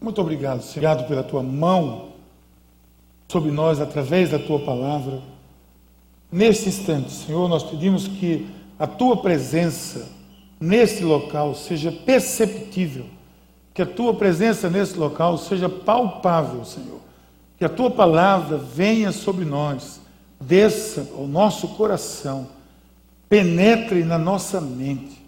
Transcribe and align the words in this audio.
Muito 0.00 0.20
obrigado, 0.20 0.62
Senhor. 0.62 0.90
Obrigado 0.90 1.08
pela 1.08 1.22
tua 1.22 1.42
mão 1.42 2.10
sobre 3.28 3.50
nós 3.50 3.80
através 3.80 4.30
da 4.30 4.38
tua 4.38 4.58
palavra. 4.60 5.20
Nesse 6.32 6.70
instante, 6.70 7.12
Senhor, 7.12 7.48
nós 7.48 7.62
pedimos 7.62 8.08
que 8.08 8.48
a 8.78 8.86
tua 8.86 9.18
presença 9.18 10.08
nesse 10.58 11.04
local 11.04 11.54
seja 11.54 11.92
perceptível, 11.92 13.04
que 13.74 13.82
a 13.82 13.86
tua 13.86 14.14
presença 14.14 14.70
nesse 14.70 14.98
local 14.98 15.36
seja 15.36 15.68
palpável, 15.68 16.64
Senhor. 16.64 17.00
Que 17.58 17.64
a 17.66 17.68
tua 17.68 17.90
palavra 17.90 18.56
venha 18.56 19.12
sobre 19.12 19.44
nós, 19.44 20.00
desça 20.40 21.06
ao 21.14 21.26
nosso 21.26 21.68
coração, 21.68 22.48
penetre 23.28 24.02
na 24.02 24.16
nossa 24.16 24.62
mente, 24.62 25.22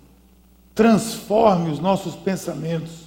transforme 0.74 1.70
os 1.70 1.78
nossos 1.78 2.14
pensamentos, 2.16 3.02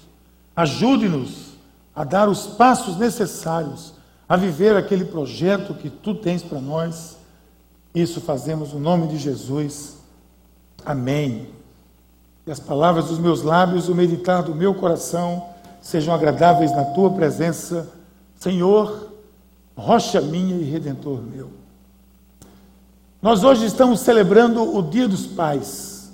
ajude-nos 0.55 1.54
a 1.95 2.03
dar 2.03 2.27
os 2.27 2.45
passos 2.45 2.97
necessários 2.97 3.95
a 4.27 4.35
viver 4.35 4.75
aquele 4.75 5.05
projeto 5.05 5.73
que 5.73 5.89
tu 5.89 6.15
tens 6.15 6.43
para 6.43 6.59
nós. 6.59 7.17
Isso 7.93 8.19
fazemos 8.19 8.73
no 8.73 8.79
nome 8.79 9.07
de 9.07 9.17
Jesus. 9.17 9.97
Amém. 10.85 11.49
E 12.45 12.51
as 12.51 12.59
palavras 12.59 13.05
dos 13.05 13.19
meus 13.19 13.41
lábios, 13.41 13.87
o 13.87 13.95
meditar 13.95 14.43
do 14.43 14.53
meu 14.53 14.73
coração 14.73 15.49
sejam 15.81 16.13
agradáveis 16.13 16.71
na 16.71 16.83
tua 16.83 17.11
presença, 17.11 17.87
Senhor, 18.35 19.11
rocha 19.77 20.19
minha 20.19 20.55
e 20.55 20.63
redentor 20.63 21.21
meu. 21.21 21.51
Nós 23.21 23.43
hoje 23.43 23.65
estamos 23.65 23.99
celebrando 24.01 24.61
o 24.75 24.81
Dia 24.81 25.07
dos 25.07 25.25
Pais. 25.25 26.11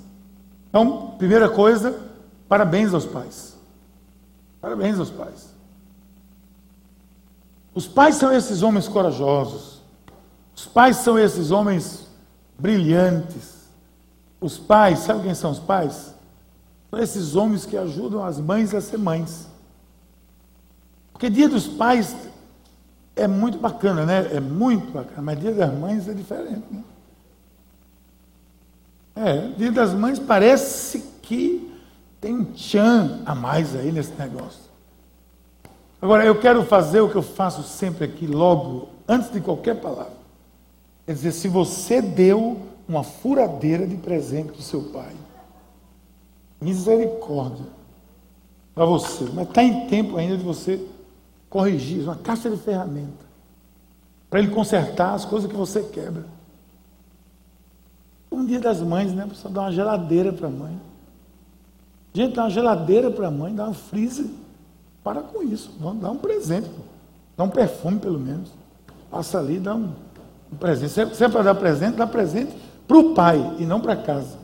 Então, 0.68 1.14
primeira 1.18 1.48
coisa, 1.48 1.98
parabéns 2.48 2.94
aos 2.94 3.04
pais. 3.04 3.54
Parabéns 4.60 4.98
aos 4.98 5.10
pais. 5.10 5.51
Os 7.74 7.88
pais 7.88 8.16
são 8.16 8.32
esses 8.32 8.62
homens 8.62 8.86
corajosos. 8.86 9.80
Os 10.54 10.66
pais 10.66 10.96
são 10.98 11.18
esses 11.18 11.50
homens 11.50 12.06
brilhantes. 12.58 13.62
Os 14.40 14.58
pais, 14.58 15.00
sabe 15.00 15.22
quem 15.22 15.34
são 15.34 15.50
os 15.50 15.58
pais? 15.58 16.14
São 16.90 16.98
esses 16.98 17.34
homens 17.34 17.64
que 17.64 17.76
ajudam 17.76 18.22
as 18.24 18.38
mães 18.38 18.74
a 18.74 18.80
ser 18.80 18.98
mães. 18.98 19.48
Porque 21.12 21.30
dia 21.30 21.48
dos 21.48 21.66
pais 21.66 22.14
é 23.16 23.26
muito 23.26 23.58
bacana, 23.58 24.04
né? 24.04 24.34
É 24.34 24.40
muito 24.40 24.92
bacana, 24.92 25.22
mas 25.22 25.40
dia 25.40 25.52
das 25.52 25.72
mães 25.72 26.08
é 26.08 26.12
diferente, 26.12 26.64
né? 26.70 26.84
É, 29.14 29.48
dia 29.56 29.70
das 29.70 29.92
mães 29.92 30.18
parece 30.18 30.98
que 31.22 31.72
tem 32.20 32.34
um 32.34 32.44
tchan 32.44 33.20
a 33.26 33.34
mais 33.34 33.76
aí 33.76 33.92
nesse 33.92 34.12
negócio. 34.12 34.71
Agora, 36.02 36.24
eu 36.24 36.36
quero 36.40 36.64
fazer 36.64 37.00
o 37.00 37.08
que 37.08 37.14
eu 37.14 37.22
faço 37.22 37.62
sempre 37.62 38.04
aqui, 38.04 38.26
logo, 38.26 38.88
antes 39.06 39.30
de 39.30 39.40
qualquer 39.40 39.80
palavra. 39.80 40.20
É 41.06 41.12
dizer, 41.12 41.30
se 41.30 41.46
você 41.46 42.02
deu 42.02 42.60
uma 42.88 43.04
furadeira 43.04 43.86
de 43.86 43.96
presente 43.96 44.48
para 44.48 44.58
o 44.58 44.62
seu 44.62 44.82
pai, 44.82 45.14
misericórdia 46.60 47.66
para 48.74 48.84
você, 48.84 49.28
mas 49.32 49.46
está 49.46 49.62
em 49.62 49.86
tempo 49.86 50.16
ainda 50.16 50.36
de 50.36 50.42
você 50.42 50.84
corrigir, 51.48 52.02
uma 52.02 52.16
caixa 52.16 52.50
de 52.50 52.56
ferramenta, 52.56 53.24
para 54.28 54.40
ele 54.40 54.50
consertar 54.50 55.14
as 55.14 55.24
coisas 55.24 55.48
que 55.48 55.56
você 55.56 55.84
quebra. 55.84 56.26
Um 58.30 58.44
dia 58.44 58.58
das 58.58 58.80
mães, 58.80 59.12
né? 59.12 59.24
Precisa 59.24 59.50
dar 59.50 59.60
uma 59.60 59.72
geladeira 59.72 60.32
para 60.32 60.48
a 60.48 60.50
mãe. 60.50 60.80
Gente, 62.12 62.34
dá 62.34 62.42
uma 62.42 62.50
geladeira 62.50 63.08
para 63.08 63.28
a 63.28 63.30
mãe, 63.30 63.54
dá 63.54 63.68
um 63.68 63.74
freezer. 63.74 64.26
Para 65.02 65.20
com 65.20 65.42
isso. 65.42 65.70
Vamos 65.80 66.02
dar 66.02 66.10
um 66.10 66.16
presente. 66.16 66.70
Dá 67.36 67.44
um 67.44 67.48
perfume, 67.48 67.98
pelo 67.98 68.18
menos. 68.18 68.50
Passa 69.10 69.38
ali, 69.38 69.58
dá 69.58 69.74
um, 69.74 69.90
um 70.52 70.56
presente. 70.56 71.16
Se 71.16 71.24
é 71.24 71.28
para 71.28 71.42
dar 71.42 71.54
presente, 71.54 71.96
dá 71.96 72.06
presente 72.06 72.54
para 72.86 72.98
o 72.98 73.14
pai 73.14 73.56
e 73.58 73.64
não 73.64 73.80
para 73.80 73.96
casa. 73.96 74.38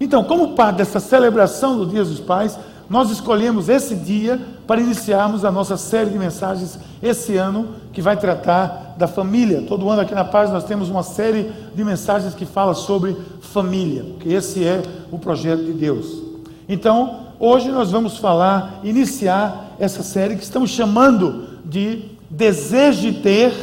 Então, 0.00 0.22
como 0.24 0.54
parte 0.54 0.76
dessa 0.76 1.00
celebração 1.00 1.76
do 1.76 1.86
Dia 1.86 2.04
dos 2.04 2.20
Pais, 2.20 2.58
nós 2.88 3.10
escolhemos 3.10 3.68
esse 3.68 3.94
dia 3.94 4.40
para 4.66 4.80
iniciarmos 4.80 5.44
a 5.44 5.50
nossa 5.50 5.76
série 5.76 6.10
de 6.10 6.18
mensagens 6.18 6.78
esse 7.02 7.36
ano, 7.36 7.74
que 7.92 8.00
vai 8.00 8.16
tratar 8.16 8.94
da 8.96 9.06
família. 9.06 9.62
Todo 9.68 9.88
ano 9.90 10.00
aqui 10.00 10.14
na 10.14 10.24
Paz 10.24 10.50
nós 10.50 10.64
temos 10.64 10.88
uma 10.88 11.02
série 11.02 11.52
de 11.74 11.84
mensagens 11.84 12.34
que 12.34 12.46
fala 12.46 12.74
sobre 12.74 13.16
família, 13.40 14.04
porque 14.04 14.30
esse 14.30 14.64
é 14.64 14.82
o 15.10 15.18
projeto 15.18 15.64
de 15.64 15.72
Deus. 15.72 16.22
Então, 16.68 17.27
hoje 17.38 17.70
nós 17.70 17.90
vamos 17.90 18.18
falar, 18.18 18.80
iniciar 18.84 19.76
essa 19.78 20.02
série 20.02 20.36
que 20.36 20.42
estamos 20.42 20.70
chamando 20.70 21.60
de 21.64 22.18
Desejo 22.30 23.10
de 23.10 23.22
ter 23.22 23.54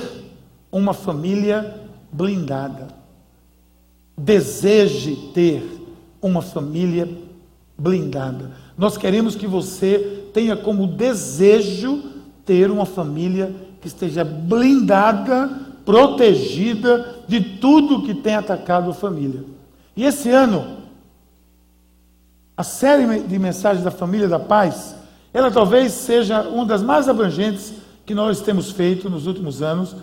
uma 0.72 0.94
família 0.94 1.82
blindada. 2.12 2.88
Deseje 4.18 5.16
ter 5.34 5.64
uma 6.20 6.42
família 6.42 7.08
blindada. 7.78 8.52
Nós 8.78 8.98
queremos 8.98 9.36
que 9.36 9.46
você 9.46 10.24
tenha 10.34 10.56
como 10.58 10.88
desejo 10.88 12.04
ter 12.44 12.72
uma 12.72 12.86
família 12.86 13.54
que 13.82 13.88
esteja 13.88 14.24
blindada, 14.24 15.48
protegida 15.86 17.24
de 17.28 17.40
tudo 17.60 18.02
que 18.02 18.16
tem 18.16 18.34
atacado 18.34 18.90
a 18.90 18.94
família. 18.94 19.44
E 19.96 20.04
esse 20.04 20.30
ano, 20.30 20.78
a 22.58 22.64
série 22.64 23.20
de 23.22 23.38
mensagens 23.38 23.84
da 23.84 23.92
família 23.92 24.28
da 24.28 24.40
paz, 24.40 24.96
ela 25.34 25.52
talvez 25.52 25.92
seja 25.92 26.42
uma 26.44 26.66
das 26.66 26.82
mais 26.82 27.10
abrangentes 27.10 27.74
que 28.06 28.16
nós 28.16 28.40
temos 28.42 28.72
feito 28.72 29.10
nos 29.10 29.28
últimos 29.28 29.62
anos. 29.62 29.96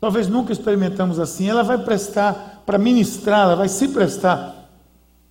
Talvez 0.00 0.26
nunca 0.26 0.52
experimentamos 0.52 1.20
assim. 1.20 1.48
Ela 1.48 1.62
vai 1.62 1.78
prestar 1.78 2.62
para 2.66 2.78
ministrar, 2.78 3.42
ela 3.42 3.56
vai 3.56 3.68
se 3.68 3.88
prestar 3.88 4.54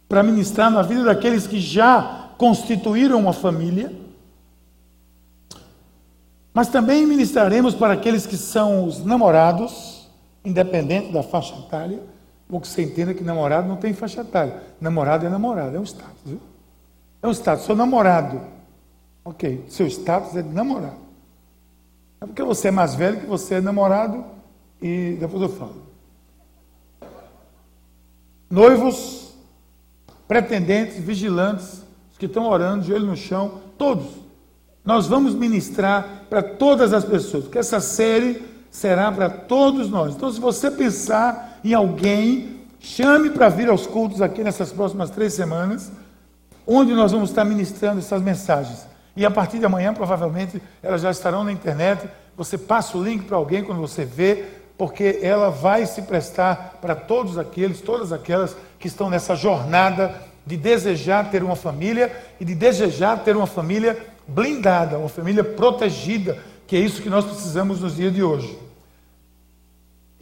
para 0.08 0.24
ministrar 0.24 0.72
na 0.72 0.82
vida 0.82 1.04
daqueles 1.04 1.46
que 1.46 1.60
já 1.60 2.30
constituíram 2.38 3.20
uma 3.20 3.34
família. 3.34 3.92
Mas 6.54 6.70
também 6.70 7.06
ministraremos 7.06 7.74
para 7.74 7.94
aqueles 7.94 8.26
que 8.26 8.38
são 8.38 8.86
os 8.86 9.04
namorados, 9.04 10.08
independente 10.46 11.12
da 11.12 11.24
faixa 11.24 11.56
etária. 11.56 12.00
Bom 12.48 12.60
que 12.60 12.68
você 12.68 12.84
entenda 12.84 13.14
que 13.14 13.24
namorado 13.24 13.68
não 13.68 13.76
tem 13.76 13.94
faixa 13.94 14.22
etária. 14.22 14.62
Namorado 14.80 15.26
é 15.26 15.30
namorado, 15.30 15.76
é 15.76 15.80
um 15.80 15.84
status. 15.84 16.22
Viu? 16.24 16.53
É 17.24 17.28
um 17.28 17.32
status. 17.32 17.66
Sou 17.66 17.76
namorado. 17.76 18.42
Ok, 19.24 19.64
seu 19.70 19.88
status 19.88 20.36
é 20.36 20.42
de 20.42 20.50
namorado. 20.50 20.98
É 22.20 22.26
porque 22.26 22.44
você 22.44 22.68
é 22.68 22.72
mais 22.72 22.94
velho 22.94 23.22
que 23.22 23.26
você 23.26 23.56
é 23.56 23.62
namorado 23.62 24.26
e 24.82 25.16
depois 25.18 25.42
eu 25.42 25.50
falo. 25.50 25.82
Noivos, 28.50 29.34
pretendentes, 30.28 30.98
vigilantes, 30.98 31.84
os 32.12 32.18
que 32.18 32.26
estão 32.26 32.46
orando, 32.48 32.84
joelho 32.84 33.08
no 33.08 33.16
chão, 33.16 33.62
todos. 33.78 34.06
Nós 34.84 35.08
vamos 35.08 35.34
ministrar 35.34 36.26
para 36.30 36.44
todas 36.44 36.92
as 36.92 37.06
pessoas, 37.06 37.46
porque 37.46 37.58
essa 37.58 37.80
série 37.80 38.44
será 38.70 39.10
para 39.10 39.30
todos 39.30 39.90
nós. 39.90 40.14
Então, 40.14 40.30
se 40.30 40.42
você 40.42 40.70
pensar 40.70 41.60
em 41.64 41.74
alguém, 41.74 42.60
chame 42.80 43.30
para 43.30 43.48
vir 43.48 43.70
aos 43.70 43.88
cultos 43.88 44.22
aqui 44.22 44.44
nessas 44.44 44.74
próximas 44.74 45.10
três 45.10 45.34
semanas, 45.34 45.90
onde 46.66 46.94
nós 46.94 47.12
vamos 47.12 47.30
estar 47.30 47.44
ministrando 47.44 48.00
essas 48.00 48.22
mensagens. 48.22 48.88
E 49.16 49.26
a 49.26 49.32
partir 49.32 49.60
de 49.60 49.66
amanhã, 49.66 49.94
provavelmente, 49.94 50.62
elas 50.82 51.02
já 51.02 51.12
estarão 51.12 51.44
na 51.44 51.52
internet. 51.52 52.08
Você 52.36 52.58
passa 52.58 52.98
o 52.98 53.04
link 53.04 53.26
para 53.26 53.38
alguém 53.38 53.64
quando 53.64 53.80
você 53.80 54.04
vê, 54.04 54.46
porque 54.78 55.20
ela 55.22 55.50
vai 55.50 55.86
se 55.86 56.02
prestar 56.02 56.80
para 56.82 56.96
todos 56.96 57.38
aqueles, 57.38 57.80
todas 57.80 58.12
aquelas 58.12 58.56
que 58.80 58.88
estão 58.88 59.10
nessa 59.10 59.36
jornada 59.36 60.20
de 60.46 60.58
desejar 60.58 61.30
ter 61.30 61.44
uma 61.44 61.56
família 61.56 62.12
e 62.40 62.46
de 62.46 62.56
desejar 62.56 63.24
ter 63.24 63.36
uma 63.36 63.48
família 63.48 63.98
blindada, 64.28 64.98
uma 64.98 65.10
família 65.10 65.44
protegida, 65.44 66.38
que 66.66 66.76
é 66.76 66.80
isso 66.80 67.02
que 67.02 67.10
nós 67.10 67.24
precisamos 67.24 67.82
nos 67.82 67.96
dias 67.96 68.14
de 68.14 68.24
hoje. 68.24 68.63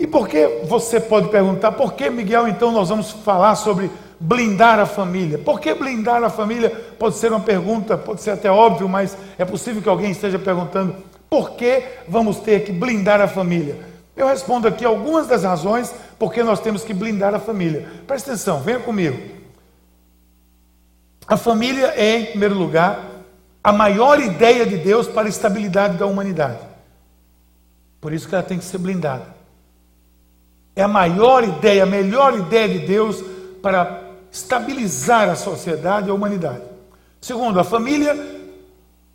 E 0.01 0.07
por 0.07 0.27
que 0.27 0.63
você 0.63 1.00
pode 1.00 1.30
perguntar, 1.30 1.74
por 1.74 1.94
que, 1.94 2.09
Miguel, 2.09 2.48
então 2.48 2.71
nós 2.71 2.89
vamos 2.89 3.12
falar 3.12 3.53
sobre 3.53 3.92
blindar 4.19 4.80
a 4.80 4.88
família? 4.88 5.38
Por 5.38 5.59
que 5.59 5.75
blindar 5.75 6.24
a 6.24 6.30
família? 6.30 6.71
Pode 6.98 7.18
ser 7.18 7.31
uma 7.31 7.39
pergunta, 7.39 7.95
pode 7.95 8.19
ser 8.19 8.31
até 8.31 8.50
óbvio, 8.50 8.89
mas 8.89 9.15
é 9.38 9.45
possível 9.45 9.80
que 9.80 9.88
alguém 9.88 10.09
esteja 10.09 10.39
perguntando, 10.39 10.95
por 11.30 11.51
que 11.51 11.83
vamos 12.07 12.39
ter 12.39 12.63
que 12.63 12.71
blindar 12.71 13.21
a 13.21 13.27
família? 13.27 13.77
Eu 14.18 14.25
respondo 14.25 14.68
aqui 14.68 14.83
algumas 14.83 15.27
das 15.27 15.44
razões 15.44 15.94
por 16.18 16.33
que 16.33 16.42
nós 16.42 16.59
temos 16.59 16.83
que 16.83 16.95
blindar 16.95 17.36
a 17.36 17.39
família. 17.39 17.88
Presta 18.07 18.31
atenção, 18.31 18.59
venha 18.59 18.80
comigo. 18.80 19.21
A 21.27 21.38
família 21.38 21.94
é, 21.95 22.21
em 22.21 22.25
primeiro 22.25 22.56
lugar, 22.56 23.06
a 23.63 23.71
maior 23.71 24.19
ideia 24.19 24.65
de 24.65 24.77
Deus 24.77 25.07
para 25.07 25.27
a 25.27 25.30
estabilidade 25.30 25.97
da 25.97 26.07
humanidade. 26.07 26.57
Por 28.01 28.12
isso 28.12 28.27
que 28.27 28.33
ela 28.33 28.44
tem 28.44 28.57
que 28.57 28.65
ser 28.65 28.80
blindada. 28.80 29.40
É 30.81 30.83
a 30.83 30.88
maior 30.88 31.44
ideia, 31.44 31.83
a 31.83 31.86
melhor 31.86 32.36
ideia 32.36 32.68
de 32.68 32.80
Deus 32.80 33.24
para 33.62 34.01
estabilizar 34.31 35.30
a 35.30 35.36
sociedade 35.36 36.07
e 36.07 36.10
a 36.10 36.13
humanidade. 36.13 36.63
Segundo, 37.22 37.60
a 37.60 37.63
família 37.63 38.18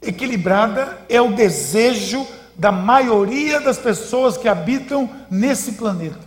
equilibrada 0.00 0.96
é 1.08 1.20
o 1.20 1.32
desejo 1.32 2.24
da 2.56 2.70
maioria 2.70 3.60
das 3.60 3.78
pessoas 3.78 4.36
que 4.36 4.46
habitam 4.46 5.10
nesse 5.28 5.72
planeta. 5.72 6.20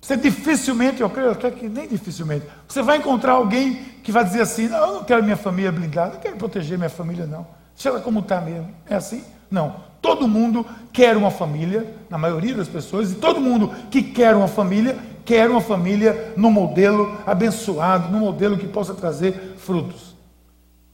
Você 0.00 0.16
dificilmente, 0.16 1.02
eu 1.02 1.10
creio 1.10 1.32
até 1.32 1.50
que 1.50 1.68
nem 1.68 1.86
dificilmente, 1.86 2.46
você 2.66 2.80
vai 2.80 2.96
encontrar 2.96 3.32
alguém 3.32 3.74
que 4.02 4.10
vai 4.10 4.24
dizer 4.24 4.40
assim: 4.40 4.68
não, 4.68 4.78
eu 4.78 4.92
não 4.94 5.04
quero 5.04 5.22
minha 5.22 5.36
família 5.36 5.70
blindada, 5.70 6.14
não 6.14 6.20
quero 6.20 6.36
proteger 6.36 6.78
minha 6.78 6.88
família, 6.88 7.26
não. 7.26 7.46
Deixa 7.74 7.90
ela 7.90 8.00
como 8.00 8.20
está 8.20 8.40
mesmo. 8.40 8.74
É 8.88 8.94
assim? 8.94 9.22
Não. 9.50 9.91
Todo 10.02 10.26
mundo 10.26 10.66
quer 10.92 11.16
uma 11.16 11.30
família, 11.30 11.94
na 12.10 12.18
maioria 12.18 12.56
das 12.56 12.68
pessoas, 12.68 13.12
e 13.12 13.14
todo 13.14 13.40
mundo 13.40 13.70
que 13.88 14.02
quer 14.02 14.34
uma 14.34 14.48
família, 14.48 14.98
quer 15.24 15.48
uma 15.48 15.60
família 15.60 16.34
no 16.36 16.50
modelo 16.50 17.16
abençoado, 17.24 18.10
no 18.10 18.18
modelo 18.18 18.58
que 18.58 18.66
possa 18.66 18.92
trazer 18.92 19.54
frutos. 19.56 20.16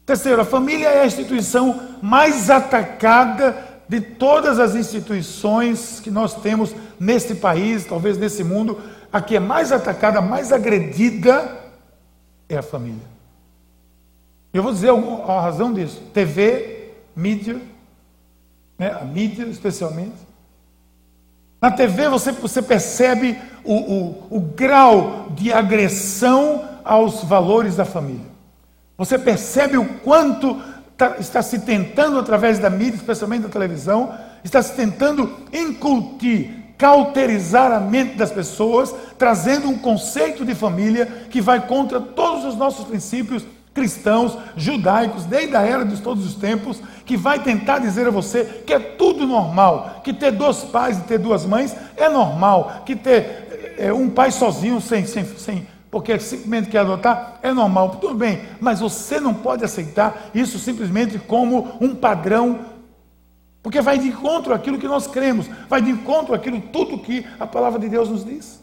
Terceiro, 0.04 0.42
a 0.42 0.44
família 0.44 0.88
é 0.88 1.02
a 1.02 1.06
instituição 1.06 1.80
mais 2.02 2.50
atacada 2.50 3.56
de 3.88 4.00
todas 4.00 4.58
as 4.58 4.74
instituições 4.74 6.00
que 6.00 6.10
nós 6.10 6.34
temos 6.34 6.74
neste 7.00 7.34
país, 7.34 7.86
talvez 7.86 8.18
nesse 8.18 8.44
mundo, 8.44 8.78
a 9.10 9.22
que 9.22 9.36
é 9.36 9.40
mais 9.40 9.72
atacada, 9.72 10.20
mais 10.20 10.52
agredida 10.52 11.56
é 12.46 12.58
a 12.58 12.62
família. 12.62 13.06
Eu 14.52 14.62
vou 14.62 14.72
dizer 14.72 14.90
a 14.90 15.40
razão 15.40 15.72
disso. 15.72 16.02
TV, 16.12 16.90
mídia, 17.16 17.58
né, 18.78 18.96
a 18.98 19.04
mídia 19.04 19.44
especialmente. 19.46 20.28
Na 21.60 21.70
TV 21.70 22.08
você, 22.08 22.30
você 22.30 22.62
percebe 22.62 23.36
o, 23.64 23.74
o, 23.74 24.26
o 24.30 24.40
grau 24.40 25.28
de 25.30 25.52
agressão 25.52 26.64
aos 26.84 27.24
valores 27.24 27.74
da 27.74 27.84
família. 27.84 28.26
Você 28.96 29.18
percebe 29.18 29.76
o 29.76 29.84
quanto 30.00 30.60
tá, 30.96 31.16
está 31.18 31.42
se 31.42 31.60
tentando, 31.60 32.18
através 32.18 32.58
da 32.58 32.70
mídia, 32.70 32.96
especialmente 32.96 33.42
da 33.42 33.48
televisão, 33.48 34.14
está 34.44 34.62
se 34.62 34.72
tentando 34.74 35.36
incutir, 35.52 36.74
cauterizar 36.78 37.72
a 37.72 37.80
mente 37.80 38.16
das 38.16 38.30
pessoas, 38.30 38.94
trazendo 39.18 39.68
um 39.68 39.76
conceito 39.76 40.44
de 40.44 40.54
família 40.54 41.06
que 41.28 41.40
vai 41.40 41.66
contra 41.66 42.00
todos 42.00 42.44
os 42.44 42.56
nossos 42.56 42.86
princípios 42.86 43.44
cristãos, 43.78 44.36
judaicos, 44.56 45.24
desde 45.24 45.54
a 45.54 45.62
era 45.62 45.84
de 45.84 46.00
todos 46.02 46.26
os 46.26 46.34
tempos, 46.34 46.82
que 47.06 47.16
vai 47.16 47.40
tentar 47.40 47.78
dizer 47.78 48.08
a 48.08 48.10
você 48.10 48.62
que 48.66 48.74
é 48.74 48.80
tudo 48.80 49.24
normal, 49.24 50.00
que 50.02 50.12
ter 50.12 50.32
dois 50.32 50.64
pais 50.64 50.98
e 50.98 51.02
ter 51.02 51.18
duas 51.18 51.46
mães 51.46 51.76
é 51.96 52.08
normal, 52.08 52.82
que 52.84 52.96
ter 52.96 53.76
é, 53.78 53.92
um 53.92 54.10
pai 54.10 54.32
sozinho, 54.32 54.80
sem, 54.80 55.06
sem, 55.06 55.24
sem, 55.24 55.66
porque 55.92 56.18
simplesmente 56.18 56.68
quer 56.68 56.80
adotar, 56.80 57.38
é 57.40 57.52
normal, 57.52 57.90
tudo 58.00 58.14
bem, 58.14 58.42
mas 58.60 58.80
você 58.80 59.20
não 59.20 59.32
pode 59.32 59.64
aceitar 59.64 60.30
isso 60.34 60.58
simplesmente 60.58 61.18
como 61.20 61.76
um 61.80 61.94
padrão, 61.94 62.58
porque 63.62 63.80
vai 63.80 63.96
de 63.96 64.08
encontro 64.08 64.52
àquilo 64.52 64.78
que 64.78 64.88
nós 64.88 65.06
cremos, 65.06 65.48
vai 65.68 65.80
de 65.80 65.90
encontro 65.90 66.34
àquilo 66.34 66.60
tudo 66.60 66.98
que 66.98 67.24
a 67.38 67.46
palavra 67.46 67.78
de 67.78 67.88
Deus 67.88 68.08
nos 68.08 68.24
diz. 68.24 68.57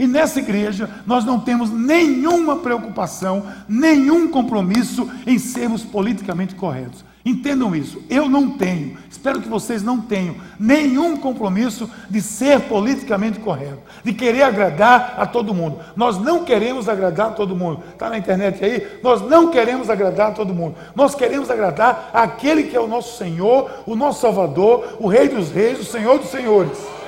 E 0.00 0.06
nessa 0.06 0.38
igreja 0.38 0.88
nós 1.06 1.26
não 1.26 1.38
temos 1.38 1.70
nenhuma 1.70 2.56
preocupação, 2.56 3.44
nenhum 3.68 4.28
compromisso 4.28 5.06
em 5.26 5.38
sermos 5.38 5.82
politicamente 5.82 6.54
corretos. 6.54 7.04
Entendam 7.22 7.76
isso, 7.76 8.02
eu 8.08 8.26
não 8.26 8.52
tenho, 8.52 8.96
espero 9.10 9.42
que 9.42 9.48
vocês 9.48 9.82
não 9.82 10.00
tenham 10.00 10.36
nenhum 10.58 11.18
compromisso 11.18 11.90
de 12.08 12.22
ser 12.22 12.60
politicamente 12.60 13.38
correto, 13.40 13.82
de 14.02 14.14
querer 14.14 14.40
agradar 14.42 15.16
a 15.18 15.26
todo 15.26 15.52
mundo. 15.52 15.80
Nós 15.94 16.16
não 16.16 16.46
queremos 16.46 16.88
agradar 16.88 17.26
a 17.26 17.32
todo 17.32 17.54
mundo. 17.54 17.82
Está 17.92 18.08
na 18.08 18.16
internet 18.16 18.64
aí? 18.64 19.00
Nós 19.02 19.20
não 19.20 19.50
queremos 19.50 19.90
agradar 19.90 20.30
a 20.30 20.34
todo 20.34 20.54
mundo. 20.54 20.76
Nós 20.94 21.14
queremos 21.14 21.50
agradar 21.50 22.08
aquele 22.14 22.62
que 22.62 22.76
é 22.76 22.80
o 22.80 22.88
nosso 22.88 23.18
Senhor, 23.18 23.70
o 23.86 23.94
nosso 23.94 24.22
Salvador, 24.22 24.96
o 24.98 25.06
Rei 25.06 25.28
dos 25.28 25.50
Reis, 25.50 25.78
o 25.78 25.84
Senhor 25.84 26.18
dos 26.18 26.30
Senhores. 26.30 26.99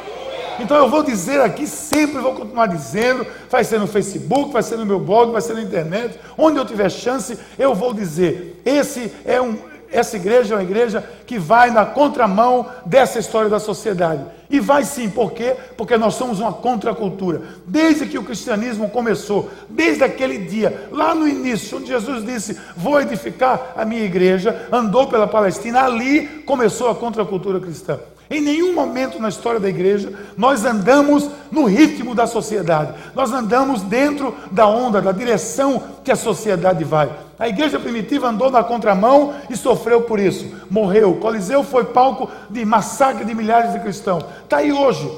Então 0.59 0.77
eu 0.77 0.89
vou 0.89 1.03
dizer 1.03 1.41
aqui, 1.41 1.67
sempre 1.67 2.19
vou 2.19 2.35
continuar 2.35 2.67
dizendo, 2.67 3.27
vai 3.51 3.65
ser 3.65 3.79
no 3.79 3.87
Facebook, 3.87 4.53
vai 4.53 4.63
ser 4.63 4.77
no 4.77 4.87
meu 4.87 5.01
blog, 5.01 5.33
vai 5.33 5.41
ser 5.41 5.55
na 5.55 5.63
internet, 5.63 6.19
onde 6.37 6.59
eu 6.59 6.65
tiver 6.65 6.91
chance, 6.91 7.39
eu 7.59 7.75
vou 7.75 7.93
dizer. 7.93 8.61
Esse 8.65 9.13
é 9.25 9.41
um, 9.41 9.57
essa 9.93 10.17
igreja 10.17 10.55
é 10.55 10.57
uma 10.57 10.63
igreja 10.63 11.05
que 11.27 11.39
vai 11.39 11.71
na 11.71 11.85
contramão 11.85 12.67
dessa 12.87 13.19
história 13.19 13.51
da 13.51 13.61
sociedade. 13.61 14.25
E 14.49 14.59
vai 14.59 14.85
sim, 14.85 15.09
por 15.09 15.33
quê? 15.33 15.55
Porque 15.77 15.97
nós 15.97 16.15
somos 16.15 16.41
uma 16.41 16.53
contracultura. 16.53 17.43
Desde 17.67 18.07
que 18.07 18.19
o 18.19 18.25
cristianismo 18.25 18.89
começou, 18.89 19.51
desde 19.69 20.03
aquele 20.03 20.39
dia, 20.39 20.89
lá 20.91 21.15
no 21.15 21.29
início, 21.29 21.79
onde 21.79 21.89
Jesus 21.89 22.25
disse: 22.25 22.59
Vou 22.77 23.01
edificar 23.01 23.73
a 23.77 23.85
minha 23.85 24.05
igreja, 24.05 24.69
andou 24.73 25.07
pela 25.09 25.27
Palestina, 25.27 25.83
ali 25.83 26.27
começou 26.47 26.91
a 26.91 26.95
contracultura 26.95 27.61
cristã. 27.61 27.99
Em 28.31 28.41
nenhum 28.41 28.75
momento 28.75 29.21
na 29.21 29.29
história 29.29 29.61
da 29.61 29.69
igreja 29.69 30.13
nós 30.37 30.65
andamos 30.65 31.29
no 31.51 31.65
ritmo 31.65 32.15
da 32.15 32.27
sociedade, 32.27 32.95
nós 33.15 33.33
andamos 33.33 33.83
dentro 33.83 34.35
da 34.51 34.67
onda, 34.67 35.03
da 35.03 35.13
direção 35.13 35.83
que 36.03 36.11
a 36.11 36.17
sociedade 36.17 36.85
vai. 36.85 37.11
A 37.39 37.49
igreja 37.49 37.79
primitiva 37.79 38.29
andou 38.29 38.51
na 38.51 38.63
contramão 38.63 39.35
e 39.51 39.57
sofreu 39.57 40.03
por 40.03 40.21
isso, 40.21 40.47
morreu. 40.71 41.17
Coliseu 41.17 41.65
foi 41.65 41.85
palco 41.85 42.31
de 42.49 42.65
massacre 42.65 43.25
de 43.25 43.35
milhares 43.35 43.73
de 43.73 43.81
cristãos. 43.81 44.25
Está 44.45 44.59
aí 44.59 44.73
hoje, 44.73 45.11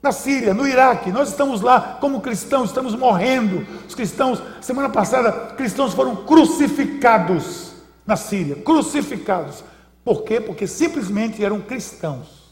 na 0.00 0.12
Síria, 0.12 0.54
no 0.54 0.68
Iraque, 0.68 1.10
nós 1.10 1.30
estamos 1.30 1.62
lá 1.62 1.96
como 2.00 2.20
cristãos, 2.20 2.68
estamos 2.68 2.94
morrendo. 2.94 3.66
Os 3.88 3.94
cristãos, 3.94 4.40
semana 4.60 4.88
passada, 4.88 5.32
cristãos 5.56 5.94
foram 5.94 6.14
crucificados 6.14 7.72
na 8.06 8.14
Síria, 8.14 8.56
crucificados. 8.56 9.64
Por 10.04 10.22
quê? 10.22 10.40
Porque 10.40 10.66
simplesmente 10.66 11.42
eram 11.42 11.60
cristãos. 11.60 12.43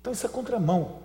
Então 0.00 0.12
isso 0.12 0.26
é 0.26 0.28
contramão. 0.28 1.00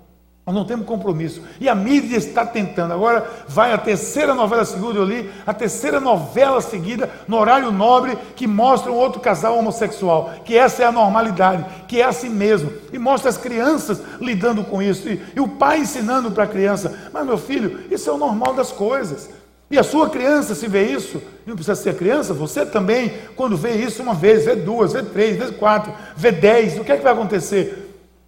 Nós 0.45 0.53
não 0.53 0.63
temos 0.63 0.85
compromisso. 0.85 1.41
E 1.59 1.67
a 1.67 1.73
mídia 1.73 2.17
está 2.17 2.45
tentando. 2.45 2.93
Agora 2.93 3.27
vai 3.47 3.73
a 3.73 3.79
terceira 3.79 4.35
novela 4.35 4.63
seguida, 4.63 4.99
eu 4.99 5.03
li, 5.03 5.31
a 5.43 5.51
terceira 5.53 5.99
novela 5.99 6.61
seguida, 6.61 7.09
no 7.27 7.37
horário 7.37 7.71
nobre, 7.71 8.15
que 8.35 8.45
mostra 8.45 8.91
um 8.91 8.95
outro 8.95 9.19
casal 9.19 9.57
homossexual. 9.57 10.35
Que 10.45 10.55
essa 10.55 10.83
é 10.83 10.85
a 10.85 10.91
normalidade, 10.91 11.65
que 11.87 11.99
é 11.99 12.05
assim 12.05 12.29
mesmo. 12.29 12.71
E 12.93 12.99
mostra 12.99 13.29
as 13.29 13.37
crianças 13.37 13.99
lidando 14.21 14.63
com 14.63 14.83
isso. 14.83 15.09
E, 15.09 15.19
e 15.35 15.39
o 15.39 15.47
pai 15.47 15.79
ensinando 15.79 16.29
para 16.29 16.43
a 16.43 16.47
criança. 16.47 16.95
Mas, 17.11 17.25
meu 17.25 17.39
filho, 17.39 17.83
isso 17.89 18.07
é 18.07 18.13
o 18.13 18.17
normal 18.17 18.53
das 18.53 18.71
coisas. 18.71 19.31
E 19.69 19.79
a 19.79 19.83
sua 19.83 20.11
criança, 20.11 20.53
se 20.53 20.67
vê 20.67 20.85
isso, 20.85 21.19
não 21.43 21.55
precisa 21.55 21.75
ser 21.75 21.97
criança, 21.97 22.35
você 22.35 22.63
também, 22.63 23.11
quando 23.35 23.57
vê 23.57 23.73
isso 23.73 24.03
uma 24.03 24.13
vez, 24.13 24.45
vê 24.45 24.55
duas, 24.55 24.93
vê 24.93 25.01
três, 25.01 25.37
vê 25.37 25.51
quatro, 25.53 25.91
vê 26.15 26.31
dez, 26.31 26.77
o 26.77 26.83
que 26.83 26.91
é 26.91 26.97
que 26.97 27.03
vai 27.03 27.13
acontecer? 27.13 27.84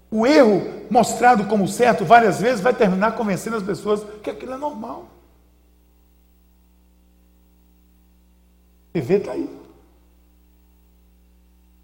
O 0.10 0.26
erro 0.26 0.88
mostrado 0.90 1.46
como 1.46 1.68
certo 1.68 2.06
várias 2.06 2.40
vezes 2.40 2.62
vai 2.62 2.74
terminar 2.74 3.16
convencendo 3.16 3.58
as 3.58 3.64
pessoas 3.64 4.06
que 4.22 4.30
aquilo 4.30 4.54
é 4.54 4.58
normal. 4.58 5.10
TV 8.94 9.18
está 9.18 9.34
aí. 9.34 9.50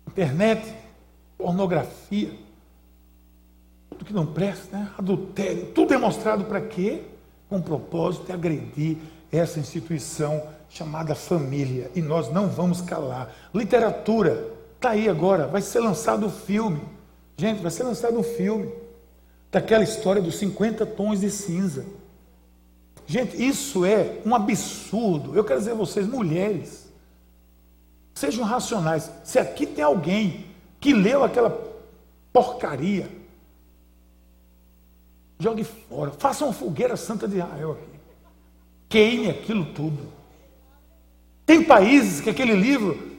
Internet, 0.07 0.73
pornografia, 1.37 2.31
tudo 3.89 4.05
que 4.05 4.13
não 4.13 4.25
presta, 4.25 4.77
né? 4.77 4.91
adultério, 4.97 5.71
tudo 5.73 5.93
é 5.93 5.97
mostrado 5.97 6.45
para 6.45 6.61
quê? 6.61 7.03
Com 7.49 7.57
o 7.57 7.61
propósito 7.63 8.25
de 8.25 8.31
agredir 8.31 8.97
essa 9.31 9.59
instituição 9.59 10.47
chamada 10.69 11.13
família. 11.13 11.91
E 11.95 12.01
nós 12.01 12.31
não 12.31 12.47
vamos 12.47 12.81
calar. 12.81 13.33
Literatura, 13.53 14.51
está 14.75 14.91
aí 14.91 15.07
agora, 15.09 15.47
vai 15.47 15.61
ser 15.61 15.79
lançado 15.79 16.27
o 16.27 16.31
filme. 16.31 16.81
Gente, 17.37 17.61
vai 17.61 17.71
ser 17.71 17.83
lançado 17.83 18.17
um 18.17 18.23
filme 18.23 18.71
daquela 19.51 19.83
história 19.83 20.21
dos 20.21 20.37
50 20.37 20.85
tons 20.85 21.21
de 21.21 21.29
cinza. 21.29 21.85
Gente, 23.05 23.43
isso 23.43 23.85
é 23.85 24.21
um 24.25 24.33
absurdo. 24.33 25.35
Eu 25.35 25.43
quero 25.43 25.59
dizer 25.59 25.71
a 25.71 25.75
vocês, 25.75 26.07
mulheres, 26.07 26.91
sejam 28.13 28.43
racionais. 28.43 29.11
Se 29.23 29.37
aqui 29.37 29.65
tem 29.65 29.83
alguém 29.83 30.45
que 30.79 30.93
leu 30.93 31.23
aquela 31.23 31.49
porcaria, 32.31 33.09
jogue 35.39 35.63
fora. 35.63 36.11
Faça 36.11 36.45
uma 36.45 36.53
fogueira 36.53 36.95
santa 36.95 37.27
de 37.27 37.37
Israel 37.37 37.73
aqui. 37.73 37.99
Queime 38.89 39.29
aquilo 39.29 39.65
tudo. 39.65 40.11
Tem 41.45 41.63
países 41.63 42.21
que 42.21 42.29
aquele 42.29 42.53
livro 42.53 43.12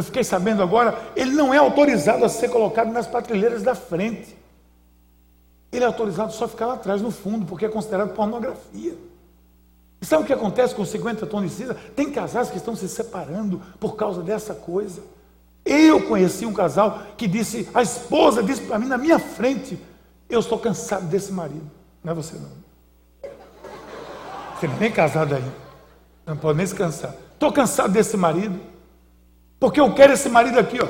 eu 0.00 0.04
fiquei 0.04 0.22
sabendo 0.22 0.62
agora, 0.62 0.98
ele 1.16 1.32
não 1.32 1.52
é 1.52 1.58
autorizado 1.58 2.24
a 2.24 2.28
ser 2.28 2.48
colocado 2.48 2.92
nas 2.92 3.06
patrulheiras 3.06 3.62
da 3.62 3.74
frente. 3.74 4.36
Ele 5.72 5.84
é 5.84 5.86
autorizado 5.86 6.32
só 6.32 6.44
a 6.44 6.48
ficar 6.48 6.66
lá 6.66 6.74
atrás, 6.74 7.02
no 7.02 7.10
fundo, 7.10 7.44
porque 7.46 7.66
é 7.66 7.68
considerado 7.68 8.14
pornografia. 8.14 8.96
E 10.00 10.06
sabe 10.06 10.22
o 10.22 10.26
que 10.26 10.32
acontece 10.32 10.74
com 10.74 10.84
50 10.84 11.26
tons 11.26 11.42
de 11.42 11.50
cinza? 11.50 11.74
Tem 11.96 12.10
casais 12.10 12.48
que 12.48 12.56
estão 12.56 12.76
se 12.76 12.88
separando 12.88 13.60
por 13.80 13.96
causa 13.96 14.22
dessa 14.22 14.54
coisa. 14.54 15.02
Eu 15.64 16.06
conheci 16.06 16.46
um 16.46 16.52
casal 16.52 17.02
que 17.16 17.26
disse, 17.26 17.68
a 17.74 17.82
esposa 17.82 18.42
disse 18.42 18.62
para 18.62 18.78
mim 18.78 18.86
na 18.86 18.96
minha 18.96 19.18
frente, 19.18 19.78
eu 20.30 20.40
estou 20.40 20.58
cansado 20.58 21.06
desse 21.06 21.32
marido. 21.32 21.68
Não 22.02 22.12
é 22.12 22.14
você 22.14 22.36
não. 22.36 23.30
Você 24.54 24.68
nem 24.80 24.90
casado 24.90 25.34
ainda. 25.34 25.52
Não 26.24 26.36
pode 26.36 26.56
nem 26.56 26.66
se 26.66 26.74
cansar. 26.74 27.14
Estou 27.34 27.52
cansado 27.52 27.92
desse 27.92 28.16
marido. 28.16 28.58
Porque 29.58 29.80
eu 29.80 29.92
quero 29.94 30.12
esse 30.12 30.28
marido 30.28 30.58
aqui, 30.58 30.78
ó. 30.80 30.88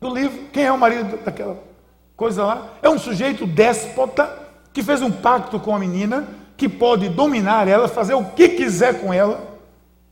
Do 0.00 0.14
livro, 0.14 0.46
quem 0.52 0.64
é 0.64 0.72
o 0.72 0.78
marido 0.78 1.16
daquela 1.24 1.62
coisa 2.16 2.44
lá? 2.44 2.74
É 2.80 2.88
um 2.88 2.98
sujeito 2.98 3.46
déspota 3.46 4.38
que 4.72 4.82
fez 4.82 5.02
um 5.02 5.10
pacto 5.10 5.58
com 5.58 5.74
a 5.74 5.78
menina, 5.78 6.28
que 6.56 6.68
pode 6.68 7.08
dominar 7.08 7.66
ela, 7.66 7.88
fazer 7.88 8.14
o 8.14 8.24
que 8.24 8.50
quiser 8.50 9.00
com 9.00 9.12
ela, 9.12 9.58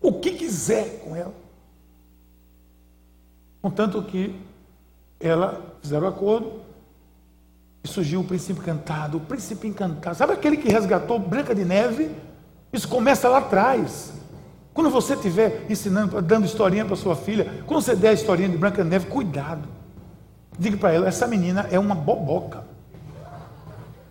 o 0.01 0.13
que 0.13 0.33
quiser 0.33 1.01
com 1.05 1.15
ela. 1.15 1.35
Contanto 3.63 4.03
que 4.03 4.35
ela 5.21 5.63
fizeram 5.81 6.07
um 6.07 6.09
acordo 6.09 6.61
e 7.83 7.89
surgiu 7.89 8.21
o 8.21 8.25
príncipe 8.25 8.61
encantado. 8.61 9.19
O 9.19 9.21
príncipe 9.21 9.67
encantado, 9.67 10.17
sabe 10.17 10.33
aquele 10.33 10.57
que 10.57 10.69
resgatou 10.69 11.19
Branca 11.19 11.55
de 11.55 11.65
Neve? 11.65 12.11
Isso 12.73 12.89
começa 12.89 13.29
lá 13.29 13.39
atrás. 13.39 14.13
Quando 14.79 14.91
você 14.91 15.15
estiver 15.15 15.67
ensinando, 15.69 16.23
dando 16.23 16.47
historinha 16.47 16.85
para 16.85 16.95
sua 16.95 17.17
filha, 17.17 17.53
quando 17.67 17.83
você 17.83 17.97
der 17.97 18.11
a 18.11 18.13
historinha 18.13 18.49
de 18.49 18.57
Branca 18.57 18.85
de 18.85 18.89
Neve, 18.89 19.07
cuidado. 19.07 19.69
Diga 20.57 20.77
para 20.77 20.93
ela: 20.93 21.09
essa 21.09 21.27
menina 21.27 21.67
é 21.73 21.81
uma 21.81 21.97
boboca. 21.97 22.63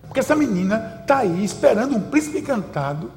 Porque 0.01 0.19
essa 0.19 0.35
menina 0.35 0.99
está 0.99 1.19
aí 1.19 1.41
esperando 1.41 1.95
um 1.95 2.01
príncipe 2.01 2.39
encantado, 2.39 3.13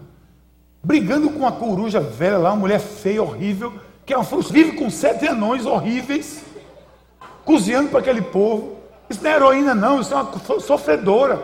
brigando 0.81 1.29
com 1.29 1.41
uma 1.41 1.51
coruja 1.51 1.99
velha 1.99 2.39
lá, 2.39 2.51
uma 2.51 2.61
mulher 2.61 2.79
feia, 2.79 3.21
horrível, 3.21 3.73
que 4.07 4.15
é 4.15 4.17
uma 4.17 4.43
vive 4.43 4.77
com 4.77 4.89
sete 4.89 5.27
anões 5.27 5.67
horríveis, 5.67 6.45
cozinhando 7.45 7.89
para 7.89 7.99
aquele 7.99 8.23
povo. 8.23 8.77
Isso 9.09 9.25
não 9.25 9.31
é 9.33 9.35
heroína, 9.35 9.75
não, 9.75 10.01
isso 10.01 10.15
é 10.15 10.17
uma 10.17 10.61
sofredora. 10.61 11.43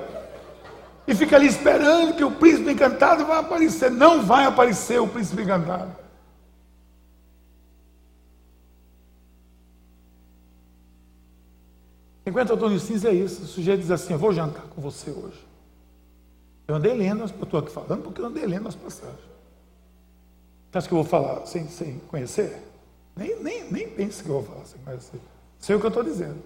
E 1.06 1.14
fica 1.14 1.36
ali 1.36 1.46
esperando 1.46 2.14
que 2.14 2.24
o 2.24 2.30
príncipe 2.30 2.72
encantado 2.72 3.24
vai 3.24 3.38
aparecer. 3.38 3.90
Não 3.90 4.22
vai 4.22 4.44
aparecer 4.44 5.00
o 5.00 5.06
príncipe 5.06 5.42
encantado. 5.42 5.92
Enquanto 12.26 12.54
Antônio 12.54 12.80
Cinza 12.80 13.08
é 13.08 13.14
isso, 13.14 13.42
o 13.42 13.46
sujeito 13.46 13.82
diz 13.82 13.90
assim: 13.92 14.12
Eu 14.12 14.18
vou 14.18 14.32
jantar 14.32 14.64
com 14.64 14.80
você 14.80 15.10
hoje. 15.10 15.46
Eu 16.66 16.74
andei 16.74 16.92
lendo, 16.92 17.20
eu 17.20 17.26
estou 17.26 17.60
aqui 17.60 17.70
falando 17.70 18.02
porque 18.02 18.20
eu 18.20 18.26
andei 18.26 18.44
lendo 18.44 18.66
as 18.66 18.74
passagens. 18.74 19.20
Você 20.70 20.78
acha 20.78 20.88
que 20.88 20.94
eu 20.94 20.98
vou 20.98 21.06
falar 21.06 21.46
sem, 21.46 21.68
sem 21.68 22.00
conhecer? 22.08 22.60
Nem, 23.14 23.40
nem, 23.40 23.70
nem 23.70 23.88
pense 23.88 24.24
que 24.24 24.28
eu 24.28 24.42
vou 24.42 24.42
falar 24.42 24.66
sem 24.66 24.80
conhecer. 24.80 25.20
Sei 25.60 25.76
o 25.76 25.80
que 25.80 25.86
eu 25.86 25.88
estou 25.88 26.02
dizendo. 26.02 26.42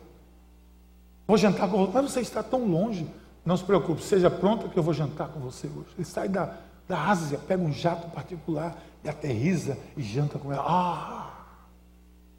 Vou 1.27 1.39
jantar 1.39 1.71
com 1.71 1.87
você, 1.87 1.93
mas 1.95 2.13
você 2.13 2.21
está 2.21 2.43
tão 2.43 2.67
longe. 2.67 3.09
Não 3.45 3.57
se 3.57 3.65
preocupe, 3.65 4.03
seja 4.03 4.31
pronta 4.31 4.69
que 4.69 4.79
eu 4.79 4.83
vou 4.83 4.93
jantar 4.93 5.29
com 5.29 5.41
você 5.41 5.67
hoje. 5.67 5.89
Ele 5.97 6.05
sai 6.05 6.29
da, 6.29 6.55
da 6.89 7.09
Ásia, 7.09 7.39
pega 7.39 7.63
um 7.63 7.73
jato 7.73 8.09
particular 8.11 8.77
e 9.03 9.09
aterriza 9.09 9.79
e 9.97 10.03
janta 10.03 10.39
com 10.39 10.53
ela. 10.53 10.65
Ah! 10.67 11.31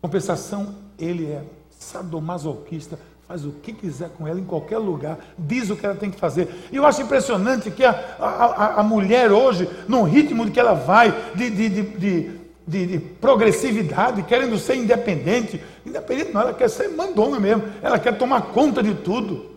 Compensação, 0.02 0.76
ele 0.98 1.26
é 1.26 1.44
sadomasoquista, 1.70 2.98
faz 3.28 3.46
o 3.46 3.52
que 3.52 3.72
quiser 3.72 4.10
com 4.10 4.28
ela 4.28 4.40
em 4.40 4.44
qualquer 4.44 4.78
lugar, 4.78 5.18
diz 5.38 5.70
o 5.70 5.76
que 5.76 5.86
ela 5.86 5.96
tem 5.96 6.12
que 6.12 6.20
fazer. 6.20 6.68
E 6.72 6.76
eu 6.76 6.86
acho 6.86 7.02
impressionante 7.02 7.72
que 7.72 7.84
a, 7.84 7.92
a, 8.20 8.80
a 8.82 8.84
mulher 8.84 9.32
hoje, 9.32 9.70
no 9.88 10.04
ritmo 10.04 10.46
de 10.46 10.52
que 10.52 10.60
ela 10.60 10.74
vai, 10.74 11.12
de, 11.36 11.50
de, 11.50 11.70
de, 11.70 12.32
de, 12.68 12.86
de 12.86 13.00
progressividade, 13.00 14.24
querendo 14.24 14.58
ser 14.58 14.76
independente, 14.76 15.64
independente 15.86 16.32
não, 16.34 16.42
ela 16.42 16.54
quer 16.54 16.70
ser 16.70 16.90
mandona 16.90 17.40
mesmo, 17.40 17.64
ela 17.82 17.98
quer 17.98 18.18
tomar 18.18 18.42
conta 18.48 18.84
de 18.84 18.96
tudo. 18.96 19.51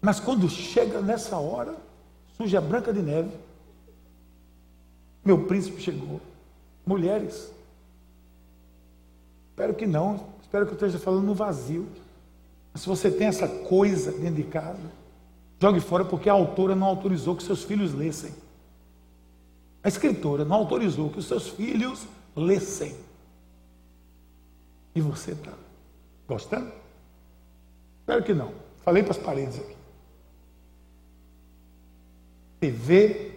Mas 0.00 0.20
quando 0.20 0.48
chega 0.48 1.00
nessa 1.00 1.36
hora, 1.36 1.74
surge 2.36 2.56
a 2.56 2.60
Branca 2.60 2.92
de 2.92 3.02
Neve. 3.02 3.30
Meu 5.24 5.44
príncipe 5.44 5.80
chegou. 5.82 6.20
Mulheres. 6.86 7.52
Espero 9.50 9.74
que 9.74 9.86
não. 9.86 10.26
Espero 10.40 10.64
que 10.66 10.72
eu 10.72 10.76
esteja 10.76 10.98
falando 10.98 11.26
no 11.26 11.34
vazio. 11.34 11.88
Mas 12.72 12.82
se 12.82 12.88
você 12.88 13.10
tem 13.10 13.26
essa 13.26 13.48
coisa 13.48 14.12
dentro 14.12 14.36
de 14.36 14.44
casa, 14.44 14.90
jogue 15.60 15.80
fora 15.80 16.04
porque 16.04 16.30
a 16.30 16.32
autora 16.32 16.76
não 16.76 16.86
autorizou 16.86 17.34
que 17.34 17.42
seus 17.42 17.64
filhos 17.64 17.92
lessem. 17.92 18.32
A 19.82 19.88
escritora 19.88 20.44
não 20.44 20.56
autorizou 20.56 21.10
que 21.10 21.18
os 21.18 21.26
seus 21.26 21.48
filhos 21.48 22.06
lessem. 22.36 22.94
E 24.94 25.00
você 25.00 25.32
está 25.32 25.52
gostando? 26.26 26.70
Espero 28.00 28.22
que 28.22 28.34
não. 28.34 28.52
Falei 28.82 29.02
para 29.02 29.12
as 29.12 29.18
paredes 29.18 29.58
aqui. 29.58 29.77
TV. 32.60 33.32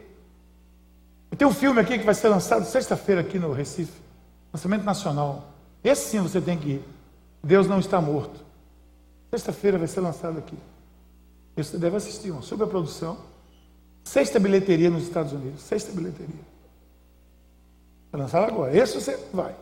Tem 1.38 1.48
um 1.48 1.54
filme 1.54 1.80
aqui 1.80 1.98
que 1.98 2.06
vai 2.06 2.14
ser 2.14 2.30
lançado 2.30 2.66
sexta-feira 2.66 3.22
aqui 3.22 3.40
no 3.40 3.52
Recife. 3.52 4.00
Lançamento 4.54 4.84
nacional. 4.84 5.52
Esse 5.84 6.10
sim 6.10 6.20
você 6.20 6.42
tem 6.42 6.58
que 6.58 6.70
ir. 6.70 6.84
Deus 7.44 7.68
não 7.68 7.80
está 7.80 8.00
morto. 8.00 8.40
Sexta-feira 9.30 9.78
vai 9.78 9.88
ser 9.88 10.02
lançado 10.02 10.38
aqui. 10.38 10.58
Você 11.56 11.78
deve 11.78 11.98
assistir, 11.98 12.32
uma 12.32 12.42
super 12.42 12.68
produção. 12.68 13.18
Sexta 14.04 14.40
bilheteria 14.40 14.90
nos 14.90 15.04
Estados 15.04 15.32
Unidos. 15.32 15.62
Sexta 15.62 15.92
bilheteria. 15.92 16.52
Vai 18.12 18.22
lançar 18.22 18.48
agora. 18.48 18.76
Esse 18.76 18.96
você 18.96 19.18
vai. 19.34 19.56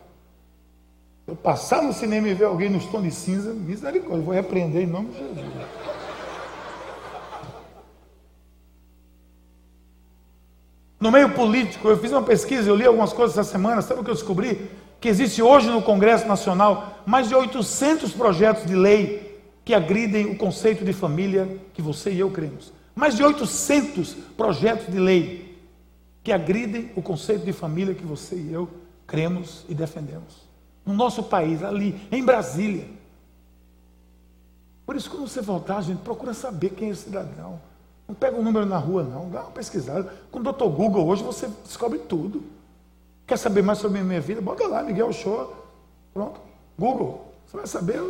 Eu 1.26 1.36
passar 1.36 1.82
no 1.82 1.92
cinema 1.92 2.28
e 2.28 2.34
ver 2.34 2.46
alguém 2.46 2.68
no 2.68 2.80
tom 2.90 3.00
de 3.00 3.10
cinza, 3.10 3.52
misericórdia, 3.54 4.16
eu 4.16 4.22
vou 4.22 4.34
repreender 4.34 4.82
em 4.82 4.86
nome 4.86 5.12
de 5.12 5.18
Jesus. 5.18 5.79
No 11.00 11.10
meio 11.10 11.32
político, 11.32 11.88
eu 11.88 11.96
fiz 11.96 12.12
uma 12.12 12.22
pesquisa, 12.22 12.68
eu 12.68 12.76
li 12.76 12.84
algumas 12.84 13.14
coisas 13.14 13.36
essa 13.38 13.50
semana, 13.50 13.80
sabe 13.80 14.00
o 14.00 14.04
que 14.04 14.10
eu 14.10 14.14
descobri? 14.14 14.70
Que 15.00 15.08
existe 15.08 15.40
hoje 15.40 15.70
no 15.70 15.80
Congresso 15.80 16.28
Nacional 16.28 17.02
mais 17.06 17.26
de 17.26 17.34
800 17.34 18.12
projetos 18.12 18.66
de 18.66 18.74
lei 18.74 19.40
que 19.64 19.72
agridem 19.72 20.26
o 20.26 20.36
conceito 20.36 20.84
de 20.84 20.92
família 20.92 21.58
que 21.72 21.80
você 21.80 22.10
e 22.10 22.20
eu 22.20 22.30
cremos. 22.30 22.70
Mais 22.94 23.16
de 23.16 23.24
800 23.24 24.14
projetos 24.36 24.92
de 24.92 24.98
lei 24.98 25.58
que 26.22 26.32
agridem 26.32 26.90
o 26.94 27.00
conceito 27.00 27.46
de 27.46 27.52
família 27.52 27.94
que 27.94 28.04
você 28.04 28.36
e 28.36 28.52
eu 28.52 28.68
cremos 29.06 29.64
e 29.70 29.74
defendemos. 29.74 30.48
No 30.84 30.92
nosso 30.92 31.22
país, 31.22 31.62
ali, 31.62 31.98
em 32.12 32.22
Brasília. 32.22 32.86
Por 34.84 34.96
isso, 34.96 35.10
quando 35.10 35.26
você 35.26 35.40
voltar, 35.40 35.80
gente, 35.80 36.00
procura 36.00 36.34
saber 36.34 36.70
quem 36.70 36.88
é 36.88 36.90
esse 36.90 37.04
cidadão. 37.04 37.58
Não 38.10 38.14
pega 38.14 38.36
um 38.36 38.42
número 38.42 38.66
na 38.66 38.76
rua, 38.76 39.04
não. 39.04 39.30
Dá 39.30 39.42
uma 39.42 39.52
pesquisada. 39.52 40.12
Com 40.32 40.40
o 40.40 40.42
Dr. 40.42 40.64
Google 40.64 41.06
hoje 41.06 41.22
você 41.22 41.46
descobre 41.64 42.00
tudo. 42.00 42.42
Quer 43.24 43.36
saber 43.36 43.62
mais 43.62 43.78
sobre 43.78 44.00
a 44.00 44.02
minha 44.02 44.20
vida? 44.20 44.40
Bota 44.40 44.66
lá, 44.66 44.82
Miguel 44.82 45.12
Show. 45.12 45.54
Pronto. 46.12 46.40
Google. 46.76 47.32
Você 47.46 47.56
vai 47.56 47.68
saber 47.68 48.02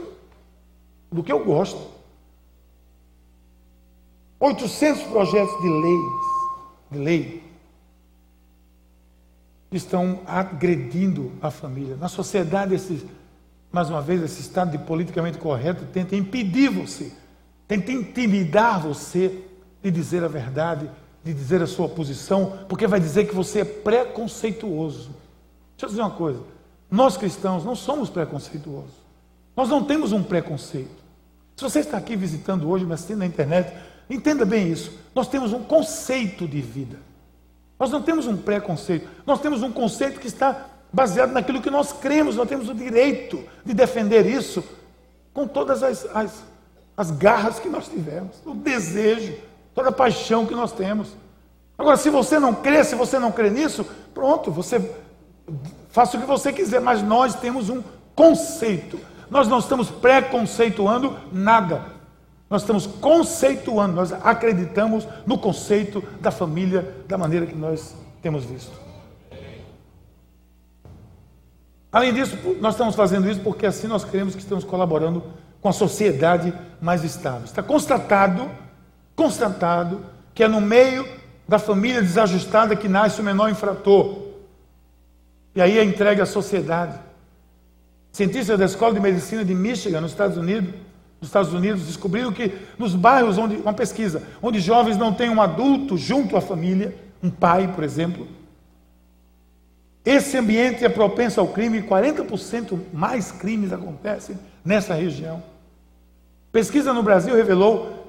do 1.12 1.22
que 1.22 1.30
eu 1.30 1.44
gosto. 1.44 1.78
800 4.40 5.02
projetos 5.02 5.60
de 5.60 5.68
leis, 5.68 6.12
de 6.92 6.98
lei, 6.98 7.52
estão 9.70 10.20
agredindo 10.26 11.30
a 11.42 11.50
família. 11.50 11.94
Na 11.96 12.08
sociedade, 12.08 12.74
esse, 12.74 13.06
mais 13.70 13.90
uma 13.90 14.00
vez, 14.00 14.22
esse 14.22 14.40
estado 14.40 14.70
de 14.70 14.78
politicamente 14.78 15.36
correto 15.36 15.84
tenta 15.92 16.16
impedir 16.16 16.70
você, 16.70 17.12
tenta 17.68 17.92
intimidar 17.92 18.80
você 18.80 19.44
de 19.82 19.90
dizer 19.90 20.22
a 20.24 20.28
verdade, 20.28 20.90
de 21.22 21.32
dizer 21.32 21.62
a 21.62 21.66
sua 21.66 21.88
posição, 21.88 22.58
porque 22.68 22.86
vai 22.86 23.00
dizer 23.00 23.26
que 23.26 23.34
você 23.34 23.60
é 23.60 23.64
preconceituoso. 23.64 25.10
Deixa 25.76 25.86
eu 25.86 25.88
dizer 25.88 26.00
uma 26.00 26.10
coisa: 26.10 26.40
nós 26.90 27.16
cristãos 27.16 27.64
não 27.64 27.74
somos 27.74 28.10
preconceituosos. 28.10 29.00
Nós 29.56 29.68
não 29.68 29.84
temos 29.84 30.12
um 30.12 30.22
preconceito. 30.22 31.00
Se 31.56 31.62
você 31.62 31.80
está 31.80 31.98
aqui 31.98 32.16
visitando 32.16 32.68
hoje, 32.68 32.86
me 32.86 32.94
assistindo 32.94 33.18
na 33.18 33.26
internet, 33.26 33.72
entenda 34.08 34.44
bem 34.44 34.70
isso. 34.70 34.92
Nós 35.14 35.28
temos 35.28 35.52
um 35.52 35.62
conceito 35.62 36.48
de 36.48 36.60
vida. 36.60 36.96
Nós 37.78 37.90
não 37.90 38.02
temos 38.02 38.26
um 38.26 38.36
preconceito. 38.36 39.08
Nós 39.26 39.40
temos 39.40 39.62
um 39.62 39.70
conceito 39.70 40.20
que 40.20 40.26
está 40.26 40.68
baseado 40.92 41.32
naquilo 41.32 41.60
que 41.60 41.70
nós 41.70 41.92
cremos. 41.92 42.36
Nós 42.36 42.48
temos 42.48 42.68
o 42.68 42.74
direito 42.74 43.44
de 43.64 43.74
defender 43.74 44.26
isso 44.26 44.64
com 45.32 45.46
todas 45.46 45.82
as, 45.82 46.06
as, 46.14 46.42
as 46.96 47.10
garras 47.10 47.58
que 47.58 47.68
nós 47.68 47.88
tivemos, 47.88 48.36
o 48.44 48.54
desejo 48.54 49.34
toda 49.74 49.90
a 49.90 49.92
paixão 49.92 50.46
que 50.46 50.54
nós 50.54 50.72
temos. 50.72 51.16
Agora, 51.78 51.96
se 51.96 52.10
você 52.10 52.38
não 52.38 52.54
crê, 52.54 52.84
se 52.84 52.94
você 52.94 53.18
não 53.18 53.32
crê 53.32 53.50
nisso, 53.50 53.86
pronto, 54.12 54.50
você 54.50 54.94
faça 55.90 56.16
o 56.16 56.20
que 56.20 56.26
você 56.26 56.52
quiser, 56.52 56.80
mas 56.80 57.02
nós 57.02 57.34
temos 57.34 57.68
um 57.68 57.82
conceito. 58.14 58.98
Nós 59.30 59.48
não 59.48 59.58
estamos 59.58 59.90
preconceituando 59.90 61.16
nada. 61.32 61.86
Nós 62.50 62.62
estamos 62.62 62.86
conceituando, 62.86 63.94
nós 63.94 64.12
acreditamos 64.12 65.06
no 65.24 65.38
conceito 65.38 66.02
da 66.20 66.32
família 66.32 66.96
da 67.06 67.16
maneira 67.16 67.46
que 67.46 67.54
nós 67.54 67.94
temos 68.20 68.44
visto. 68.44 68.72
Além 71.92 72.12
disso, 72.12 72.36
nós 72.60 72.74
estamos 72.74 72.94
fazendo 72.94 73.30
isso 73.30 73.40
porque 73.40 73.66
assim 73.66 73.86
nós 73.86 74.04
queremos 74.04 74.34
que 74.34 74.42
estamos 74.42 74.64
colaborando 74.64 75.22
com 75.60 75.68
a 75.68 75.72
sociedade 75.72 76.52
mais 76.80 77.04
estável. 77.04 77.44
Está 77.44 77.62
constatado 77.62 78.50
constatado 79.14 80.04
que 80.34 80.42
é 80.42 80.48
no 80.48 80.60
meio 80.60 81.06
da 81.46 81.58
família 81.58 82.00
desajustada 82.00 82.76
que 82.76 82.88
nasce 82.88 83.20
o 83.20 83.24
menor 83.24 83.50
infrator. 83.50 84.28
e 85.54 85.60
aí 85.60 85.78
é 85.78 85.84
entregue 85.84 86.20
à 86.20 86.26
sociedade. 86.26 86.98
Cientistas 88.12 88.58
da 88.58 88.64
Escola 88.64 88.94
de 88.94 89.00
Medicina 89.00 89.44
de 89.44 89.54
Michigan, 89.54 90.00
nos 90.00 90.12
Estados 90.12 90.36
Unidos, 90.36 90.72
nos 91.20 91.28
Estados 91.28 91.52
Unidos 91.52 91.86
descobriram 91.86 92.32
que 92.32 92.52
nos 92.78 92.94
bairros 92.94 93.36
onde, 93.36 93.56
uma 93.56 93.72
pesquisa, 93.72 94.22
onde 94.40 94.60
jovens 94.60 94.96
não 94.96 95.12
têm 95.12 95.28
um 95.28 95.42
adulto 95.42 95.96
junto 95.96 96.36
à 96.36 96.40
família, 96.40 96.94
um 97.22 97.30
pai, 97.30 97.72
por 97.74 97.84
exemplo, 97.84 98.26
esse 100.04 100.36
ambiente 100.36 100.84
é 100.84 100.88
propenso 100.88 101.40
ao 101.40 101.48
crime, 101.48 101.82
40% 101.82 102.78
mais 102.92 103.30
crimes 103.30 103.72
acontecem 103.72 104.38
nessa 104.64 104.94
região. 104.94 105.42
Pesquisa 106.50 106.92
no 106.92 107.02
Brasil 107.02 107.34
revelou 107.36 107.99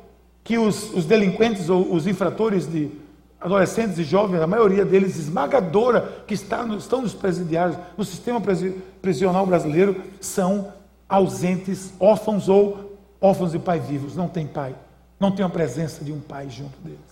que 0.44 0.58
os, 0.58 0.94
os 0.94 1.06
delinquentes 1.06 1.70
ou 1.70 1.94
os 1.94 2.08
infratores 2.08 2.68
de 2.68 2.92
adolescentes 3.40 3.98
e 3.98 4.04
jovens, 4.04 4.42
a 4.42 4.48
maioria 4.48 4.86
deles 4.86 5.18
esmagadora, 5.18 6.24
que 6.28 6.34
está 6.34 6.64
no, 6.64 6.78
estão 6.78 7.02
nos 7.02 7.14
presidiários, 7.14 7.78
no 7.98 8.06
sistema 8.06 8.40
prisional 9.02 9.46
brasileiro, 9.46 10.02
são 10.20 10.72
ausentes, 11.10 11.94
órfãos 12.00 12.48
ou 12.48 12.98
órfãos 13.20 13.52
de 13.52 13.60
pai 13.60 13.80
vivos, 13.80 14.16
não 14.16 14.28
tem 14.28 14.48
pai, 14.48 14.76
não 15.20 15.32
tem 15.32 15.46
a 15.46 15.50
presença 15.50 16.04
de 16.04 16.12
um 16.12 16.20
pai 16.20 16.50
junto 16.50 16.78
deles. 16.80 17.11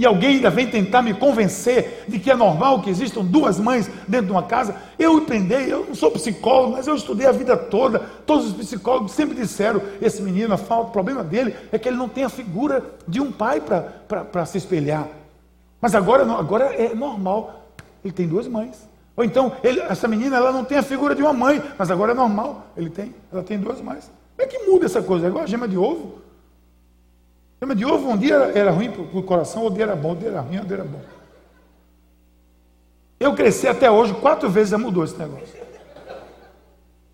E 0.00 0.06
alguém 0.06 0.36
ainda 0.36 0.48
vem 0.48 0.66
tentar 0.66 1.02
me 1.02 1.12
convencer 1.12 2.06
de 2.08 2.18
que 2.18 2.30
é 2.30 2.34
normal 2.34 2.80
que 2.80 2.88
existam 2.88 3.22
duas 3.22 3.60
mães 3.60 3.86
dentro 4.08 4.28
de 4.28 4.32
uma 4.32 4.42
casa. 4.42 4.74
Eu 4.98 5.18
empreendei, 5.18 5.70
eu 5.70 5.84
não 5.86 5.94
sou 5.94 6.10
psicólogo, 6.10 6.72
mas 6.72 6.86
eu 6.86 6.94
estudei 6.94 7.26
a 7.26 7.32
vida 7.32 7.54
toda. 7.54 7.98
Todos 8.24 8.46
os 8.46 8.54
psicólogos 8.54 9.12
sempre 9.12 9.34
disseram: 9.34 9.82
esse 10.00 10.22
menino, 10.22 10.56
falta, 10.56 10.88
o 10.88 10.90
problema 10.90 11.22
dele 11.22 11.54
é 11.70 11.78
que 11.78 11.86
ele 11.86 11.98
não 11.98 12.08
tem 12.08 12.24
a 12.24 12.30
figura 12.30 12.82
de 13.06 13.20
um 13.20 13.30
pai 13.30 13.60
para 13.60 14.46
se 14.46 14.56
espelhar. 14.56 15.06
Mas 15.82 15.94
agora, 15.94 16.22
agora 16.32 16.74
é 16.74 16.94
normal, 16.94 17.66
ele 18.02 18.14
tem 18.14 18.26
duas 18.26 18.48
mães. 18.48 18.88
Ou 19.14 19.22
então, 19.22 19.52
ele, 19.62 19.80
essa 19.80 20.08
menina 20.08 20.34
ela 20.34 20.50
não 20.50 20.64
tem 20.64 20.78
a 20.78 20.82
figura 20.82 21.14
de 21.14 21.20
uma 21.20 21.34
mãe, 21.34 21.62
mas 21.76 21.90
agora 21.90 22.12
é 22.12 22.14
normal, 22.14 22.68
ele 22.74 22.88
tem, 22.88 23.14
ela 23.30 23.42
tem 23.42 23.58
duas 23.58 23.82
mães. 23.82 24.10
Como 24.34 24.48
é 24.48 24.50
que 24.50 24.58
muda 24.60 24.86
essa 24.86 25.02
coisa? 25.02 25.26
É 25.26 25.28
igual 25.28 25.44
a 25.44 25.46
gema 25.46 25.68
de 25.68 25.76
ovo. 25.76 26.22
Gema 27.60 27.74
de 27.74 27.84
ovo, 27.84 28.08
um 28.08 28.16
dia 28.16 28.34
era, 28.34 28.58
era 28.58 28.70
ruim 28.70 28.90
para 28.90 29.02
o 29.02 29.22
coração, 29.22 29.62
outro 29.62 29.76
dia 29.76 29.84
era 29.84 29.94
bom, 29.94 30.10
outro 30.10 30.24
dia 30.24 30.30
era 30.30 30.40
ruim, 30.40 30.54
outro 30.54 30.68
dia 30.68 30.76
era 30.78 30.84
bom. 30.84 31.00
Eu 33.18 33.34
cresci 33.34 33.68
até 33.68 33.90
hoje, 33.90 34.14
quatro 34.14 34.48
vezes 34.48 34.70
já 34.70 34.78
mudou 34.78 35.04
esse 35.04 35.16
negócio. 35.18 35.60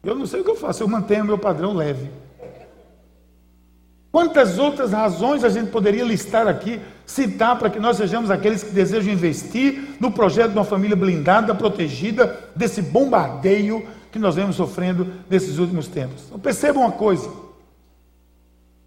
Eu 0.05 0.15
não 0.15 0.25
sei 0.25 0.41
o 0.41 0.45
que 0.45 0.51
eu 0.51 0.57
faço, 0.57 0.85
eu 0.85 0.89
mantenho 0.89 1.25
o 1.25 1.27
meu 1.27 1.37
padrão 1.37 1.75
leve. 1.75 2.09
Quantas 4.13 4.57
outras 4.57 4.93
razões 4.93 5.43
a 5.43 5.49
gente 5.49 5.71
poderia 5.73 6.05
listar 6.05 6.47
aqui, 6.47 6.81
citar 7.05 7.59
para 7.59 7.69
que 7.69 7.81
nós 7.81 7.97
sejamos 7.97 8.31
aqueles 8.31 8.63
que 8.63 8.71
desejam 8.71 9.13
investir 9.13 9.97
no 10.01 10.13
projeto 10.13 10.53
de 10.53 10.57
uma 10.57 10.65
família 10.65 10.97
blindada, 10.97 11.55
protegida 11.57 12.49
desse 12.55 12.81
bombardeio 12.81 13.87
que 14.13 14.19
nós 14.19 14.37
vemos 14.37 14.57
sofrendo 14.57 15.13
nesses 15.29 15.59
últimos 15.59 15.89
tempos. 15.89 16.23
Então, 16.29 16.39
percebam 16.39 16.83
uma 16.85 16.93
coisa: 16.93 17.31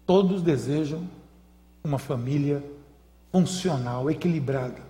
todos 0.06 0.42
desejam 0.42 1.06
uma 1.82 1.98
família 1.98 2.62
funcional, 3.32 4.10
equilibrada. 4.10 4.82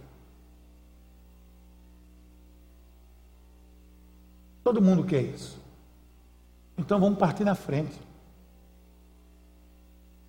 Todo 4.62 4.80
mundo 4.80 5.04
quer 5.04 5.23
isso. 5.23 5.61
Então 6.76 7.00
vamos 7.00 7.18
partir 7.18 7.44
na 7.44 7.54
frente. 7.54 7.99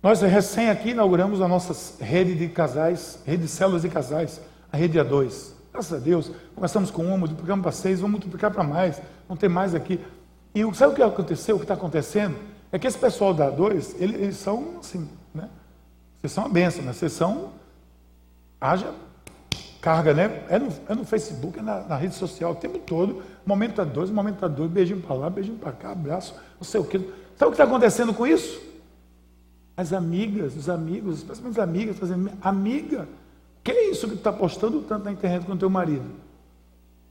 Nós 0.02 0.20
recém 0.20 0.68
aqui 0.68 0.90
inauguramos 0.90 1.40
a 1.40 1.46
nossa 1.46 2.02
rede 2.02 2.34
de 2.34 2.48
casais, 2.48 3.20
rede 3.24 3.44
de 3.44 3.48
células 3.48 3.82
de 3.82 3.88
casais, 3.88 4.40
a 4.70 4.76
rede 4.76 4.98
A2. 4.98 5.52
Graças 5.72 5.92
a 5.92 5.98
Deus, 5.98 6.30
começamos 6.54 6.90
com 6.90 7.06
uma, 7.06 7.16
multiplicamos 7.16 7.62
para 7.62 7.72
seis, 7.72 8.00
vamos 8.00 8.12
multiplicar 8.12 8.50
para 8.50 8.64
mais, 8.64 9.00
vamos 9.28 9.40
ter 9.40 9.48
mais 9.48 9.74
aqui. 9.74 10.00
E 10.54 10.62
sabe 10.74 10.92
o 10.92 10.96
que 10.96 11.02
aconteceu, 11.02 11.56
o 11.56 11.58
que 11.58 11.64
está 11.64 11.74
acontecendo? 11.74 12.36
É 12.70 12.78
que 12.78 12.86
esse 12.86 12.98
pessoal 12.98 13.32
da 13.32 13.50
A2, 13.50 13.94
eles, 13.98 14.20
eles 14.20 14.36
são 14.36 14.78
assim? 14.80 15.08
Vocês 16.22 16.32
são 16.32 16.44
uma 16.44 16.50
benção, 16.50 16.84
né? 16.84 16.92
Vocês 16.92 17.12
são. 17.12 17.50
Haja 18.60 18.94
carga, 19.82 20.14
né? 20.14 20.44
É 20.48 20.58
no, 20.60 20.68
é 20.88 20.94
no 20.94 21.04
Facebook, 21.04 21.58
é 21.58 21.62
na, 21.62 21.80
na, 21.80 21.96
rede 21.96 22.14
social 22.14 22.52
o 22.52 22.54
tempo 22.54 22.78
todo. 22.78 23.20
Momento 23.44 23.82
a 23.82 23.84
dois, 23.84 24.08
momento 24.08 24.44
a 24.44 24.48
dois, 24.48 24.70
beijinho 24.70 25.00
para 25.00 25.16
lá, 25.16 25.28
beijinho 25.28 25.58
para 25.58 25.72
cá, 25.72 25.90
abraço, 25.90 26.34
não 26.56 26.64
sei 26.64 26.80
o 26.80 26.84
quê. 26.84 26.98
Sabe 27.36 27.46
o 27.46 27.46
que 27.46 27.54
está 27.54 27.64
acontecendo 27.64 28.14
com 28.14 28.24
isso? 28.24 28.62
As 29.76 29.92
amigas, 29.92 30.56
os 30.56 30.68
amigos, 30.68 31.18
especialmente 31.18 31.58
as 31.58 31.68
amigas, 31.68 31.98
fazendo, 31.98 32.30
amiga, 32.40 33.08
que 33.64 33.72
é 33.72 33.90
isso 33.90 34.06
que 34.06 34.14
tu 34.14 34.18
está 34.18 34.32
postando 34.32 34.80
tanto 34.82 35.04
na 35.04 35.12
internet 35.12 35.44
com 35.44 35.56
teu 35.56 35.68
marido? 35.68 36.08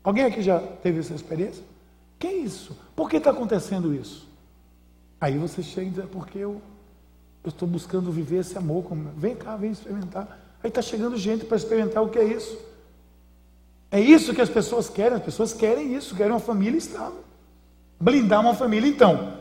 Alguém 0.01 0.23
aqui 0.23 0.41
já 0.41 0.57
teve 0.59 0.99
essa 0.99 1.13
experiência? 1.13 1.63
Que 2.17 2.27
é 2.27 2.33
isso? 2.33 2.77
Por 2.95 3.09
que 3.09 3.17
está 3.17 3.31
acontecendo 3.31 3.93
isso? 3.93 4.29
Aí 5.19 5.37
você 5.37 5.61
chega 5.61 5.87
e 5.87 5.89
diz, 5.89 5.99
é 5.99 6.07
porque 6.07 6.37
eu 6.39 6.61
eu 7.43 7.49
estou 7.49 7.67
buscando 7.67 8.11
viver 8.11 8.37
esse 8.37 8.57
amor. 8.57 8.85
Vem 9.17 9.35
cá, 9.35 9.55
vem 9.55 9.71
experimentar. 9.71 10.39
Aí 10.63 10.69
está 10.69 10.81
chegando 10.81 11.17
gente 11.17 11.45
para 11.45 11.57
experimentar 11.57 12.03
o 12.03 12.09
que 12.09 12.19
é 12.19 12.23
isso. 12.23 12.57
É 13.89 13.99
isso 13.99 14.33
que 14.33 14.41
as 14.41 14.49
pessoas 14.49 14.89
querem. 14.89 15.17
As 15.17 15.23
pessoas 15.23 15.53
querem 15.53 15.93
isso, 15.95 16.15
querem 16.15 16.31
uma 16.31 16.39
família 16.39 16.77
estável. 16.77 17.23
Blindar 17.99 18.41
uma 18.41 18.53
família. 18.53 18.87
Então, 18.87 19.33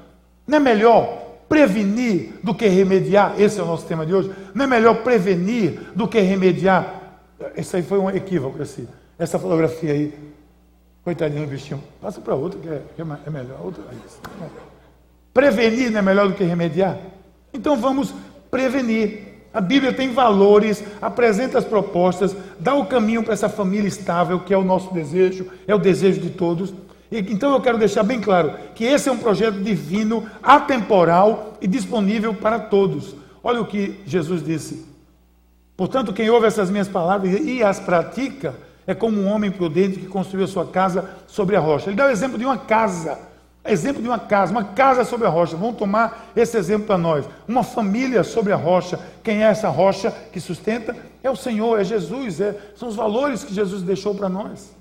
não 0.47 0.57
é 0.57 0.61
melhor 0.61 1.31
prevenir 1.49 2.35
do 2.43 2.55
que 2.55 2.67
remediar? 2.67 3.39
Esse 3.41 3.61
é 3.61 3.63
o 3.63 3.67
nosso 3.67 3.87
tema 3.87 4.07
de 4.07 4.15
hoje. 4.15 4.33
Não 4.55 4.65
é 4.65 4.69
melhor 4.69 5.03
prevenir 5.03 5.93
do 5.95 6.09
que 6.09 6.21
remediar? 6.21 7.19
Esse 7.57 7.77
aí 7.77 7.83
foi 7.83 7.99
um 7.99 8.11
equívoco, 8.11 8.63
esse, 8.63 8.89
essa 9.19 9.39
fotografia 9.39 9.93
aí. 9.93 10.31
Coitadinho 11.05 11.47
do 11.47 11.51
bichinho. 11.51 11.83
Passa 12.01 12.21
para 12.21 12.35
outra 12.35 12.59
que 12.61 12.69
é, 12.69 12.83
que 12.95 13.03
é 13.03 13.31
melhor. 13.31 13.61
Outra, 13.63 13.83
Prevenir 15.33 15.91
não 15.91 15.99
é 15.99 16.03
melhor 16.03 16.29
do 16.29 16.35
que 16.35 16.45
remediar? 16.45 16.99
Então 17.53 17.77
vamos 17.77 18.15
prevenir. 18.51 19.31
A 19.53 19.61
Bíblia 19.61 19.93
tem 19.93 20.13
valores, 20.13 20.83
apresenta 21.03 21.59
as 21.59 21.65
propostas, 21.65 22.37
dá 22.59 22.75
o 22.75 22.87
caminho 22.87 23.23
para 23.23 23.33
essa 23.33 23.49
família 23.49 23.89
estável, 23.89 24.41
que 24.41 24.55
é 24.55 24.57
o 24.57 24.65
nosso 24.65 24.95
desejo, 24.95 25.47
é 25.67 25.75
o 25.75 25.79
desejo 25.79 26.21
de 26.21 26.31
todos. 26.31 26.73
E, 27.11 27.19
então 27.19 27.53
eu 27.53 27.61
quero 27.61 27.77
deixar 27.77 28.05
bem 28.05 28.21
claro 28.21 28.55
que 28.77 28.85
esse 28.85 29.09
é 29.09 29.13
um 29.13 29.19
projeto 29.19 29.61
divino, 29.61 30.25
atemporal 30.41 31.55
e 31.61 31.67
disponível 31.67 32.33
para 32.33 32.61
todos. 32.61 33.17
Olha 33.43 33.61
o 33.61 33.67
que 33.67 34.01
Jesus 34.07 34.45
disse. 34.45 34.87
Portanto, 35.77 36.13
quem 36.13 36.31
ouve 36.31 36.47
essas 36.47 36.71
minhas 36.71 36.89
palavras 36.89 37.33
e 37.41 37.63
as 37.63 37.81
pratica 37.81 38.55
é 38.87 38.95
como 38.95 39.21
um 39.21 39.27
homem 39.27 39.51
prudente 39.51 39.99
que 39.99 40.07
construiu 40.07 40.45
a 40.45 40.49
sua 40.49 40.67
casa 40.67 41.11
sobre 41.27 41.57
a 41.57 41.61
rocha. 41.61 41.89
Ele 41.89 41.97
dá 41.97 42.07
o 42.07 42.11
exemplo 42.11 42.39
de 42.39 42.45
uma 42.45 42.59
casa 42.59 43.19
Exemplo 43.65 44.01
de 44.01 44.09
uma 44.09 44.19
casa, 44.19 44.53
uma 44.53 44.65
casa 44.65 45.05
sobre 45.05 45.27
a 45.27 45.31
rocha. 45.31 45.57
Vamos 45.57 45.77
tomar 45.77 46.31
esse 46.35 46.57
exemplo 46.57 46.87
para 46.87 46.97
nós. 46.97 47.27
Uma 47.47 47.63
família 47.63 48.25
sobre 48.25 48.53
a 48.53 48.57
rocha. 48.57 48.99
Quem 49.23 49.43
é 49.43 49.49
essa 49.49 49.69
rocha 49.69 50.11
que 50.33 50.41
sustenta? 50.41 50.97
É 51.23 51.31
o 51.31 51.37
Senhor, 51.37 51.79
é 51.79 51.85
Jesus, 51.85 52.41
é, 52.41 52.57
são 52.75 52.89
os 52.89 52.97
valores 52.97 53.45
que 53.45 53.53
Jesus 53.53 53.83
deixou 53.83 54.15
para 54.15 54.29
nós. 54.29 54.75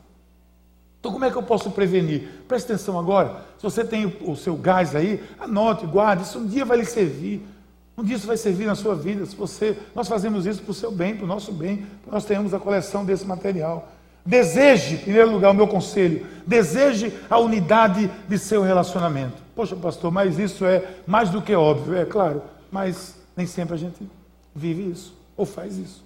Então, 0.99 1.11
como 1.11 1.25
é 1.25 1.31
que 1.31 1.37
eu 1.37 1.43
posso 1.43 1.71
prevenir? 1.71 2.29
Preste 2.47 2.71
atenção 2.71 2.97
agora. 2.97 3.41
Se 3.57 3.63
você 3.63 3.83
tem 3.83 4.05
o, 4.21 4.35
seu 4.35 4.55
gás 4.55 4.95
aí, 4.95 5.23
anote, 5.39 5.85
guarde. 5.85 6.23
Isso 6.23 6.39
um 6.39 6.47
dia 6.47 6.63
vai 6.65 6.77
lhe 6.77 6.85
servir. 6.85 7.45
Um 7.97 8.03
dia 8.03 8.15
isso 8.15 8.27
vai 8.27 8.37
servir 8.37 8.65
na 8.65 8.75
sua 8.75 8.95
vida. 8.95 9.25
Se 9.25 9.35
você, 9.35 9.77
nós 9.93 10.07
fazemos 10.07 10.45
isso 10.45 10.61
para 10.61 10.71
o 10.71 10.73
seu 10.73 10.91
bem, 10.91 11.15
para 11.15 11.25
o 11.25 11.27
nosso 11.27 11.51
bem, 11.51 11.85
nós 12.09 12.23
tenhamos 12.23 12.53
a 12.53 12.59
coleção 12.59 13.03
desse 13.05 13.25
material. 13.25 13.89
Deseje, 14.29 14.93
em 14.93 14.97
primeiro 14.99 15.31
lugar, 15.31 15.49
o 15.49 15.55
meu 15.55 15.67
conselho, 15.67 16.23
deseje 16.45 17.11
a 17.27 17.39
unidade 17.39 18.11
de 18.27 18.37
seu 18.37 18.61
relacionamento. 18.61 19.41
Poxa, 19.55 19.75
pastor, 19.75 20.11
mas 20.11 20.37
isso 20.37 20.63
é 20.65 20.87
mais 21.07 21.31
do 21.31 21.41
que 21.41 21.55
óbvio, 21.55 21.97
é 21.97 22.05
claro, 22.05 22.43
mas 22.71 23.19
nem 23.35 23.47
sempre 23.47 23.73
a 23.73 23.77
gente 23.77 24.07
vive 24.53 24.83
isso 24.91 25.17
ou 25.35 25.47
faz 25.47 25.77
isso. 25.79 26.05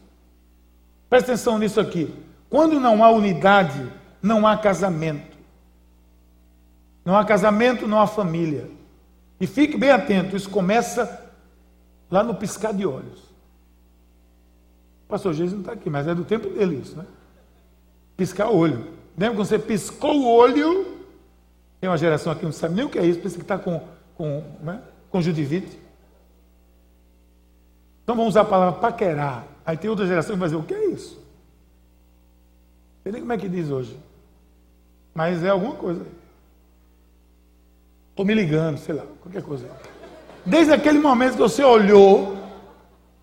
Presta 1.10 1.34
atenção 1.34 1.60
nisso 1.60 1.82
aqui. 1.82 2.16
Quando 2.50 2.80
não 2.80 3.04
há 3.04 3.12
unidade, 3.12 3.92
não 4.22 4.48
há 4.48 4.56
casamento. 4.56 5.38
Não 7.04 7.18
há 7.18 7.26
casamento, 7.26 7.86
não 7.86 8.00
há 8.00 8.08
família. 8.08 8.72
E 9.38 9.46
fique 9.46 9.76
bem 9.76 9.92
atento, 9.92 10.38
isso 10.38 10.50
começa 10.50 11.30
lá 12.10 12.24
no 12.24 12.36
piscar 12.36 12.74
de 12.74 12.86
olhos. 12.86 13.20
O 15.04 15.10
pastor 15.10 15.34
Jesus 15.34 15.52
não 15.52 15.60
está 15.60 15.74
aqui, 15.74 15.90
mas 15.90 16.08
é 16.08 16.16
do 16.16 16.24
tempo 16.24 16.50
dele 16.50 16.78
isso, 16.78 16.96
né? 16.96 17.04
Piscar 18.16 18.50
o 18.50 18.58
olho. 18.58 18.94
Lembra 19.18 19.38
quando 19.38 19.48
você 19.48 19.60
piscou 19.60 20.16
o 20.16 20.28
olho? 20.28 20.94
Tem 21.80 21.90
uma 21.90 21.98
geração 21.98 22.32
aqui 22.32 22.40
que 22.40 22.46
não 22.46 22.54
sabe 22.54 22.76
nem 22.76 22.86
o 22.86 22.90
que 22.90 22.98
é 22.98 23.06
isso, 23.06 23.20
pensa 23.20 23.36
que 23.36 23.42
está 23.42 23.58
com, 23.58 23.82
com, 24.16 24.44
né, 24.62 24.82
judivite. 25.22 25.80
Então 28.04 28.16
vamos 28.16 28.32
usar 28.32 28.42
a 28.42 28.46
palavra 28.46 28.80
paquerar. 28.80 29.46
Aí 29.66 29.78
tem 29.78 29.90
outra 29.90 30.06
geração 30.06 30.36
que 30.36 30.40
vai 30.40 30.50
dizer, 30.50 30.60
o 30.60 30.64
que 30.64 30.74
é 30.74 30.86
isso? 30.88 31.16
Não 31.16 33.04
sei 33.04 33.12
nem 33.12 33.22
como 33.22 33.34
é 33.34 33.38
que 33.38 33.48
diz 33.48 33.70
hoje. 33.70 33.98
Mas 35.14 35.44
é 35.44 35.50
alguma 35.50 35.76
coisa. 35.76 36.06
Estou 38.10 38.26
me 38.26 38.34
ligando, 38.34 38.78
sei 38.78 38.96
lá, 38.96 39.04
qualquer 39.22 39.42
coisa. 39.42 39.70
Desde 40.46 40.74
aquele 40.74 41.00
momento 41.00 41.34
que 41.34 41.42
você 41.42 41.64
olhou, 41.64 42.38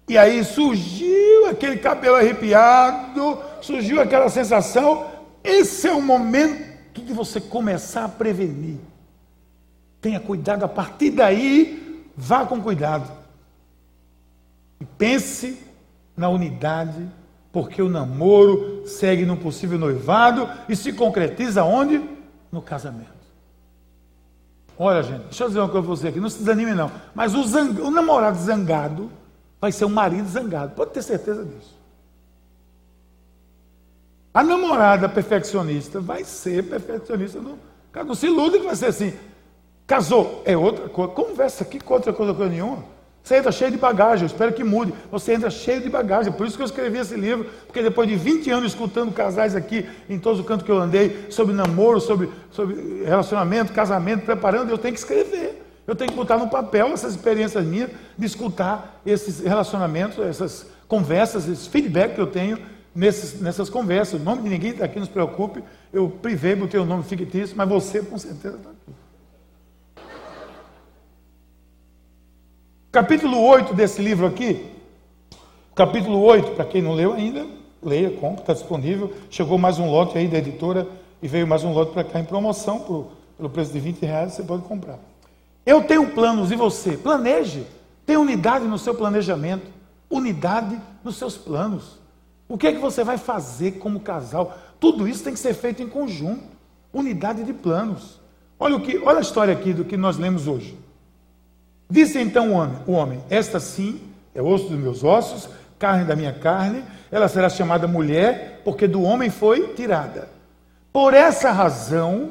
e 0.08 0.16
aí 0.16 0.42
surgiu 0.44 1.46
aquele 1.46 1.76
cabelo 1.76 2.16
arrepiado, 2.16 3.38
surgiu 3.60 4.00
aquela 4.00 4.28
sensação. 4.28 5.06
Esse 5.42 5.88
é 5.88 5.92
o 5.92 6.02
momento 6.02 6.70
que 6.92 7.12
você 7.12 7.40
começar 7.40 8.04
a 8.04 8.08
prevenir. 8.08 8.78
Tenha 10.00 10.20
cuidado, 10.20 10.64
a 10.64 10.68
partir 10.68 11.10
daí, 11.10 12.06
vá 12.16 12.46
com 12.46 12.60
cuidado. 12.60 13.10
E 14.80 14.84
pense 14.84 15.58
na 16.16 16.28
unidade, 16.28 17.06
porque 17.52 17.82
o 17.82 17.88
namoro 17.88 18.82
segue 18.86 19.26
num 19.26 19.36
possível 19.36 19.78
noivado 19.78 20.48
e 20.68 20.76
se 20.76 20.92
concretiza 20.92 21.64
onde? 21.64 22.02
No 22.50 22.62
casamento. 22.62 23.20
Olha, 24.78 25.02
gente, 25.02 25.24
deixa 25.24 25.44
eu 25.44 25.48
dizer 25.48 25.60
uma 25.60 25.68
coisa 25.68 25.86
para 25.86 25.96
você 25.96 26.08
aqui, 26.08 26.20
não 26.20 26.30
se 26.30 26.38
desanime 26.38 26.72
não. 26.72 26.90
Mas 27.14 27.34
o, 27.34 27.42
zang... 27.44 27.80
o 27.82 27.90
namorado 27.90 28.38
zangado 28.38 29.10
vai 29.60 29.70
ser 29.70 29.84
um 29.84 29.90
marido 29.90 30.26
zangado, 30.26 30.74
pode 30.74 30.92
ter 30.92 31.02
certeza 31.02 31.44
disso. 31.44 31.79
A 34.32 34.44
namorada 34.44 35.08
perfeccionista 35.08 36.00
vai 36.00 36.22
ser 36.22 36.64
perfeccionista. 36.64 37.40
Não, 37.40 37.58
não 38.06 38.14
se 38.14 38.26
ilude 38.26 38.60
que 38.60 38.66
vai 38.66 38.76
ser 38.76 38.86
assim. 38.86 39.12
Casou, 39.86 40.42
é 40.44 40.56
outra 40.56 40.88
coisa. 40.88 41.12
Conversa 41.12 41.64
aqui 41.64 41.80
com 41.80 41.94
outra 41.94 42.12
coisa, 42.12 42.32
coisa 42.32 42.52
nenhuma. 42.52 42.84
Você 43.22 43.36
entra 43.36 43.52
cheio 43.52 43.70
de 43.72 43.76
bagagem, 43.76 44.22
eu 44.22 44.26
espero 44.26 44.52
que 44.52 44.62
mude. 44.62 44.94
Você 45.10 45.34
entra 45.34 45.50
cheio 45.50 45.80
de 45.80 45.90
bagagem. 45.90 46.32
Por 46.32 46.46
isso 46.46 46.56
que 46.56 46.62
eu 46.62 46.66
escrevi 46.66 46.98
esse 46.98 47.16
livro, 47.16 47.46
porque 47.66 47.82
depois 47.82 48.08
de 48.08 48.14
20 48.14 48.50
anos 48.50 48.72
escutando 48.72 49.12
casais 49.12 49.56
aqui, 49.56 49.86
em 50.08 50.18
todos 50.18 50.40
os 50.40 50.46
cantos 50.46 50.64
que 50.64 50.70
eu 50.72 50.78
andei, 50.78 51.26
sobre 51.28 51.52
namoro, 51.52 52.00
sobre, 52.00 52.30
sobre 52.50 53.04
relacionamento, 53.04 53.72
casamento, 53.72 54.24
preparando, 54.24 54.70
eu 54.70 54.78
tenho 54.78 54.94
que 54.94 55.00
escrever. 55.00 55.60
Eu 55.86 55.96
tenho 55.96 56.10
que 56.10 56.16
botar 56.16 56.38
no 56.38 56.48
papel 56.48 56.86
essas 56.88 57.14
experiências 57.14 57.64
minhas 57.64 57.90
de 58.16 58.26
escutar 58.26 59.00
esses 59.04 59.40
relacionamentos, 59.40 60.24
essas 60.24 60.66
conversas, 60.86 61.48
esses 61.48 61.66
feedback 61.66 62.14
que 62.14 62.20
eu 62.20 62.28
tenho 62.28 62.58
nesses, 62.94 63.40
nessas 63.40 63.70
conversas. 63.70 64.20
O 64.20 64.24
nome 64.24 64.42
de 64.42 64.48
ninguém 64.48 64.82
aqui, 64.82 64.98
não 64.98 65.06
se 65.06 65.12
preocupe. 65.12 65.62
Eu 65.92 66.08
privei, 66.08 66.54
botei 66.54 66.78
o 66.78 66.84
nome 66.84 67.02
fictício, 67.04 67.56
mas 67.56 67.68
você 67.68 68.02
com 68.02 68.18
certeza 68.18 68.56
está 68.56 68.70
aqui. 68.70 69.00
Capítulo 72.92 73.40
8 73.40 73.72
desse 73.72 74.02
livro 74.02 74.26
aqui, 74.26 74.68
capítulo 75.76 76.20
8, 76.22 76.56
para 76.56 76.64
quem 76.64 76.82
não 76.82 76.92
leu 76.92 77.12
ainda, 77.12 77.46
leia, 77.80 78.10
compra, 78.10 78.40
está 78.40 78.52
disponível. 78.52 79.14
Chegou 79.30 79.56
mais 79.56 79.78
um 79.78 79.88
lote 79.88 80.18
aí 80.18 80.26
da 80.26 80.38
editora 80.38 80.88
e 81.22 81.28
veio 81.28 81.46
mais 81.46 81.62
um 81.62 81.72
lote 81.72 81.92
para 81.92 82.02
cá 82.02 82.18
em 82.18 82.24
promoção, 82.24 82.80
pelo 83.36 83.48
preço 83.48 83.72
de 83.72 83.78
20 83.78 84.02
reais, 84.02 84.32
você 84.32 84.42
pode 84.42 84.64
comprar. 84.64 84.98
Eu 85.64 85.84
tenho 85.84 86.10
planos 86.10 86.50
e 86.50 86.56
você? 86.56 86.96
Planeje. 86.96 87.64
Tenha 88.04 88.18
unidade 88.18 88.64
no 88.64 88.76
seu 88.76 88.92
planejamento, 88.92 89.68
unidade 90.10 90.76
nos 91.04 91.14
seus 91.16 91.36
planos. 91.36 91.99
O 92.50 92.58
que 92.58 92.66
é 92.66 92.72
que 92.72 92.78
você 92.78 93.04
vai 93.04 93.16
fazer 93.16 93.78
como 93.78 94.00
casal? 94.00 94.58
Tudo 94.80 95.06
isso 95.06 95.22
tem 95.22 95.32
que 95.32 95.38
ser 95.38 95.54
feito 95.54 95.84
em 95.84 95.88
conjunto. 95.88 96.42
Unidade 96.92 97.44
de 97.44 97.52
planos. 97.52 98.20
Olha, 98.58 98.74
o 98.74 98.80
que, 98.80 98.98
olha 98.98 99.18
a 99.18 99.22
história 99.22 99.54
aqui 99.54 99.72
do 99.72 99.84
que 99.84 99.96
nós 99.96 100.18
lemos 100.18 100.48
hoje. 100.48 100.76
Disse 101.88 102.18
então 102.18 102.50
o 102.50 102.54
homem, 102.54 102.76
o 102.88 102.92
homem: 102.92 103.20
Esta 103.30 103.60
sim 103.60 104.00
é 104.34 104.42
osso 104.42 104.68
dos 104.68 104.76
meus 104.80 105.04
ossos, 105.04 105.48
carne 105.78 106.04
da 106.04 106.16
minha 106.16 106.32
carne, 106.32 106.82
ela 107.08 107.28
será 107.28 107.48
chamada 107.48 107.86
mulher, 107.86 108.62
porque 108.64 108.88
do 108.88 109.00
homem 109.00 109.30
foi 109.30 109.68
tirada. 109.74 110.28
Por 110.92 111.14
essa 111.14 111.52
razão, 111.52 112.30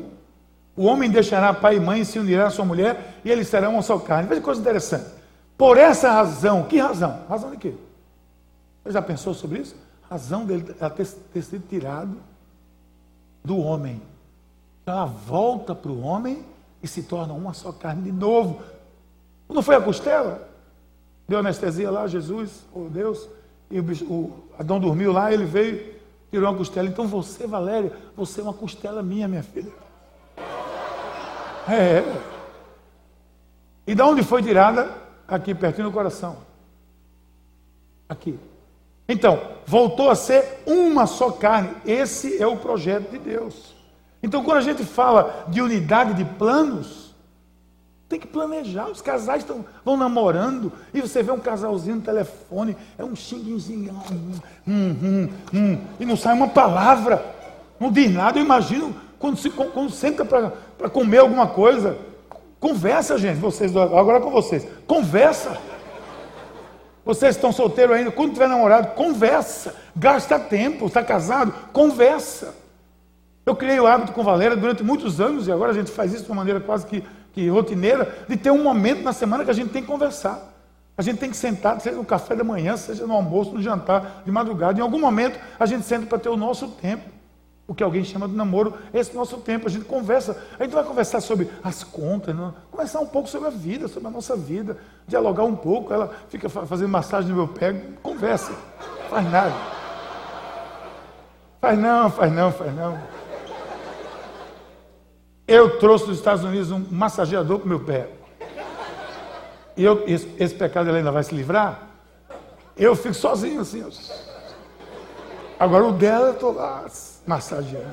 o 0.75 0.84
homem 0.84 1.10
deixará 1.10 1.53
pai 1.53 1.77
e 1.77 1.79
mãe 1.79 2.01
e 2.01 2.05
se 2.05 2.19
unirá 2.19 2.47
à 2.47 2.49
sua 2.49 2.65
mulher, 2.65 3.21
e 3.23 3.32
eles 3.32 3.47
serão 3.47 3.75
uma 3.75 3.82
só 3.82 3.97
carne. 3.97 4.27
Veja 4.27 4.41
que 4.41 4.45
coisa 4.45 4.60
interessante. 4.60 5.05
Por 5.58 5.77
essa 5.77 6.12
razão, 6.12 6.63
que 6.63 6.77
razão? 6.77 7.21
Razão 7.29 7.51
de 7.51 7.58
quê? 7.58 7.73
Você 8.84 8.91
já 8.91 9.01
pensou 9.01 9.34
sobre 9.34 9.60
isso? 9.60 9.75
Razão 10.10 10.45
dele 10.45 10.63
ter, 10.63 11.06
ter 11.06 11.41
sido 11.41 11.67
tirado 11.67 12.17
do 13.43 13.58
homem. 13.58 14.02
Ela 14.86 15.06
volta 15.06 15.76
para 15.76 15.91
o 15.91 16.02
homem 16.02 16.43
e 16.82 16.88
se 16.88 17.04
torna 17.04 17.34
uma 17.34 17.54
só 17.54 17.72
carne 17.72 18.04
de 18.04 18.12
novo. 18.12 18.62
Não 19.48 19.62
foi 19.62 19.76
a 19.76 19.82
costela? 19.82 20.50
Deu 21.28 21.39
anestesia 21.39 21.91
lá, 21.91 22.08
Jesus, 22.08 22.63
oh 22.74 22.88
Deus, 22.89 23.30
e 23.69 23.80
o, 23.80 23.84
o 24.12 24.43
Adão 24.58 24.80
dormiu 24.80 25.12
lá, 25.12 25.32
ele 25.32 25.45
veio, 25.45 25.93
tirou 26.32 26.50
uma 26.50 26.58
costela. 26.58 26.88
Então 26.88 27.08
você, 27.08 27.45
Valéria, 27.45 27.95
você 28.15 28.41
é 28.41 28.43
uma 28.43 28.54
costela 28.54 29.04
minha, 29.04 29.28
minha 29.28 29.43
filha. 29.43 29.72
É. 31.67 32.04
E 33.86 33.93
de 33.93 34.02
onde 34.02 34.24
foi 34.24 34.41
tirada? 34.41 34.91
Aqui, 35.28 35.54
pertinho 35.54 35.88
do 35.88 35.93
coração. 35.93 36.38
Aqui. 38.08 38.39
Então, 39.10 39.41
voltou 39.65 40.12
a 40.12 40.15
ser 40.15 40.62
uma 40.67 41.08
só 41.08 41.32
carne. 41.32 41.72
Esse 41.84 42.39
é 42.39 42.45
o 42.45 42.58
projeto 42.58 43.10
de 43.10 43.17
Deus. 43.17 43.74
Então, 44.22 44.43
quando 44.43 44.58
a 44.58 44.62
gente 44.62 44.84
fala 44.84 45.45
de 45.48 45.60
unidade 45.63 46.13
de 46.13 46.24
planos, 46.24 47.15
tem 48.08 48.19
que 48.19 48.28
planejar. 48.28 48.88
Os 48.88 49.02
casais 49.02 49.43
tão, 49.43 49.65
vão 49.84 49.98
namorando 49.98 50.72
e 50.93 51.02
você 51.02 51.24
vê 51.24 51.32
um 51.32 51.39
casalzinho 51.39 51.95
no 51.95 52.02
telefone, 52.04 52.78
é 53.00 53.04
um 53.04 53.15
xinguinzinho, 53.15 54.00
hum, 54.67 54.95
hum, 55.02 55.30
hum, 55.54 55.78
e 56.00 56.06
não 56.06 56.15
sai 56.15 56.36
uma 56.36 56.48
palavra, 56.48 57.26
não 57.80 57.91
diz 57.91 58.13
nada. 58.13 58.38
Eu 58.38 58.45
imagino 58.45 58.95
quando, 59.17 59.38
se, 59.38 59.50
quando 59.50 59.89
senta 59.89 60.24
para 60.24 60.89
comer 60.89 61.17
alguma 61.17 61.48
coisa. 61.48 61.98
Conversa, 62.60 63.17
gente, 63.17 63.38
vocês, 63.38 63.76
agora 63.76 64.17
é 64.17 64.22
com 64.22 64.30
vocês. 64.30 64.67
Conversa. 64.86 65.58
Vocês 67.10 67.36
estão 67.36 67.52
solteiros 67.52 67.95
ainda, 67.95 68.12
quando 68.12 68.34
tiver 68.34 68.48
namorado, 68.48 68.93
conversa. 68.93 69.74
Gasta 69.95 70.38
tempo, 70.38 70.86
está 70.86 71.04
casado, 71.04 71.52
conversa. 71.74 72.54
Eu 73.43 73.56
criei 73.56 73.80
o 73.80 73.88
hábito 73.88 74.12
com 74.12 74.24
Valéria 74.24 74.56
durante 74.56 74.84
muitos 74.84 75.19
anos 75.19 75.48
e 75.48 75.52
agora 75.52 75.72
a 75.72 75.74
gente 75.74 75.89
faz 75.89 76.13
isso 76.13 76.26
de 76.26 76.30
uma 76.30 76.36
maneira 76.36 76.60
quase 76.60 76.86
que 76.86 77.04
que 77.34 77.50
rotineira, 77.50 78.26
de 78.28 78.38
ter 78.38 78.52
um 78.52 78.62
momento 78.62 79.02
na 79.02 79.12
semana 79.12 79.43
que 79.43 79.50
a 79.50 79.54
gente 79.56 79.72
tem 79.72 79.82
que 79.82 79.88
conversar. 79.88 80.54
A 80.95 81.02
gente 81.02 81.17
tem 81.17 81.32
que 81.32 81.38
sentar, 81.38 81.82
seja 81.82 81.95
no 81.95 82.06
café 82.06 82.36
da 82.36 82.43
manhã, 82.43 82.78
seja 82.78 83.08
no 83.08 83.13
almoço, 83.15 83.56
no 83.56 83.62
jantar, 83.62 84.22
de 84.24 84.32
madrugada. 84.32 84.78
Em 84.78 84.84
algum 84.84 85.00
momento 85.00 85.39
a 85.60 85.65
gente 85.65 85.86
senta 85.88 86.06
para 86.06 86.19
ter 86.19 86.30
o 86.30 86.38
nosso 86.38 86.67
tempo. 86.67 87.10
O 87.69 87.75
que 87.75 87.84
alguém 87.84 88.03
chama 88.03 88.27
de 88.27 88.34
namoro, 88.34 88.73
esse 88.91 89.15
nosso 89.15 89.38
tempo. 89.38 89.67
A 89.67 89.69
gente 89.69 89.86
conversa. 89.86 90.36
A 90.60 90.63
gente 90.63 90.73
vai 90.73 90.84
conversar 90.84 91.21
sobre 91.21 91.47
as 91.63 91.84
contas, 91.84 92.36
não? 92.36 92.51
conversar 92.71 92.99
um 92.99 93.05
pouco 93.05 93.29
sobre 93.29 93.47
a 93.47 93.51
vida, 93.51 93.88
sobre 93.88 94.08
a 94.08 94.12
nossa 94.12 94.36
vida, 94.36 94.75
dialogar 95.08 95.43
um 95.43 95.55
pouco. 95.55 95.93
Ela 95.93 96.12
fica 96.29 96.49
fazendo 96.49 96.89
massagem 96.89 97.29
no 97.29 97.36
meu 97.36 97.47
pé, 97.47 97.79
conversa. 98.01 98.51
Faz 99.08 99.32
nada. 99.32 99.53
Faz 101.62 101.77
não, 101.77 102.10
faz 102.10 102.34
não, 102.34 102.51
faz 102.51 102.75
não. 102.75 102.99
Eu 105.47 105.77
trouxe 105.77 106.08
dos 106.08 106.17
Estados 106.17 106.43
Unidos 106.43 106.71
um 106.71 106.84
massageador 106.89 107.60
com 107.60 107.69
meu 107.69 107.82
pé. 107.82 108.10
E 109.77 109.84
eu, 109.84 110.08
esse, 110.08 110.27
esse 110.39 110.55
pecado 110.55 110.89
ela 110.89 110.97
ainda 110.97 111.12
vai 111.12 111.23
se 111.23 111.36
livrar? 111.36 111.88
Eu 112.75 112.95
fico 112.95 113.13
sozinho 113.13 113.62
assim. 113.62 113.86
Agora 115.60 115.86
o 115.86 115.91
dela 115.91 116.29
eu 116.29 116.34
estou 116.34 116.53
lá 116.53 116.86
massageando. 117.29 117.85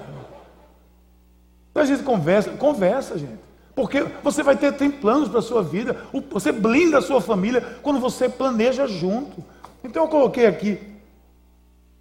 Então 1.70 1.82
a 1.82 1.86
gente 1.86 2.02
conversa, 2.02 2.50
conversa, 2.52 3.18
gente. 3.18 3.38
Porque 3.74 4.02
você 4.24 4.42
vai 4.42 4.56
ter 4.56 4.72
tem 4.72 4.90
planos 4.90 5.28
para 5.28 5.40
a 5.40 5.42
sua 5.42 5.62
vida. 5.62 5.94
Você 6.30 6.50
blinda 6.50 6.96
a 6.96 7.02
sua 7.02 7.20
família 7.20 7.60
quando 7.82 8.00
você 8.00 8.30
planeja 8.30 8.86
junto. 8.86 9.44
Então 9.84 10.04
eu 10.04 10.08
coloquei 10.08 10.46
aqui. 10.46 10.80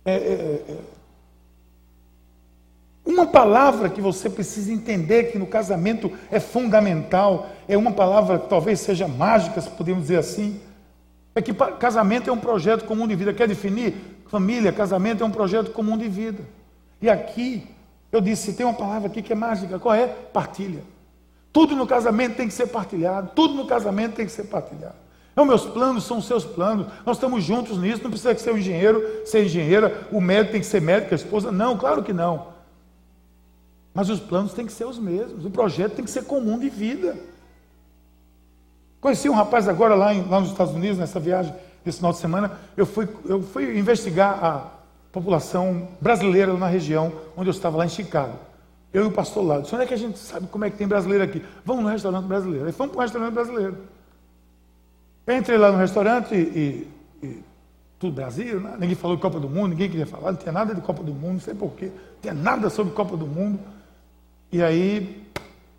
É, 0.06 0.14
é, 0.14 0.64
é, 0.70 0.78
uma 3.06 3.28
palavra 3.28 3.90
que 3.90 4.00
você 4.00 4.30
precisa 4.30 4.72
entender 4.72 5.26
que 5.26 5.38
no 5.38 5.46
casamento 5.46 6.12
é 6.32 6.40
fundamental, 6.40 7.50
é 7.68 7.78
uma 7.78 7.92
palavra 7.92 8.40
que 8.40 8.48
talvez 8.48 8.80
seja 8.80 9.08
mágica, 9.10 9.60
se 9.60 9.70
podemos 9.70 10.04
dizer 10.04 10.18
assim, 10.18 10.60
é 11.36 11.42
que 11.42 11.54
casamento 11.54 12.30
é 12.30 12.34
um 12.34 12.40
projeto 12.40 12.86
comum 12.86 13.06
de 13.06 13.16
vida. 13.16 13.34
Quer 13.34 13.50
definir? 13.50 13.94
Família, 14.28 14.72
casamento 14.72 15.22
é 15.22 15.28
um 15.28 15.32
projeto 15.32 15.72
comum 15.72 15.98
de 15.98 16.08
vida. 16.08 16.42
E 17.06 17.10
aqui, 17.10 17.68
eu 18.12 18.20
disse, 18.20 18.54
tem 18.54 18.66
uma 18.66 18.74
palavra 18.74 19.08
aqui 19.08 19.22
que 19.22 19.32
é 19.32 19.36
mágica, 19.36 19.78
qual 19.78 19.94
é? 19.94 20.08
Partilha. 20.08 20.82
Tudo 21.54 21.76
no 21.76 21.86
casamento 21.86 22.36
tem 22.36 22.48
que 22.48 22.54
ser 22.56 22.66
partilhado, 22.66 23.30
tudo 23.36 23.54
no 23.54 23.68
casamento 23.68 24.16
tem 24.16 24.26
que 24.26 24.32
ser 24.32 24.46
partilhado. 24.46 24.96
Então, 25.32 25.46
meus 25.46 25.68
planos 25.68 26.04
são 26.04 26.18
os 26.18 26.26
seus 26.26 26.44
planos, 26.44 26.88
nós 27.06 27.18
estamos 27.18 27.44
juntos 27.44 27.78
nisso, 27.78 28.02
não 28.02 28.10
precisa 28.10 28.36
ser 28.36 28.52
um 28.52 28.58
engenheiro, 28.58 29.04
ser 29.24 29.46
engenheira, 29.46 30.08
o 30.12 30.20
médico 30.20 30.54
tem 30.54 30.62
que 30.62 30.66
ser 30.66 30.82
médico, 30.82 31.14
a 31.14 31.16
esposa, 31.16 31.52
não, 31.52 31.78
claro 31.78 32.02
que 32.02 32.12
não. 32.12 32.48
Mas 33.94 34.10
os 34.10 34.20
planos 34.20 34.54
têm 34.54 34.66
que 34.66 34.74
ser 34.74 34.86
os 34.86 34.98
mesmos, 34.98 35.46
o 35.46 35.52
projeto 35.52 35.94
tem 35.94 36.06
que 36.06 36.10
ser 36.10 36.24
comum 36.24 36.58
de 36.58 36.70
vida. 36.70 37.16
Conheci 39.00 39.30
um 39.30 39.36
rapaz 39.36 39.68
agora 39.68 39.94
lá, 39.94 40.12
em, 40.12 40.28
lá 40.28 40.40
nos 40.40 40.50
Estados 40.50 40.74
Unidos, 40.74 40.98
nessa 40.98 41.20
viagem, 41.20 41.54
esse 41.86 41.98
final 41.98 42.14
de 42.14 42.18
semana, 42.18 42.58
eu 42.76 42.88
fui, 42.88 43.08
eu 43.26 43.44
fui 43.44 43.78
investigar 43.78 44.44
a 44.44 44.75
população 45.16 45.88
brasileira 46.02 46.52
na 46.56 46.68
região 46.68 47.10
onde 47.38 47.48
eu 47.48 47.52
estava, 47.52 47.78
lá 47.78 47.86
em 47.86 47.90
Chicago. 47.90 48.38
Eu 48.92 49.06
e 49.06 49.08
o 49.08 49.12
pastor 49.12 49.46
lá, 49.46 49.60
disse, 49.60 49.74
onde 49.74 49.86
é 49.86 49.88
que 49.88 49.94
a 49.94 49.98
gente 49.98 50.20
sabe 50.20 50.48
como 50.48 50.66
é 50.66 50.70
que 50.70 50.76
tem 50.76 50.86
brasileiro 50.86 51.24
aqui? 51.24 51.42
Vamos 51.64 51.86
no 51.86 51.90
restaurante 51.90 52.26
brasileiro. 52.26 52.66
Aí 52.66 52.74
fomos 52.74 52.92
para 52.92 53.00
um 53.00 53.04
restaurante 53.04 53.34
brasileiro. 53.34 53.78
Eu 55.26 55.38
entrei 55.38 55.58
lá 55.58 55.72
no 55.72 55.78
restaurante 55.78 56.36
e, 56.36 56.90
e, 57.24 57.26
e 57.26 57.44
tudo 57.98 58.14
Brasil, 58.14 58.60
né? 58.60 58.76
ninguém 58.78 58.96
falou 58.96 59.16
de 59.16 59.22
Copa 59.22 59.40
do 59.40 59.48
Mundo, 59.48 59.70
ninguém 59.70 59.90
queria 59.90 60.06
falar, 60.06 60.34
não 60.34 60.38
tinha 60.38 60.52
nada 60.52 60.76
de 60.76 60.82
Copa 60.82 61.02
do 61.02 61.14
Mundo, 61.14 61.34
não 61.34 61.40
sei 61.40 61.54
porquê, 61.54 61.86
não 61.86 62.22
tinha 62.22 62.34
nada 62.34 62.70
sobre 62.70 62.94
Copa 62.94 63.16
do 63.16 63.26
Mundo. 63.26 63.58
E 64.52 64.62
aí, 64.62 65.26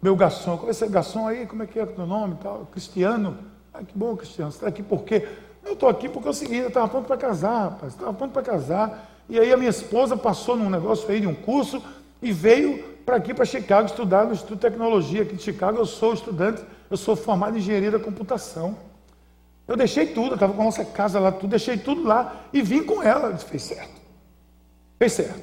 meu 0.01 0.16
garçom, 0.16 0.57
qual 0.57 0.70
é 0.70 0.88
garçom 0.88 1.29
aí? 1.29 1.46
Como 1.46 1.62
é 1.62 1.66
que 1.66 1.79
é 1.79 1.85
o 1.85 1.87
teu 1.87 2.07
nome 2.07 2.37
tal? 2.42 2.66
Cristiano. 2.72 3.37
Ah, 3.72 3.83
que 3.83 3.96
bom, 3.96 4.16
Cristiano. 4.16 4.51
Você 4.51 4.57
está 4.57 4.68
aqui 4.68 4.83
por 4.83 5.05
quê? 5.05 5.29
Eu 5.62 5.75
estou 5.75 5.90
aqui 5.90 6.09
porque 6.09 6.27
é 6.27 6.31
o 6.31 6.35
seguinte, 6.35 6.62
eu 6.62 6.68
estava 6.68 6.88
pronto 6.88 7.07
para 7.07 7.18
casar, 7.18 7.64
rapaz. 7.64 7.92
Estava 7.92 8.14
pronto 8.14 8.33
para 8.33 8.42
casar. 8.42 9.15
E 9.28 9.38
aí 9.38 9.52
a 9.52 9.56
minha 9.56 9.70
esposa 9.70 10.16
passou 10.16 10.56
num 10.56 10.70
negócio 10.70 11.08
aí 11.10 11.20
de 11.20 11.26
um 11.26 11.34
curso 11.34 11.82
e 12.22 12.32
veio 12.32 12.82
para 13.04 13.16
aqui, 13.16 13.32
para 13.32 13.44
Chicago, 13.44 13.86
estudar 13.86 14.24
no 14.24 14.32
Instituto 14.32 14.56
de 14.56 14.62
Tecnologia 14.62 15.22
aqui 15.22 15.36
de 15.36 15.42
Chicago. 15.42 15.78
Eu 15.78 15.86
sou 15.86 16.14
estudante, 16.14 16.62
eu 16.90 16.96
sou 16.96 17.14
formado 17.14 17.56
em 17.56 17.60
engenharia 17.60 17.90
da 17.90 17.98
computação. 17.98 18.76
Eu 19.66 19.76
deixei 19.76 20.06
tudo, 20.06 20.30
eu 20.30 20.34
estava 20.34 20.52
com 20.52 20.62
a 20.62 20.64
nossa 20.64 20.84
casa 20.84 21.18
lá, 21.18 21.32
tudo, 21.32 21.50
deixei 21.50 21.76
tudo 21.76 22.04
lá 22.04 22.44
e 22.52 22.62
vim 22.62 22.82
com 22.82 23.02
ela. 23.02 23.32
Disse, 23.32 23.46
fez 23.46 23.62
certo. 23.62 23.94
Fez 24.98 25.12
certo. 25.12 25.42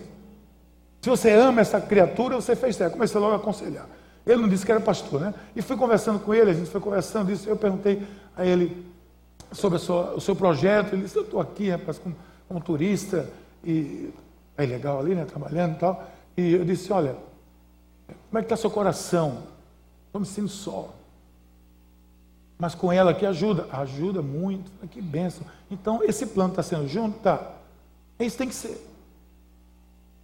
Se 1.01 1.09
você 1.09 1.31
ama 1.31 1.61
essa 1.61 1.81
criatura, 1.81 2.35
você 2.35 2.55
fez 2.55 2.75
certo. 2.75 2.93
Comecei 2.93 3.19
logo 3.19 3.33
a 3.33 3.37
aconselhar. 3.37 3.87
Ele 4.25 4.41
não 4.41 4.47
disse 4.47 4.65
que 4.65 4.71
era 4.71 4.79
pastor, 4.79 5.19
né? 5.19 5.33
E 5.53 5.61
fui 5.61 5.75
conversando 5.75 6.19
com 6.19 6.33
ele, 6.33 6.51
a 6.51 6.53
gente 6.53 6.69
foi 6.69 6.79
conversando 6.79 7.29
isso. 7.31 7.49
Eu 7.49 7.57
perguntei 7.57 8.01
a 8.37 8.45
ele 8.45 8.85
sobre 9.51 9.77
sua, 9.79 10.13
o 10.13 10.21
seu 10.21 10.33
projeto. 10.33 10.93
Ele 10.93 11.03
disse: 11.03 11.17
Eu 11.17 11.23
estou 11.23 11.41
aqui, 11.41 11.69
rapaz, 11.69 11.97
como, 11.97 12.15
como 12.47 12.61
turista, 12.61 13.29
e 13.63 14.13
é 14.57 14.65
legal 14.65 14.99
ali, 14.99 15.15
né? 15.15 15.25
Trabalhando 15.25 15.75
e 15.75 15.79
tal. 15.79 16.07
E 16.35 16.53
eu 16.53 16.65
disse: 16.65 16.91
Olha, 16.91 17.15
como 18.29 18.39
é 18.39 18.41
que 18.41 18.45
está 18.45 18.57
seu 18.57 18.69
coração? 18.69 19.43
Estou 20.07 20.19
me 20.19 20.25
sentindo 20.25 20.49
só. 20.49 20.93
Mas 22.57 22.75
com 22.75 22.91
ela 22.91 23.13
que 23.13 23.25
ajuda, 23.25 23.67
ajuda 23.71 24.21
muito. 24.21 24.71
Que 24.87 25.01
benção. 25.01 25.45
Então, 25.69 26.03
esse 26.03 26.25
plano 26.25 26.51
está 26.51 26.63
sendo 26.63 26.87
junto? 26.87 27.19
Tá. 27.19 27.51
É 28.19 28.25
isso 28.25 28.37
tem 28.37 28.47
que 28.47 28.55
ser. 28.55 28.79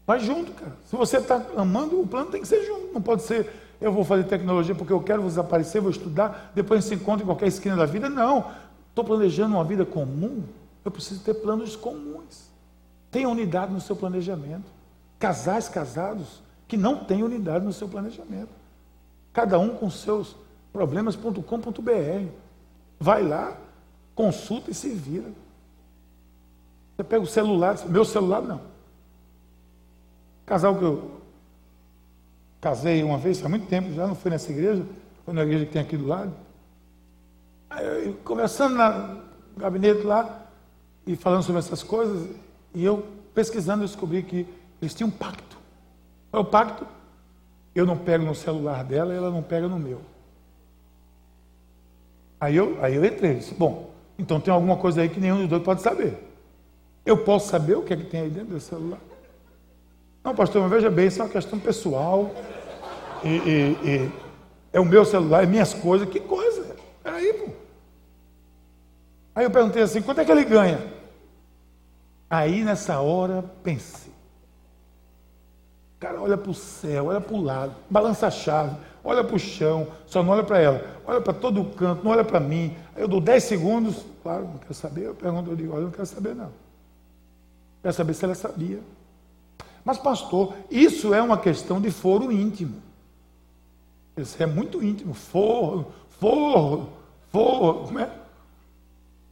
Vai 0.06 0.20
junto, 0.20 0.52
cara. 0.54 0.76
Se 0.86 0.96
você 0.96 1.18
está 1.18 1.46
amando, 1.56 2.00
o 2.02 2.08
plano 2.08 2.32
tem 2.32 2.42
que 2.42 2.48
ser 2.48 2.66
junto. 2.66 2.94
Não 2.94 3.02
pode 3.02 3.24
ser, 3.24 3.52
eu 3.80 3.92
vou 3.92 4.04
fazer 4.04 4.24
tecnologia 4.24 4.74
porque 4.74 4.94
eu 4.94 5.02
quero 5.02 5.22
vos 5.22 5.38
aparecer, 5.38 5.82
vou 5.82 5.92
estudar, 5.92 6.52
depois 6.56 6.86
se 6.86 6.96
encontra 6.96 7.24
em 7.24 7.28
qualquer 7.28 7.48
esquina 7.48 7.76
da 7.76 7.86
vida. 7.86 8.10
Não. 8.10 8.52
Estou 8.90 9.04
planejando 9.04 9.56
uma 9.56 9.64
vida 9.64 9.86
comum. 9.86 10.44
Eu 10.84 10.92
preciso 10.92 11.24
ter 11.24 11.36
planos 11.36 11.76
comuns. 11.76 12.49
Tenha 13.12 13.28
unidade 13.28 13.74
no 13.74 13.82
seu 13.82 13.96
planejamento. 13.96 14.66
Casais 15.18 15.68
casados 15.68 16.42
que 16.68 16.78
não 16.78 17.04
têm 17.04 17.24
unidade 17.24 17.66
no 17.66 17.74
seu 17.74 17.88
planejamento. 17.88 18.50
Cada 19.34 19.58
um 19.58 19.70
com 19.76 19.90
seus 19.90 20.36
problemas.com.br. 20.72 22.28
Vai 23.00 23.24
lá, 23.24 23.58
consulta 24.14 24.72
e 24.72 24.74
se 24.74 24.90
vira. 24.90 25.32
Você 26.96 27.04
pega 27.04 27.24
o 27.24 27.28
celular, 27.28 27.78
meu 27.88 28.04
celular 28.04 28.42
não. 28.42 28.62
Casal 30.46 30.78
que 30.78 30.84
eu 30.84 31.12
casei 32.60 33.04
uma 33.04 33.18
vez, 33.18 33.44
há 33.44 33.48
muito 33.48 33.68
tempo 33.68 33.94
já, 33.94 34.06
não 34.06 34.16
foi 34.16 34.32
nessa 34.32 34.52
igreja, 34.52 34.86
foi 35.24 35.34
na 35.34 35.44
igreja 35.44 35.66
que 35.66 35.72
tem 35.72 35.82
aqui 35.82 35.96
do 35.96 36.08
lado. 36.08 36.34
Aí 37.70 38.08
eu, 38.08 38.14
conversando 38.26 38.76
no 38.76 39.22
gabinete 39.58 40.02
lá 40.02 40.48
e 41.06 41.16
falando 41.16 41.44
sobre 41.44 41.60
essas 41.60 41.84
coisas, 41.84 42.30
e 42.74 42.84
eu 42.84 43.06
pesquisando 43.34 43.86
descobri 43.86 44.24
que 44.24 44.48
eles 44.82 44.94
tinham 44.94 45.10
um 45.10 45.12
pacto. 45.12 45.58
Qual 46.32 46.44
é 46.44 46.46
o 46.46 46.50
pacto? 46.50 46.86
Eu 47.74 47.86
não 47.86 47.98
pego 47.98 48.26
no 48.26 48.36
celular 48.36 48.84
dela 48.84 49.14
ela 49.14 49.30
não 49.30 49.42
pega 49.44 49.68
no 49.68 49.80
meu. 49.80 50.02
Aí 52.40 52.56
eu, 52.56 52.78
aí 52.82 52.96
eu 52.96 53.04
entrei, 53.04 53.36
disse, 53.36 53.54
bom, 53.54 53.92
então 54.18 54.40
tem 54.40 54.54
alguma 54.54 54.78
coisa 54.78 55.02
aí 55.02 55.10
que 55.10 55.20
nenhum 55.20 55.40
dos 55.40 55.50
dois 55.50 55.64
pode 55.64 55.82
saber. 55.82 56.18
Eu 57.06 57.18
posso 57.18 57.50
saber 57.50 57.76
o 57.76 57.82
que 57.82 57.94
é 57.94 57.98
que 57.98 58.06
tem 58.06 58.22
aí 58.22 58.30
dentro 58.30 58.54
do 58.54 58.60
celular? 58.60 59.00
Não, 60.24 60.36
pastor, 60.36 60.62
mas 60.62 60.72
veja 60.72 60.90
bem, 60.90 61.08
isso 61.08 61.22
é 61.22 61.26
uma 61.26 61.32
questão 61.32 61.60
pessoal. 61.60 62.32
E, 63.24 63.28
e, 63.28 63.78
e 63.84 64.12
é 64.72 64.80
o 64.80 64.86
meu 64.86 65.04
celular, 65.04 65.44
é 65.44 65.46
minhas 65.46 65.74
coisas. 65.74 66.08
Que 66.08 66.20
coisa? 66.20 66.76
Peraí, 67.04 67.34
pô. 67.34 67.52
Aí 69.36 69.46
eu 69.46 69.52
perguntei 69.52 69.82
assim, 69.82 70.02
quanto 70.02 70.22
é 70.22 70.26
que 70.26 70.32
ele 70.32 70.44
ganha? 70.44 70.99
Aí 72.30 72.64
nessa 72.64 73.00
hora 73.00 73.44
pensei. 73.64 74.12
Cara, 76.00 76.22
olha 76.22 76.38
para 76.38 76.52
o 76.52 76.54
céu, 76.54 77.08
olha 77.08 77.20
para 77.20 77.36
o 77.36 77.42
lado, 77.42 77.76
balança 77.90 78.28
a 78.28 78.32
chave, 78.32 78.78
olha 79.04 79.22
para 79.24 79.36
o 79.36 79.40
chão, 79.40 79.88
só 80.06 80.24
não 80.24 80.32
olha 80.32 80.44
para 80.44 80.60
ela, 80.60 80.82
olha 81.06 81.20
para 81.20 81.34
todo 81.34 81.66
canto, 81.76 82.04
não 82.04 82.12
olha 82.12 82.24
para 82.24 82.40
mim. 82.40 82.76
Aí 82.96 83.02
eu 83.02 83.08
dou 83.08 83.20
10 83.20 83.44
segundos, 83.44 84.06
claro, 84.24 84.46
não 84.46 84.58
quero 84.60 84.74
saber, 84.74 85.08
eu 85.08 85.16
pergunto, 85.16 85.50
eu 85.50 85.56
digo, 85.58 85.74
olha, 85.74 85.82
eu 85.82 85.86
não 85.86 85.92
quero 85.92 86.06
saber 86.06 86.36
não. 86.36 86.52
Quero 87.82 87.94
saber 87.94 88.14
se 88.14 88.24
ela 88.24 88.36
sabia. 88.36 88.80
Mas, 89.84 89.98
pastor, 89.98 90.54
isso 90.70 91.14
é 91.14 91.22
uma 91.22 91.38
questão 91.38 91.82
de 91.82 91.92
foro 91.92 92.32
íntimo. 92.32 92.82
Isso 94.16 94.42
é 94.42 94.46
muito 94.46 94.84
íntimo. 94.84 95.14
Forro, 95.14 95.92
forro, 96.20 96.90
forro, 97.32 97.88
como 97.88 98.00
é? 98.00 98.10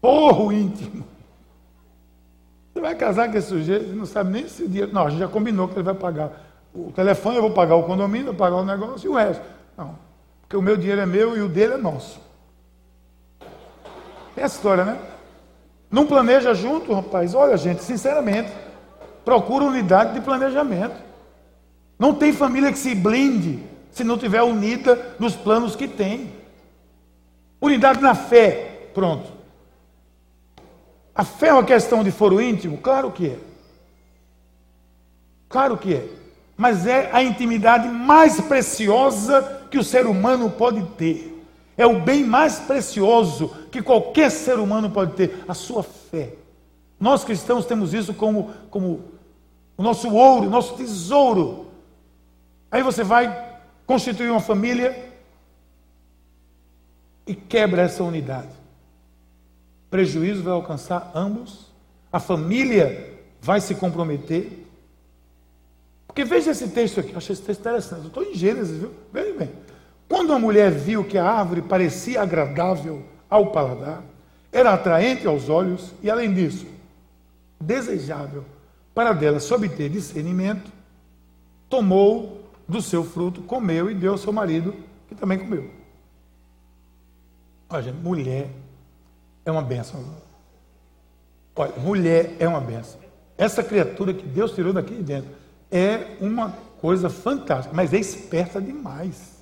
Forro 0.01 0.51
íntimo. 0.51 1.05
Você 2.77 2.81
vai 2.81 2.93
casar 2.93 3.31
com 3.31 3.35
esse 3.35 3.47
sujeito, 3.47 3.95
não 3.95 4.05
sabe 4.05 4.31
nem 4.31 4.47
se 4.47 4.61
o 4.61 4.67
dinheiro. 4.67 4.93
Não, 4.93 5.07
a 5.07 5.09
gente 5.09 5.17
já 5.17 5.27
combinou 5.27 5.67
que 5.67 5.73
ele 5.73 5.81
vai 5.81 5.95
pagar 5.95 6.31
o 6.75 6.91
telefone, 6.91 7.37
eu 7.37 7.41
vou 7.41 7.49
pagar 7.49 7.73
o 7.73 7.81
condomínio, 7.81 8.27
eu 8.27 8.33
vou 8.33 8.35
pagar 8.35 8.57
o 8.57 8.63
negócio 8.63 9.07
e 9.07 9.09
o 9.09 9.15
resto. 9.15 9.41
Não. 9.75 9.95
Porque 10.41 10.55
o 10.55 10.61
meu 10.61 10.77
dinheiro 10.77 11.01
é 11.01 11.05
meu 11.07 11.35
e 11.35 11.41
o 11.41 11.49
dele 11.49 11.73
é 11.73 11.77
nosso. 11.77 12.21
É 13.41 14.43
essa 14.43 14.57
história, 14.57 14.85
né? 14.85 14.99
Não 15.89 16.05
planeja 16.05 16.53
junto, 16.53 16.93
rapaz. 16.93 17.33
Olha, 17.33 17.57
gente, 17.57 17.83
sinceramente, 17.83 18.51
procura 19.25 19.65
unidade 19.65 20.13
de 20.13 20.21
planejamento. 20.21 21.01
Não 21.97 22.13
tem 22.13 22.31
família 22.31 22.71
que 22.71 22.77
se 22.77 22.93
blinde 22.93 23.59
se 23.89 24.03
não 24.03 24.19
tiver 24.19 24.43
unida 24.43 25.15
nos 25.17 25.35
planos 25.35 25.75
que 25.75 25.87
tem. 25.87 26.31
Unidade 27.59 27.99
na 28.01 28.13
fé, 28.13 28.91
pronto. 28.93 29.36
A 31.17 31.23
fé 31.23 31.47
é 31.47 31.53
uma 31.53 31.63
questão 31.63 32.03
de 32.03 32.11
foro 32.11 32.39
íntimo? 32.39 32.77
Claro 32.77 33.11
que 33.11 33.25
é. 33.29 33.39
Claro 35.49 35.75
que 35.75 35.95
é. 35.95 36.07
Mas 36.55 36.85
é 36.85 37.09
a 37.11 37.23
intimidade 37.23 37.87
mais 37.87 38.39
preciosa 38.39 39.65
que 39.71 39.79
o 39.79 39.83
ser 39.83 40.05
humano 40.05 40.51
pode 40.51 40.83
ter. 40.95 41.43
É 41.75 41.87
o 41.87 41.99
bem 41.99 42.23
mais 42.23 42.59
precioso 42.59 43.49
que 43.71 43.81
qualquer 43.81 44.29
ser 44.29 44.59
humano 44.59 44.91
pode 44.91 45.13
ter, 45.13 45.43
a 45.47 45.55
sua 45.55 45.81
fé. 45.81 46.33
Nós 46.99 47.23
cristãos 47.23 47.65
temos 47.65 47.95
isso 47.95 48.13
como, 48.13 48.51
como 48.69 49.03
o 49.75 49.81
nosso 49.81 50.13
ouro, 50.13 50.45
o 50.45 50.51
nosso 50.51 50.75
tesouro. 50.75 51.65
Aí 52.69 52.83
você 52.83 53.03
vai 53.03 53.57
constituir 53.87 54.29
uma 54.29 54.39
família 54.39 55.11
e 57.25 57.33
quebra 57.33 57.81
essa 57.81 58.03
unidade. 58.03 58.56
Prejuízo 59.89 60.43
vai 60.43 60.53
alcançar 60.53 61.11
ambos, 61.15 61.67
a 62.11 62.19
família 62.19 63.17
vai 63.41 63.61
se 63.61 63.75
comprometer. 63.75 64.65
Porque 66.05 66.25
veja 66.25 66.51
esse 66.51 66.69
texto 66.69 66.99
aqui, 66.99 67.11
eu 67.11 67.17
achei 67.17 67.33
esse 67.33 67.43
texto 67.43 67.59
interessante. 67.61 68.01
Eu 68.01 68.07
estou 68.07 68.23
em 68.23 68.33
Gênesis, 68.33 68.77
viu? 68.77 68.91
Veja 69.13 69.37
bem. 69.37 69.51
Quando 70.09 70.33
a 70.33 70.39
mulher 70.39 70.71
viu 70.71 71.03
que 71.03 71.17
a 71.17 71.25
árvore 71.25 71.61
parecia 71.61 72.21
agradável 72.21 73.03
ao 73.29 73.51
paladar, 73.51 74.03
era 74.51 74.73
atraente 74.73 75.27
aos 75.27 75.49
olhos 75.49 75.93
e, 76.01 76.09
além 76.09 76.33
disso, 76.33 76.65
desejável 77.59 78.43
para 78.93 79.13
dela 79.13 79.39
se 79.39 79.53
obter 79.53 79.89
discernimento, 79.89 80.71
tomou 81.69 82.41
do 82.67 82.81
seu 82.81 83.03
fruto, 83.03 83.41
comeu 83.41 83.91
e 83.91 83.93
deu 83.93 84.13
ao 84.13 84.17
seu 84.17 84.33
marido, 84.33 84.73
que 85.07 85.15
também 85.15 85.37
comeu. 85.37 85.69
Olha, 87.69 87.93
mulher 87.93 88.49
é 89.47 89.51
uma 89.51 89.61
benção. 89.61 90.03
Olha, 91.55 91.71
mulher 91.77 92.35
é 92.37 92.47
uma 92.47 92.59
benção. 92.59 92.99
Essa 93.37 93.63
criatura 93.63 94.13
que 94.13 94.25
Deus 94.25 94.51
tirou 94.51 94.73
daqui 94.73 94.95
de 94.95 95.03
dentro 95.03 95.29
é 95.71 96.17
uma 96.19 96.51
coisa 96.81 97.09
fantástica, 97.09 97.73
mas 97.73 97.93
é 97.93 97.97
esperta 97.97 98.61
demais. 98.61 99.37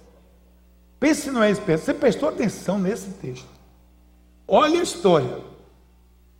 Pense 1.00 1.24
se 1.24 1.32
não 1.32 1.41
é 1.41 1.50
esperto. 1.50 1.86
Você 1.86 1.94
prestou 1.94 2.30
atenção 2.30 2.78
nesse 2.78 3.10
texto. 3.13 3.48
Olha 4.48 4.80
a 4.80 4.84
história. 4.84 5.39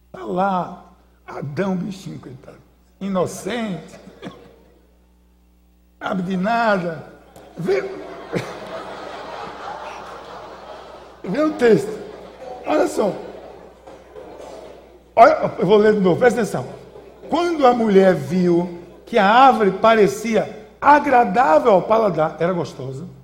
Está 0.06 0.24
lá, 0.24 0.94
Adão, 1.26 1.76
bichinho, 1.76 2.20
coitado. 2.20 2.60
Inocente. 3.02 4.00
Sabe 6.00 6.22
de 6.22 6.38
nada. 6.38 7.12
Vê. 7.58 7.82
Vê 11.24 11.42
o 11.42 11.54
texto. 11.54 11.90
Olha 12.68 12.88
só. 12.88 13.25
Olha, 15.16 15.54
eu 15.58 15.66
vou 15.66 15.78
ler 15.78 15.94
de 15.94 16.02
novo, 16.02 16.20
presta 16.20 16.42
atenção. 16.42 16.68
Quando 17.30 17.66
a 17.66 17.74
mulher 17.74 18.14
viu 18.14 18.80
que 19.06 19.18
a 19.18 19.26
árvore 19.26 19.72
parecia 19.72 20.68
agradável 20.82 21.72
ao 21.72 21.82
paladar, 21.84 22.38
era 22.40 22.54
gostosa 22.54 23.16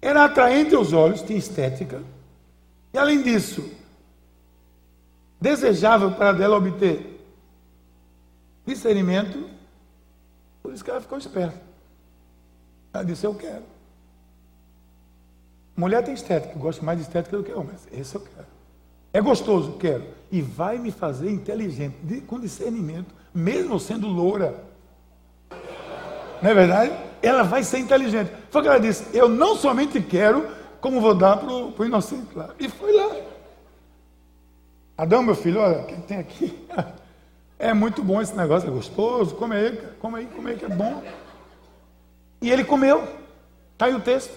era 0.00 0.24
atraente 0.24 0.74
aos 0.74 0.92
olhos, 0.92 1.22
tinha 1.22 1.38
estética. 1.38 2.02
E 2.92 2.98
além 2.98 3.22
disso, 3.22 3.68
desejável 5.40 6.12
para 6.12 6.32
dela 6.32 6.56
obter 6.56 7.16
discernimento, 8.64 9.48
por 10.62 10.72
isso 10.72 10.84
que 10.84 10.90
ela 10.90 11.00
ficou 11.00 11.18
esperta. 11.18 11.60
Ela 12.92 13.04
disse, 13.04 13.26
eu 13.26 13.34
quero. 13.34 13.64
Mulher 15.76 16.02
tem 16.02 16.14
estética, 16.14 16.54
eu 16.54 16.58
gosto 16.58 16.84
mais 16.84 16.98
de 16.98 17.04
estética 17.04 17.36
do 17.36 17.44
que 17.44 17.52
homem, 17.52 17.74
esse 17.92 18.14
eu 18.14 18.20
quero. 18.20 18.57
É 19.12 19.20
gostoso, 19.20 19.72
quero. 19.78 20.04
E 20.30 20.42
vai 20.42 20.78
me 20.78 20.90
fazer 20.90 21.30
inteligente, 21.30 21.96
de, 22.02 22.20
com 22.20 22.38
discernimento, 22.38 23.14
mesmo 23.34 23.78
sendo 23.80 24.06
loura. 24.06 24.64
Não 26.42 26.50
é 26.50 26.54
verdade? 26.54 26.92
Ela 27.22 27.42
vai 27.42 27.62
ser 27.62 27.78
inteligente. 27.78 28.30
Foi 28.50 28.60
o 28.60 28.64
que 28.64 28.68
ela 28.68 28.80
disse: 28.80 29.04
Eu 29.12 29.28
não 29.28 29.56
somente 29.56 30.00
quero, 30.00 30.46
como 30.80 31.00
vou 31.00 31.14
dar 31.14 31.38
para 31.38 31.50
o 31.50 31.84
inocente 31.84 32.36
lá. 32.36 32.50
E 32.58 32.68
foi 32.68 32.92
lá. 32.92 33.16
Adão, 34.96 35.22
meu 35.22 35.34
filho, 35.34 35.60
olha, 35.60 35.80
o 35.80 35.86
que 35.86 35.96
tem 36.02 36.18
aqui? 36.18 36.58
É 37.60 37.74
muito 37.74 38.04
bom 38.04 38.22
esse 38.22 38.36
negócio, 38.36 38.68
é 38.68 38.70
gostoso. 38.70 39.34
Come 39.34 39.56
aí, 39.56 39.76
come 39.98 40.18
aí, 40.18 40.26
come 40.26 40.50
aí, 40.50 40.56
que 40.56 40.64
é 40.64 40.68
bom. 40.68 41.02
E 42.40 42.52
ele 42.52 42.62
comeu. 42.62 43.02
Está 43.72 43.86
aí 43.86 43.94
o 43.94 44.00
texto. 44.00 44.32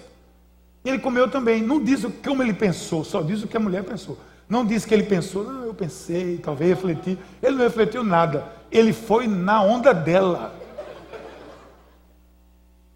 Ele 0.84 0.97
comeu 0.97 1.29
também. 1.29 1.62
Não 1.62 1.79
diz 1.79 2.03
como 2.25 2.41
ele 2.41 2.53
pensou, 2.53 3.03
só 3.03 3.21
diz 3.21 3.43
o 3.43 3.47
que 3.47 3.55
a 3.55 3.60
mulher 3.60 3.84
pensou. 3.84 4.17
Não 4.51 4.65
diz 4.65 4.83
que 4.83 4.93
ele 4.93 5.03
pensou, 5.03 5.45
não, 5.45 5.63
eu 5.63 5.73
pensei, 5.73 6.37
talvez 6.37 6.71
refleti. 6.71 7.17
Ele 7.41 7.55
não 7.55 7.63
refletiu 7.63 8.03
nada. 8.03 8.43
Ele 8.69 8.91
foi 8.91 9.25
na 9.25 9.63
onda 9.63 9.93
dela. 9.93 10.53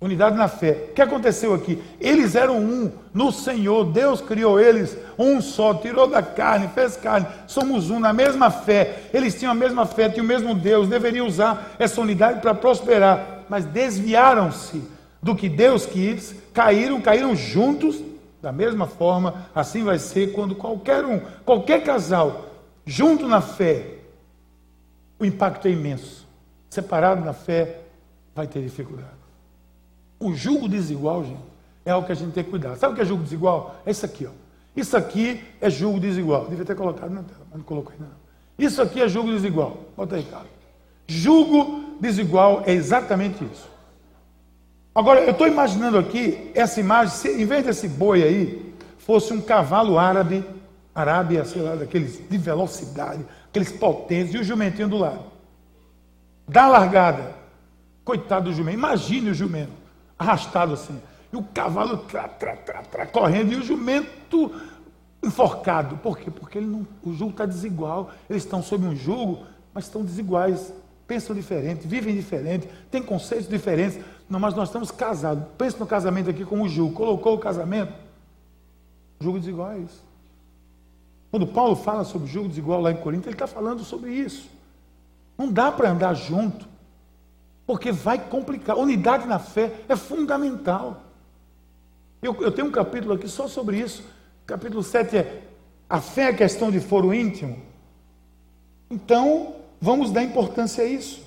Unidade 0.01 0.35
na 0.35 0.49
fé. 0.49 0.89
O 0.89 0.93
que 0.93 1.01
aconteceu 1.01 1.53
aqui? 1.53 1.81
Eles 1.97 2.35
eram 2.35 2.59
um 2.59 2.91
no 3.13 3.31
Senhor. 3.31 3.85
Deus 3.85 4.19
criou 4.19 4.59
eles 4.59 4.97
um 5.17 5.39
só, 5.39 5.73
tirou 5.73 6.07
da 6.07 6.21
carne, 6.21 6.67
fez 6.75 6.97
carne. 6.97 7.25
Somos 7.47 7.89
um 7.89 8.01
na 8.01 8.11
mesma 8.11 8.51
fé. 8.51 9.03
Eles 9.13 9.39
tinham 9.39 9.53
a 9.53 9.55
mesma 9.55 9.85
fé, 9.85 10.09
tinham 10.09 10.25
o 10.25 10.27
mesmo 10.27 10.53
Deus. 10.53 10.89
Deveriam 10.89 11.25
usar 11.25 11.73
essa 11.79 12.01
unidade 12.01 12.41
para 12.41 12.53
prosperar. 12.53 13.45
Mas 13.47 13.63
desviaram-se 13.63 14.83
do 15.23 15.33
que 15.33 15.47
Deus 15.47 15.85
quis, 15.85 16.35
caíram, 16.53 16.99
caíram 16.99 17.33
juntos. 17.33 18.03
Da 18.45 18.51
mesma 18.51 18.85
forma, 18.85 19.47
assim 19.55 19.83
vai 19.83 19.97
ser 19.97 20.31
quando 20.31 20.53
qualquer 20.53 21.03
um, 21.03 21.19
qualquer 21.43 21.83
casal, 21.83 22.45
junto 22.85 23.27
na 23.27 23.41
fé, 23.41 24.01
o 25.17 25.25
impacto 25.25 25.67
é 25.67 25.71
imenso. 25.71 26.27
Separado 26.69 27.25
na 27.25 27.33
fé, 27.33 27.81
vai 28.35 28.45
ter 28.45 28.61
dificuldade. 28.61 29.09
O 30.19 30.35
julgo 30.35 30.69
desigual, 30.69 31.23
gente, 31.23 31.41
é 31.83 31.89
algo 31.89 32.05
que 32.05 32.11
a 32.11 32.15
gente 32.15 32.33
tem 32.33 32.43
que 32.43 32.51
cuidar. 32.51 32.75
Sabe 32.75 32.93
o 32.93 32.95
que 32.95 33.01
é 33.01 33.05
julgo 33.05 33.23
desigual? 33.23 33.77
É 33.83 33.89
isso 33.89 34.05
aqui, 34.05 34.27
ó. 34.27 34.31
Isso 34.75 34.95
aqui 34.95 35.43
é 35.59 35.67
julgo 35.67 35.99
desigual. 35.99 36.45
Devia 36.47 36.65
ter 36.65 36.75
colocado 36.75 37.09
na 37.09 37.23
tela, 37.23 37.47
mas 37.49 37.57
não 37.57 37.65
colocou 37.65 37.93
ainda 37.93 38.05
não. 38.05 38.63
Isso 38.63 38.79
aqui 38.79 39.01
é 39.01 39.07
julgo 39.07 39.31
desigual. 39.31 39.75
Bota 39.97 40.17
aí, 40.17 40.23
cara. 40.23 40.45
Julgo 41.07 41.97
desigual 41.99 42.61
é 42.63 42.73
exatamente 42.73 43.43
isso. 43.43 43.67
Agora, 44.95 45.19
eu 45.19 45.31
estou 45.31 45.45
imaginando 45.45 45.97
aqui 45.97 46.49
essa 46.55 46.79
imagem, 46.79 47.13
se 47.13 47.29
em 47.29 47.45
vez 47.45 47.65
desse 47.65 47.85
boi 47.85 48.23
aí, 48.23 48.73
fosse 48.97 49.33
um 49.33 49.41
cavalo 49.41 49.99
árabe, 49.99 50.45
arábia, 50.95 51.43
sei 51.43 51.61
lá, 51.61 51.75
daqueles 51.75 52.21
de 52.29 52.37
velocidade, 52.37 53.25
aqueles 53.49 53.73
potentes, 53.73 54.33
e 54.33 54.37
o 54.37 54.43
jumentinho 54.43 54.87
do 54.87 54.97
lado. 54.97 55.25
Dá 56.47 56.67
largada. 56.67 57.35
Coitado 58.05 58.45
do 58.45 58.53
jumento. 58.55 58.77
Imagine 58.77 59.31
o 59.31 59.33
jumento 59.33 59.73
arrastado 60.17 60.73
assim. 60.73 60.97
E 61.33 61.35
o 61.35 61.43
cavalo 61.43 61.97
tra, 61.97 62.27
tra, 62.29 62.55
tra, 62.55 62.81
tra, 62.83 63.05
correndo 63.05 63.51
e 63.51 63.55
o 63.55 63.63
jumento 63.63 64.53
enforcado. 65.21 65.97
Por 65.97 66.17
quê? 66.17 66.31
Porque 66.31 66.57
ele 66.57 66.67
não, 66.67 66.87
o 67.03 67.13
jugo 67.13 67.31
está 67.31 67.45
desigual. 67.45 68.11
Eles 68.29 68.43
estão 68.43 68.63
sob 68.63 68.85
um 68.85 68.95
jugo, 68.95 69.43
mas 69.73 69.85
estão 69.85 70.03
desiguais. 70.03 70.71
Pensam 71.07 71.35
diferente, 71.35 71.87
vivem 71.87 72.15
diferente, 72.15 72.67
têm 72.89 73.03
conceitos 73.03 73.47
diferentes. 73.47 73.99
Não, 74.29 74.39
mas 74.39 74.55
nós 74.55 74.69
estamos 74.69 74.91
casados. 74.91 75.43
Pense 75.57 75.79
no 75.79 75.85
casamento 75.85 76.29
aqui 76.29 76.43
como 76.43 76.63
o 76.63 76.69
jugo. 76.69 76.93
Colocou 76.93 77.35
o 77.35 77.39
casamento. 77.39 77.93
Jugo 79.19 79.39
desigual 79.39 79.71
é 79.71 79.79
isso. 79.79 80.03
Quando 81.31 81.47
Paulo 81.47 81.75
fala 81.75 82.03
sobre 82.03 82.27
jugo 82.27 82.47
desigual 82.47 82.81
lá 82.81 82.91
em 82.91 82.97
Corinto, 82.97 83.27
ele 83.27 83.35
está 83.35 83.47
falando 83.47 83.83
sobre 83.83 84.11
isso. 84.11 84.49
Não 85.37 85.51
dá 85.51 85.71
para 85.71 85.91
andar 85.91 86.13
junto. 86.13 86.67
Porque 87.67 87.91
vai 87.91 88.17
complicar. 88.17 88.77
Unidade 88.77 89.27
na 89.27 89.39
fé 89.39 89.81
é 89.89 89.95
fundamental. 89.95 91.01
Eu, 92.21 92.35
eu, 92.41 92.51
tenho 92.51 92.67
um 92.67 92.71
capítulo 92.71 93.13
aqui 93.13 93.27
só 93.27 93.47
sobre 93.47 93.79
isso. 93.79 94.03
Capítulo 94.45 94.81
7 94.81 95.17
é 95.17 95.43
a 95.89 96.01
fé 96.01 96.29
é 96.29 96.33
questão 96.33 96.71
de 96.71 96.79
foro 96.79 97.13
íntimo. 97.13 97.61
Então, 98.89 99.55
vamos 99.79 100.11
dar 100.11 100.23
importância 100.23 100.83
a 100.83 100.87
isso. 100.87 101.24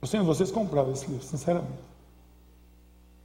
Eu 0.00 0.08
sei 0.08 0.20
vocês 0.20 0.50
compravam 0.50 0.92
esse 0.92 1.06
livro, 1.06 1.24
sinceramente. 1.24 1.90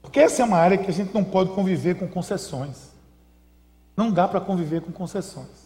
Porque 0.02 0.20
essa 0.20 0.42
é 0.42 0.46
uma 0.46 0.58
área 0.58 0.78
que 0.78 0.90
a 0.90 0.94
gente 0.94 1.14
não 1.14 1.24
pode 1.24 1.52
conviver 1.52 1.96
com 1.96 2.08
concessões. 2.08 2.92
Não 3.96 4.12
dá 4.12 4.28
para 4.28 4.42
conviver 4.42 4.82
com 4.82 4.92
concessões. 4.92 5.66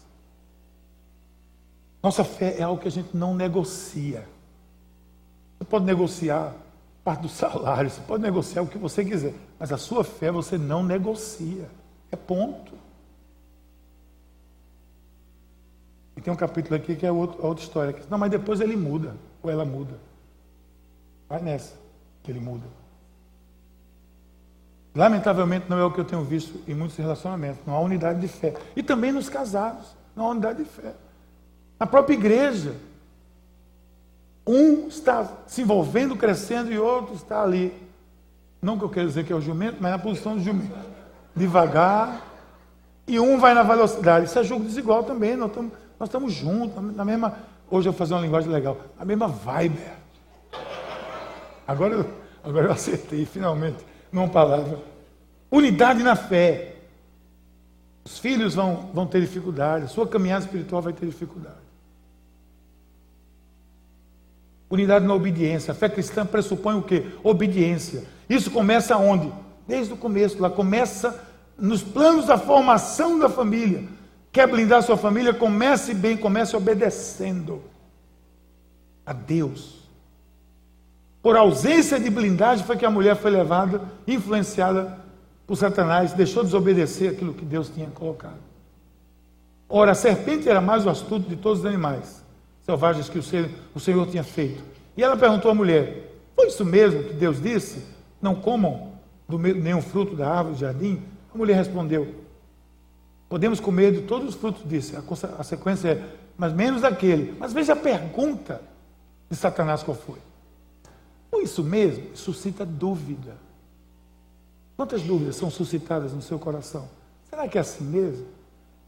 Nossa 2.02 2.24
fé 2.24 2.56
é 2.58 2.62
algo 2.62 2.80
que 2.80 2.88
a 2.88 2.90
gente 2.90 3.14
não 3.14 3.34
negocia. 3.34 4.26
Você 5.58 5.64
pode 5.64 5.84
negociar 5.84 6.54
parte 7.04 7.22
do 7.22 7.28
salário, 7.28 7.90
você 7.90 8.00
pode 8.00 8.22
negociar 8.22 8.62
o 8.62 8.66
que 8.66 8.78
você 8.78 9.04
quiser, 9.04 9.34
mas 9.58 9.72
a 9.72 9.76
sua 9.76 10.04
fé 10.04 10.30
você 10.30 10.56
não 10.56 10.82
negocia. 10.82 11.68
É 12.10 12.16
ponto. 12.16 12.72
E 16.16 16.20
tem 16.20 16.32
um 16.32 16.36
capítulo 16.36 16.76
aqui 16.76 16.96
que 16.96 17.06
é 17.06 17.12
outro, 17.12 17.44
outra 17.44 17.62
história. 17.62 17.94
Não, 18.08 18.18
mas 18.18 18.30
depois 18.30 18.60
ele 18.60 18.76
muda, 18.76 19.14
ou 19.42 19.50
ela 19.50 19.64
muda. 19.64 20.09
Vai 21.30 21.40
nessa, 21.40 21.74
que 22.24 22.32
ele 22.32 22.40
muda. 22.40 22.66
Lamentavelmente 24.92 25.66
não 25.68 25.78
é 25.78 25.84
o 25.84 25.92
que 25.92 26.00
eu 26.00 26.04
tenho 26.04 26.24
visto 26.24 26.60
em 26.66 26.74
muitos 26.74 26.96
relacionamentos. 26.96 27.60
Não 27.64 27.74
há 27.74 27.80
unidade 27.80 28.20
de 28.20 28.26
fé. 28.26 28.52
E 28.74 28.82
também 28.82 29.12
nos 29.12 29.28
casados, 29.28 29.86
não 30.16 30.26
há 30.26 30.28
unidade 30.30 30.64
de 30.64 30.68
fé. 30.68 30.92
Na 31.78 31.86
própria 31.86 32.14
igreja. 32.14 32.74
Um 34.44 34.88
está 34.88 35.30
se 35.46 35.62
envolvendo, 35.62 36.16
crescendo, 36.16 36.72
e 36.72 36.78
outro 36.78 37.14
está 37.14 37.40
ali. 37.40 37.72
Não 38.60 38.76
que 38.76 38.84
eu 38.84 38.88
quero 38.88 39.06
dizer 39.06 39.24
que 39.24 39.32
é 39.32 39.36
o 39.36 39.40
jumento, 39.40 39.76
mas 39.78 39.92
na 39.92 39.98
posição 40.00 40.34
do 40.34 40.42
jumento. 40.42 40.74
Devagar. 41.36 42.26
E 43.06 43.20
um 43.20 43.38
vai 43.38 43.54
na 43.54 43.62
velocidade. 43.62 44.26
Isso 44.26 44.36
é 44.36 44.42
jogo 44.42 44.64
desigual 44.64 45.04
também. 45.04 45.36
Nós 45.36 45.50
estamos, 45.50 45.72
nós 46.00 46.08
estamos 46.08 46.32
juntos, 46.32 46.96
na 46.96 47.04
mesma. 47.04 47.36
Hoje 47.70 47.88
eu 47.88 47.92
vou 47.92 47.98
fazer 47.98 48.14
uma 48.14 48.22
linguagem 48.22 48.50
legal. 48.50 48.76
A 48.98 49.04
mesma 49.04 49.28
vibe. 49.28 49.78
Agora 51.70 51.94
eu, 51.94 52.10
agora 52.42 52.66
eu 52.66 52.72
acertei, 52.72 53.24
finalmente, 53.24 53.78
numa 54.10 54.26
palavra. 54.26 54.80
Unidade 55.48 56.02
na 56.02 56.16
fé. 56.16 56.74
Os 58.04 58.18
filhos 58.18 58.56
vão, 58.56 58.90
vão 58.92 59.06
ter 59.06 59.20
dificuldade, 59.20 59.84
a 59.84 59.88
sua 59.88 60.04
caminhada 60.04 60.44
espiritual 60.44 60.82
vai 60.82 60.92
ter 60.92 61.06
dificuldade. 61.06 61.54
Unidade 64.68 65.06
na 65.06 65.14
obediência. 65.14 65.70
A 65.70 65.74
fé 65.74 65.88
cristã 65.88 66.26
pressupõe 66.26 66.74
o 66.74 66.82
quê? 66.82 67.06
Obediência. 67.22 68.02
Isso 68.28 68.50
começa 68.50 68.96
onde? 68.96 69.32
Desde 69.64 69.92
o 69.92 69.96
começo. 69.96 70.38
Ela 70.38 70.50
começa 70.50 71.22
nos 71.56 71.84
planos 71.84 72.26
da 72.26 72.36
formação 72.36 73.16
da 73.16 73.28
família. 73.28 73.84
Quer 74.32 74.48
blindar 74.48 74.82
sua 74.82 74.96
família? 74.96 75.32
Comece 75.32 75.94
bem, 75.94 76.16
comece 76.16 76.56
obedecendo 76.56 77.62
a 79.06 79.12
Deus. 79.12 79.79
Por 81.22 81.36
ausência 81.36 82.00
de 82.00 82.08
blindagem 82.08 82.64
foi 82.64 82.76
que 82.76 82.86
a 82.86 82.90
mulher 82.90 83.16
foi 83.16 83.30
levada, 83.30 83.82
influenciada 84.06 84.98
por 85.46 85.56
Satanás, 85.56 86.12
deixou 86.12 86.42
desobedecer 86.42 87.10
aquilo 87.10 87.34
que 87.34 87.44
Deus 87.44 87.68
tinha 87.68 87.88
colocado. 87.88 88.38
Ora, 89.68 89.92
a 89.92 89.94
serpente 89.94 90.48
era 90.48 90.60
mais 90.60 90.86
o 90.86 90.90
astuto 90.90 91.28
de 91.28 91.36
todos 91.36 91.60
os 91.60 91.66
animais 91.66 92.20
selvagens 92.70 93.08
que 93.08 93.18
o 93.18 93.80
Senhor, 93.80 94.06
tinha 94.06 94.22
feito. 94.22 94.62
E 94.96 95.02
ela 95.02 95.16
perguntou 95.16 95.50
à 95.50 95.54
mulher: 95.54 96.12
Foi 96.36 96.46
isso 96.46 96.64
mesmo 96.64 97.02
que 97.04 97.14
Deus 97.14 97.42
disse? 97.42 97.84
Não 98.20 98.34
comam 98.34 98.92
do 99.28 99.38
nenhum 99.38 99.82
fruto 99.82 100.14
da 100.14 100.28
árvore 100.28 100.54
do 100.54 100.60
jardim? 100.60 101.02
A 101.34 101.38
mulher 101.38 101.56
respondeu: 101.56 102.14
Podemos 103.28 103.60
comer 103.60 103.92
de 103.92 104.02
todos 104.02 104.28
os 104.28 104.34
frutos 104.34 104.68
disso. 104.68 104.94
A, 105.38 105.42
sequência 105.42 105.88
é, 105.88 106.02
mas 106.36 106.52
menos 106.52 106.82
daquele. 106.82 107.34
Mas 107.38 107.52
veja 107.52 107.72
a 107.72 107.76
pergunta 107.76 108.60
de 109.28 109.36
Satanás 109.36 109.82
qual 109.82 109.96
foi. 109.96 110.18
Foi 111.30 111.44
isso 111.44 111.62
mesmo? 111.62 112.16
Suscita 112.16 112.66
dúvida. 112.66 113.36
Quantas 114.76 115.02
dúvidas 115.02 115.36
são 115.36 115.50
suscitadas 115.50 116.12
no 116.12 116.22
seu 116.22 116.38
coração? 116.38 116.88
Será 117.28 117.46
que 117.46 117.58
é 117.58 117.60
assim 117.60 117.84
mesmo? 117.84 118.26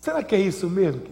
Será 0.01 0.22
que 0.22 0.34
é 0.34 0.40
isso 0.40 0.68
mesmo? 0.68 1.03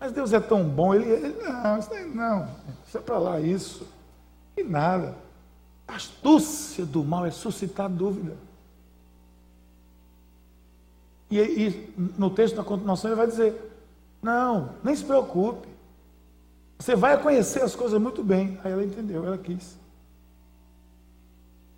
Mas 0.00 0.12
Deus 0.12 0.32
é 0.32 0.40
tão 0.40 0.64
bom, 0.64 0.94
ele, 0.94 1.08
ele 1.08 1.42
não, 1.42 1.78
isso 1.78 1.90
não, 2.14 2.48
isso 2.86 2.98
é 2.98 3.00
para 3.00 3.18
lá 3.18 3.40
isso. 3.40 3.86
E 4.56 4.62
nada. 4.62 5.16
A 5.86 5.96
astúcia 5.96 6.84
do 6.84 7.04
mal 7.04 7.24
é 7.26 7.30
suscitar 7.30 7.88
dúvida. 7.88 8.36
E, 11.30 11.38
e 11.38 11.94
no 12.18 12.30
texto 12.30 12.56
da 12.56 12.64
continuação 12.64 13.10
ele 13.10 13.16
vai 13.16 13.26
dizer: 13.26 13.54
Não, 14.22 14.70
nem 14.82 14.94
se 14.94 15.04
preocupe. 15.04 15.68
Você 16.78 16.96
vai 16.96 17.20
conhecer 17.20 17.62
as 17.62 17.74
coisas 17.74 18.00
muito 18.00 18.22
bem. 18.22 18.58
Aí 18.64 18.72
ela 18.72 18.84
entendeu, 18.84 19.24
ela 19.26 19.38
quis. 19.38 19.76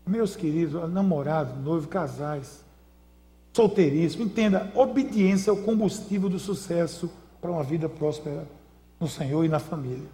Meus 0.07 0.37
queridos, 0.37 0.89
namorado, 0.93 1.59
noivo, 1.61 1.89
casais, 1.89 2.65
solteirismo, 3.53 4.23
entenda, 4.23 4.71
obediência 4.75 5.51
é 5.51 5.53
o 5.53 5.63
combustível 5.63 6.29
do 6.29 6.39
sucesso 6.39 7.11
para 7.41 7.51
uma 7.51 7.65
vida 7.65 7.89
próspera 7.89 8.47
no 9.01 9.09
Senhor 9.09 9.45
e 9.45 9.49
na 9.49 9.59
família. 9.59 10.07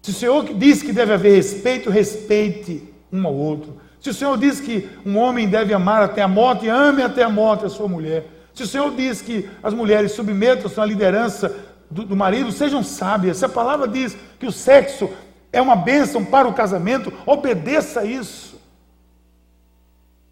Se 0.00 0.12
o 0.12 0.14
Senhor 0.14 0.54
diz 0.54 0.82
que 0.82 0.94
deve 0.94 1.12
haver 1.12 1.34
respeito, 1.34 1.90
respeite 1.90 2.82
um 3.12 3.26
ao 3.26 3.34
outro. 3.34 3.76
Se 4.00 4.08
o 4.08 4.14
Senhor 4.14 4.38
diz 4.38 4.60
que 4.60 4.88
um 5.04 5.18
homem 5.18 5.46
deve 5.46 5.74
amar 5.74 6.02
até 6.02 6.22
a 6.22 6.28
morte, 6.28 6.68
ame 6.68 7.02
até 7.02 7.24
a 7.24 7.28
morte 7.28 7.66
a 7.66 7.68
sua 7.68 7.86
mulher. 7.86 8.26
Se 8.54 8.62
o 8.62 8.66
Senhor 8.66 8.90
diz 8.94 9.20
que 9.20 9.48
as 9.62 9.74
mulheres 9.74 10.12
submetam-se 10.12 10.80
à 10.80 10.84
liderança 10.86 11.54
do, 11.90 12.04
do 12.04 12.16
marido, 12.16 12.50
sejam 12.50 12.82
sábias. 12.82 13.36
Se 13.36 13.44
a 13.44 13.48
palavra 13.48 13.86
diz 13.86 14.16
que 14.38 14.46
o 14.46 14.52
sexo 14.52 15.10
é 15.52 15.60
uma 15.60 15.76
bênção 15.76 16.24
para 16.24 16.46
o 16.46 16.54
casamento, 16.54 17.12
obedeça 17.26 18.04
isso. 18.04 18.58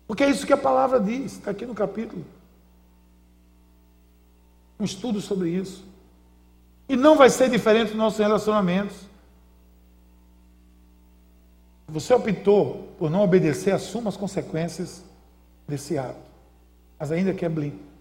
Porque 0.06 0.22
é 0.22 0.30
isso 0.30 0.46
que 0.46 0.52
a 0.52 0.56
palavra 0.56 1.00
diz, 1.00 1.32
está 1.32 1.50
aqui 1.50 1.66
no 1.66 1.74
capítulo. 1.74 2.24
Um 4.78 4.84
estudo 4.84 5.20
sobre 5.20 5.48
isso. 5.50 5.84
E 6.88 6.94
não 6.94 7.16
vai 7.16 7.30
ser 7.30 7.50
diferente 7.50 7.88
nos 7.88 7.96
nossos 7.96 8.18
relacionamentos. 8.18 8.96
Você 11.88 12.12
optou 12.12 12.94
por 12.98 13.10
não 13.10 13.22
obedecer, 13.22 13.72
assuma 13.72 14.08
as 14.08 14.16
consequências 14.16 15.02
desse 15.66 15.98
ato. 15.98 16.18
Mas 16.98 17.10
ainda 17.10 17.34
quer 17.34 17.50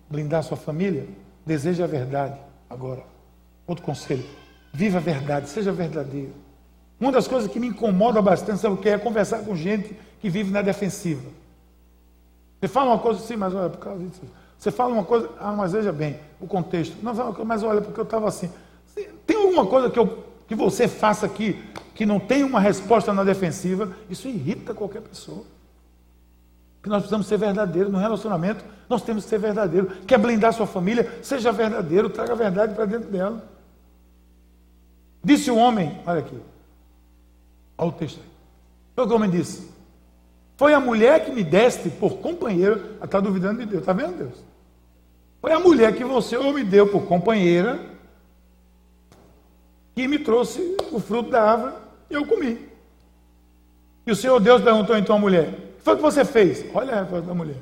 blindar 0.09 0.43
sua 0.43 0.57
família? 0.57 1.07
Deseja 1.45 1.85
a 1.85 1.87
verdade 1.87 2.39
agora. 2.69 3.03
Outro 3.65 3.83
conselho: 3.83 4.25
viva 4.73 4.97
a 4.97 5.01
verdade, 5.01 5.49
seja 5.49 5.71
verdadeiro. 5.71 6.33
Uma 6.99 7.11
das 7.11 7.27
coisas 7.27 7.51
que 7.51 7.59
me 7.59 7.67
incomoda 7.67 8.21
bastante, 8.21 8.59
sabe 8.59 8.75
o 8.75 8.77
que 8.77 8.89
é? 8.89 8.97
Conversar 8.97 9.39
com 9.39 9.55
gente 9.55 9.95
que 10.19 10.29
vive 10.29 10.51
na 10.51 10.61
defensiva. 10.61 11.21
Você 12.59 12.67
fala 12.67 12.91
uma 12.91 12.99
coisa, 12.99 13.19
sim, 13.19 13.35
mas 13.35 13.53
olha, 13.53 13.69
por 13.69 13.79
causa 13.79 14.03
disso. 14.03 14.21
Você 14.57 14.71
fala 14.71 14.93
uma 14.93 15.03
coisa, 15.03 15.29
ah, 15.39 15.51
mas 15.51 15.73
veja 15.73 15.91
bem, 15.91 16.19
o 16.39 16.47
contexto. 16.47 16.95
Não, 17.03 17.13
mas 17.45 17.63
olha, 17.63 17.81
porque 17.81 17.99
eu 17.99 18.05
estava 18.05 18.27
assim. 18.27 18.49
Tem 19.27 19.35
alguma 19.37 19.65
coisa 19.65 19.89
que, 19.89 19.99
eu, 19.99 20.23
que 20.47 20.55
você 20.55 20.87
faça 20.87 21.25
aqui 21.25 21.61
que 21.93 22.05
não 22.05 22.19
tem 22.19 22.43
uma 22.43 22.59
resposta 22.59 23.13
na 23.13 23.23
defensiva, 23.23 23.89
isso 24.09 24.27
irrita 24.27 24.73
qualquer 24.73 25.01
pessoa. 25.01 25.43
Que 26.81 26.89
nós 26.89 26.99
precisamos 26.99 27.27
ser 27.27 27.37
verdadeiros 27.37 27.91
no 27.91 27.97
relacionamento, 27.97 28.63
nós 28.89 29.01
temos 29.01 29.23
que 29.23 29.29
ser 29.29 29.39
verdadeiros. 29.39 29.91
Quer 30.05 30.19
blindar 30.19 30.53
sua 30.53 30.67
família? 30.67 31.19
Seja 31.23 31.51
verdadeiro, 31.51 32.09
traga 32.09 32.33
a 32.33 32.35
verdade 32.35 32.73
para 32.73 32.85
dentro 32.85 33.09
dela. 33.09 33.43
Disse 35.23 35.49
o 35.49 35.55
homem, 35.55 35.99
olha 36.05 36.19
aqui, 36.19 36.39
olha 37.77 37.89
o 37.89 37.91
texto 37.93 38.19
aí. 38.19 38.29
Foi 38.95 39.03
o 39.03 39.07
que 39.07 39.13
o 39.13 39.15
homem 39.15 39.29
disse: 39.29 39.69
Foi 40.57 40.73
a 40.73 40.79
mulher 40.79 41.25
que 41.25 41.31
me 41.31 41.43
deste 41.43 41.89
por 41.89 42.17
companheira, 42.17 42.97
está 43.03 43.19
duvidando 43.19 43.59
de 43.59 43.65
Deus, 43.65 43.81
está 43.81 43.93
vendo 43.93 44.17
Deus? 44.17 44.43
Foi 45.41 45.51
a 45.51 45.59
mulher 45.59 45.95
que 45.95 46.03
você 46.03 46.37
me 46.37 46.63
deu 46.63 46.87
por 46.87 47.05
companheira 47.05 47.95
que 49.95 50.07
me 50.07 50.19
trouxe 50.19 50.75
o 50.91 50.99
fruto 50.99 51.29
da 51.29 51.41
árvore 51.41 51.75
e 52.09 52.13
eu 52.13 52.25
comi. 52.27 52.69
E 54.05 54.11
o 54.11 54.15
Senhor 54.15 54.39
Deus 54.39 54.61
perguntou 54.61 54.97
então 54.97 55.15
à 55.15 55.19
mulher: 55.19 55.47
O 55.47 55.77
que 55.77 55.81
foi 55.81 55.95
que 55.95 56.01
você 56.01 56.25
fez? 56.25 56.65
Olha 56.73 56.95
a 56.95 56.99
resposta 57.01 57.25
da 57.25 57.33
mulher. 57.33 57.57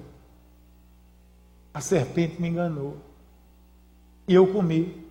A 1.74 1.80
serpente 1.80 2.42
me 2.42 2.50
enganou. 2.50 2.98
E 4.28 4.34
eu 4.34 4.48
comi. 4.48 5.06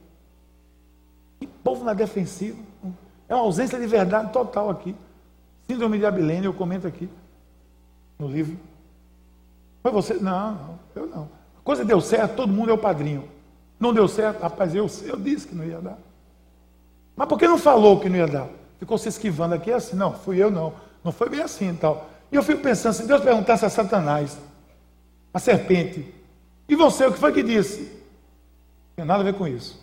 Que 1.40 1.46
povo 1.46 1.84
na 1.84 1.94
defensiva. 1.94 2.58
É 3.32 3.34
uma 3.34 3.44
ausência 3.44 3.80
de 3.80 3.86
verdade 3.86 4.30
total 4.30 4.68
aqui. 4.68 4.94
Síndrome 5.66 5.96
de 5.96 6.04
Abilene, 6.04 6.44
eu 6.44 6.52
comento 6.52 6.86
aqui 6.86 7.08
no 8.18 8.28
livro. 8.28 8.58
Foi 9.82 9.90
você? 9.90 10.12
Não, 10.12 10.52
não, 10.52 10.78
eu 10.94 11.06
não. 11.06 11.22
A 11.58 11.62
coisa 11.64 11.82
deu 11.82 11.98
certo, 11.98 12.36
todo 12.36 12.52
mundo 12.52 12.70
é 12.70 12.74
o 12.74 12.78
padrinho. 12.78 13.26
Não 13.80 13.94
deu 13.94 14.06
certo, 14.06 14.42
rapaz, 14.42 14.74
eu, 14.74 14.86
eu 15.04 15.16
disse 15.16 15.48
que 15.48 15.54
não 15.54 15.64
ia 15.64 15.80
dar. 15.80 15.96
Mas 17.16 17.26
por 17.26 17.38
que 17.38 17.48
não 17.48 17.56
falou 17.56 17.98
que 17.98 18.10
não 18.10 18.16
ia 18.16 18.26
dar? 18.26 18.48
Ficou 18.78 18.98
se 18.98 19.08
esquivando 19.08 19.54
aqui 19.54 19.72
assim, 19.72 19.96
não, 19.96 20.12
fui 20.12 20.36
eu 20.36 20.50
não. 20.50 20.74
Não 21.02 21.10
foi 21.10 21.30
bem 21.30 21.40
assim 21.40 21.70
e 21.70 21.74
tal. 21.74 22.10
E 22.30 22.36
eu 22.36 22.42
fico 22.42 22.60
pensando, 22.60 22.92
se 22.92 23.06
Deus 23.06 23.22
perguntasse 23.22 23.64
a 23.64 23.70
Satanás, 23.70 24.36
a 25.32 25.38
serpente, 25.38 26.14
e 26.68 26.76
você, 26.76 27.06
o 27.06 27.12
que 27.14 27.18
foi 27.18 27.32
que 27.32 27.42
disse? 27.42 27.80
Não 27.80 28.96
tem 28.96 29.04
nada 29.06 29.22
a 29.22 29.24
ver 29.24 29.32
com 29.32 29.48
isso. 29.48 29.81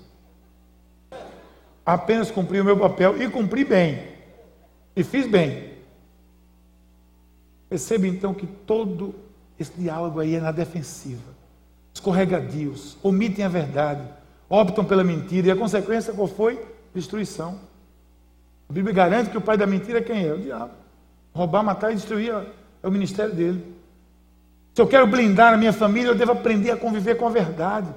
Apenas 1.90 2.30
cumpri 2.30 2.62
o 2.62 2.64
meu 2.64 2.78
papel 2.78 3.20
e 3.20 3.28
cumpri 3.28 3.66
bem. 3.66 4.04
E 4.96 5.04
fiz 5.04 5.26
bem. 5.26 5.74
Perceba 7.68 8.06
então 8.06 8.32
que 8.32 8.46
todo 8.46 9.16
esse 9.58 9.72
diálogo 9.76 10.20
aí 10.20 10.36
é 10.36 10.40
na 10.40 10.52
defensiva. 10.52 11.34
Escorregadios, 11.92 12.96
omitem 13.02 13.44
a 13.44 13.50
verdade, 13.50 14.04
optam 14.48 14.86
pela 14.86 15.04
mentira, 15.04 15.48
e 15.48 15.52
a 15.52 15.56
consequência 15.56 16.14
qual 16.14 16.28
foi? 16.28 16.64
Destruição. 16.94 17.60
A 18.70 18.74
Bíblia 18.74 18.94
garante 18.94 19.32
que 19.32 19.38
o 19.40 19.42
pai 19.42 19.58
da 19.58 19.66
mentira 19.66 20.00
quem 20.00 20.28
é? 20.28 20.32
O 20.32 20.38
diabo. 20.38 20.74
Roubar, 21.34 21.64
matar 21.64 21.92
e 21.92 21.96
destruir 21.96 22.32
é 22.84 22.88
o 22.88 22.92
ministério 22.92 23.34
dele. 23.34 23.66
Se 24.76 24.82
eu 24.82 24.86
quero 24.88 25.08
blindar 25.08 25.56
a 25.56 25.58
minha 25.58 25.74
família, 25.74 26.10
eu 26.10 26.16
devo 26.16 26.34
aprender 26.34 26.70
a 26.70 26.78
conviver 26.78 27.16
com 27.16 27.26
a 27.26 27.32
verdade. 27.32 27.90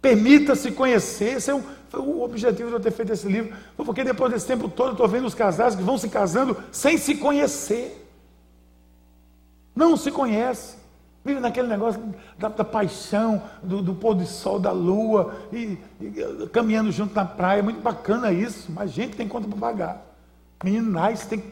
Permita-se 0.00 0.72
conhecer. 0.72 1.36
Esse 1.36 1.50
é 1.50 1.54
o, 1.92 1.98
o 1.98 2.24
objetivo 2.24 2.68
de 2.68 2.74
eu 2.74 2.80
ter 2.80 2.90
feito 2.90 3.12
esse 3.12 3.28
livro. 3.28 3.54
Porque 3.76 4.04
depois 4.04 4.32
desse 4.32 4.46
tempo 4.46 4.68
todo 4.68 4.88
eu 4.88 4.92
estou 4.92 5.08
vendo 5.08 5.26
os 5.26 5.34
casais 5.34 5.74
que 5.74 5.82
vão 5.82 5.98
se 5.98 6.08
casando 6.08 6.56
sem 6.72 6.96
se 6.98 7.16
conhecer. 7.16 8.06
Não 9.74 9.96
se 9.96 10.10
conhece. 10.10 10.76
Vive 11.24 11.40
naquele 11.40 11.66
negócio 11.66 12.00
da, 12.38 12.48
da 12.48 12.64
paixão, 12.64 13.42
do, 13.60 13.82
do, 13.82 13.94
pôr 13.94 14.14
do 14.14 14.24
sol, 14.24 14.60
da 14.60 14.70
lua, 14.70 15.34
e, 15.52 15.76
e, 16.00 16.48
caminhando 16.52 16.92
junto 16.92 17.14
na 17.14 17.24
praia. 17.24 17.64
Muito 17.64 17.80
bacana 17.80 18.30
isso, 18.30 18.70
mas 18.70 18.92
gente 18.92 19.16
tem 19.16 19.26
conta 19.26 19.48
para 19.48 19.58
pagar. 19.58 20.06
Menino 20.62 20.96
tem 21.28 21.42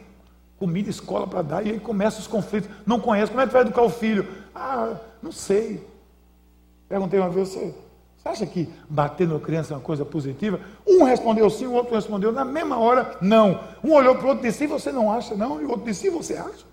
comida, 0.57 0.89
escola 0.89 1.27
para 1.27 1.41
dar, 1.41 1.65
e 1.65 1.71
aí 1.71 1.79
começam 1.79 2.21
os 2.21 2.27
conflitos. 2.27 2.69
Não 2.85 2.99
conhece, 3.01 3.31
como 3.31 3.41
é 3.41 3.47
que 3.47 3.53
vai 3.53 3.63
educar 3.63 3.81
o 3.81 3.89
filho? 3.89 4.25
Ah, 4.55 4.95
não 5.21 5.31
sei. 5.31 5.85
Perguntei 6.87 7.19
uma 7.19 7.29
vez, 7.29 7.49
você, 7.49 7.75
você 8.25 8.29
acha 8.29 8.45
que 8.47 8.67
bater 8.89 9.27
no 9.27 9.39
criança 9.39 9.73
é 9.73 9.77
uma 9.77 9.83
coisa 9.83 10.03
positiva? 10.03 10.59
Um 10.85 11.03
respondeu 11.03 11.47
sim, 11.47 11.67
o 11.67 11.73
outro 11.73 11.93
respondeu 11.93 12.31
na 12.31 12.43
mesma 12.43 12.79
hora, 12.79 13.15
não. 13.21 13.59
Um 13.83 13.93
olhou 13.93 14.15
para 14.15 14.25
o 14.25 14.29
outro 14.29 14.43
e 14.43 14.49
disse, 14.49 14.65
você 14.65 14.91
não 14.91 15.11
acha, 15.11 15.35
não? 15.35 15.61
E 15.61 15.65
o 15.65 15.69
outro 15.69 15.85
disse, 15.85 16.09
você 16.09 16.33
acha? 16.35 16.65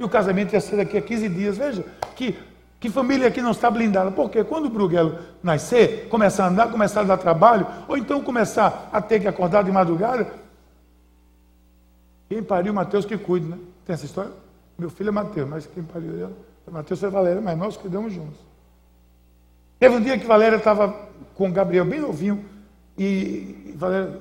E 0.00 0.04
o 0.04 0.08
casamento 0.08 0.54
ia 0.54 0.60
ser 0.62 0.76
daqui 0.76 0.96
a 0.96 1.02
15 1.02 1.28
dias. 1.28 1.58
Veja, 1.58 1.84
que, 2.14 2.38
que 2.80 2.88
família 2.88 3.28
aqui 3.28 3.42
não 3.42 3.50
está 3.50 3.70
blindada. 3.70 4.10
Porque 4.10 4.42
quando 4.44 4.64
o 4.64 4.70
Bruguelo 4.70 5.18
nascer, 5.42 6.08
começar 6.08 6.44
a 6.44 6.48
andar, 6.48 6.70
começar 6.70 7.02
a 7.02 7.04
dar 7.04 7.18
trabalho, 7.18 7.66
ou 7.86 7.98
então 7.98 8.22
começar 8.22 8.88
a 8.90 9.02
ter 9.02 9.20
que 9.20 9.28
acordar 9.28 9.62
de 9.62 9.70
madrugada, 9.70 10.26
quem 12.30 12.42
pariu 12.42 12.72
Mateus 12.72 13.04
que 13.04 13.18
cuide, 13.18 13.46
né? 13.46 13.58
Tem 13.84 13.92
essa 13.92 14.06
história? 14.06 14.32
Meu 14.78 14.88
filho 14.88 15.08
é 15.08 15.12
Mateus, 15.12 15.46
mas 15.46 15.66
quem 15.66 15.82
pariu 15.82 16.12
ele 16.14 16.22
é 16.66 16.70
Mateus 16.70 17.02
e 17.02 17.08
Valéria, 17.08 17.42
mas 17.42 17.58
nós 17.58 17.76
cuidamos 17.76 18.10
juntos. 18.14 18.55
Teve 19.78 19.94
um 19.94 20.00
dia 20.00 20.18
que 20.18 20.26
Valéria 20.26 20.56
estava 20.56 20.94
com 21.34 21.52
Gabriel 21.52 21.84
bem 21.84 22.00
novinho, 22.00 22.44
e 22.98 23.74
Valéria, 23.76 24.18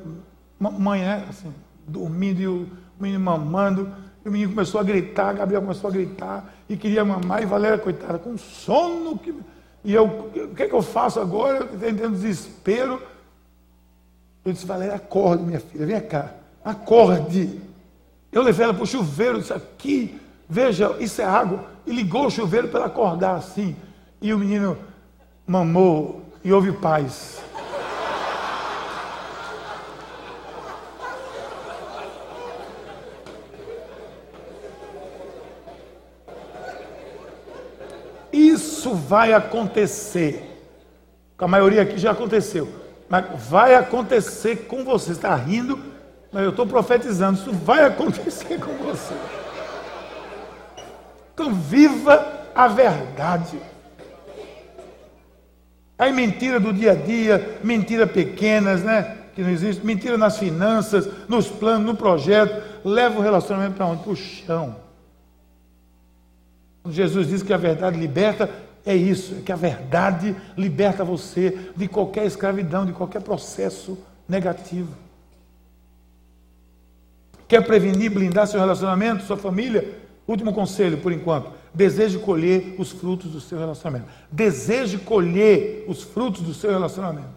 mãe, 0.60 1.00
né? 1.00 1.26
Assim, 1.30 1.54
dormindo 1.88 2.42
e 2.42 2.48
o 2.48 2.68
menino 3.00 3.24
mamando. 3.24 3.90
E 4.24 4.28
o 4.28 4.32
menino 4.32 4.52
começou 4.52 4.82
a 4.82 4.84
gritar, 4.84 5.34
Gabriel 5.34 5.62
começou 5.62 5.90
a 5.90 5.94
gritar 5.94 6.54
e 6.68 6.76
queria 6.76 7.06
mamar, 7.06 7.42
e 7.42 7.46
Valéria, 7.46 7.78
coitada, 7.78 8.20
com 8.20 8.38
sono. 8.38 9.18
Que... 9.18 9.34
E 9.84 9.94
eu, 9.94 10.06
o 10.06 10.56
que, 10.56 10.64
é 10.64 10.68
que 10.68 10.76
eu 10.76 10.82
faço 10.82 11.20
agora? 11.20 11.60
Eu 11.60 11.80
tendo 11.80 12.10
desespero. 12.10 13.02
Eu 14.44 14.52
disse, 14.52 14.66
Valéria, 14.66 14.96
acorde, 14.96 15.44
minha 15.44 15.60
filha, 15.60 15.86
vem 15.86 16.02
cá, 16.02 16.34
acorde. 16.64 17.62
Eu 18.30 18.44
levei 18.44 18.66
ela 18.66 18.74
para 18.74 18.84
o 18.84 18.88
chuveiro, 18.88 19.40
disse, 19.40 19.54
aqui, 19.54 20.20
veja, 20.50 20.98
isso 21.00 21.22
é 21.22 21.26
água. 21.26 21.64
E 21.86 21.94
ligou 21.94 22.26
o 22.26 22.32
chuveiro 22.32 22.68
para 22.68 22.82
ela 22.82 22.88
acordar 22.88 23.36
assim. 23.36 23.76
E 24.22 24.34
o 24.34 24.38
menino 24.38 24.78
mamou 25.46 26.24
e 26.44 26.52
houve 26.52 26.72
paz. 26.72 27.42
Isso 38.34 38.94
vai 38.94 39.34
acontecer. 39.34 40.52
Com 41.38 41.46
a 41.46 41.48
maioria 41.48 41.82
aqui 41.82 41.98
já 41.98 42.12
aconteceu. 42.12 42.68
Mas 43.10 43.26
vai 43.48 43.76
acontecer 43.76 44.68
com 44.68 44.84
você. 44.84 45.12
Está 45.12 45.36
rindo, 45.36 45.82
mas 46.32 46.44
eu 46.44 46.50
estou 46.50 46.68
profetizando. 46.68 47.40
Isso 47.40 47.52
vai 47.52 47.86
acontecer 47.86 48.60
com 48.60 48.74
você. 48.84 49.14
Então, 51.34 51.54
viva 51.54 52.46
a 52.54 52.68
verdade. 52.68 53.60
Aí 55.98 56.12
mentira 56.12 56.60
do 56.60 56.74
dia 56.74 56.92
a 56.92 56.96
dia, 56.96 57.60
mentira 57.64 58.06
pequenas, 58.06 58.84
né? 58.84 59.18
que 59.36 59.42
não 59.42 59.50
existe, 59.50 59.86
mentira 59.86 60.18
nas 60.18 60.38
finanças, 60.38 61.10
nos 61.28 61.48
planos, 61.48 61.86
no 61.86 61.96
projeto, 61.96 62.64
leva 62.86 63.20
o 63.20 63.22
relacionamento 63.22 63.76
para 63.76 63.86
onde? 63.86 64.02
Para 64.02 64.12
o 64.14 64.16
chão. 64.16 64.78
Quando 66.82 66.96
Jesus 66.96 67.28
diz 67.28 67.44
que 67.44 67.52
a 67.52 67.58
verdade 67.58 68.00
liberta, 68.00 68.50
é 68.86 68.96
isso, 68.96 69.36
é 69.40 69.42
que 69.42 69.52
a 69.52 69.56
verdade 69.58 70.34
liberta 70.58 71.04
você 71.04 71.72
de 71.76 71.88
qualquer 71.88 72.26
escravidão, 72.26 72.86
de 72.86 72.94
qualquer 72.94 73.22
processo 73.22 73.98
negativo. 74.28 74.94
Quer 77.48 77.66
prevenir, 77.66 78.12
blindar 78.12 78.48
seu 78.48 78.60
relacionamento, 78.60 79.26
sua 79.26 79.38
família? 79.38 80.00
Último 80.28 80.54
conselho, 80.54 80.98
por 81.00 81.12
enquanto. 81.12 81.52
Deseje 81.76 82.18
colher 82.18 82.76
os 82.80 82.92
frutos 82.92 83.32
do 83.32 83.42
seu 83.42 83.60
relacionamento. 83.60 84.08
Deseje 84.32 84.98
colher 84.98 85.84
os 85.90 86.02
frutos 86.02 86.42
do 86.42 86.54
seu 86.54 86.72
relacionamento. 86.72 87.36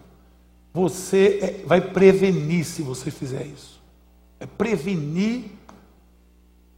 Você 0.73 1.39
é, 1.41 1.65
vai 1.65 1.81
prevenir 1.81 2.63
se 2.63 2.81
você 2.81 3.11
fizer 3.11 3.45
isso. 3.45 3.81
É 4.39 4.45
prevenir 4.45 5.51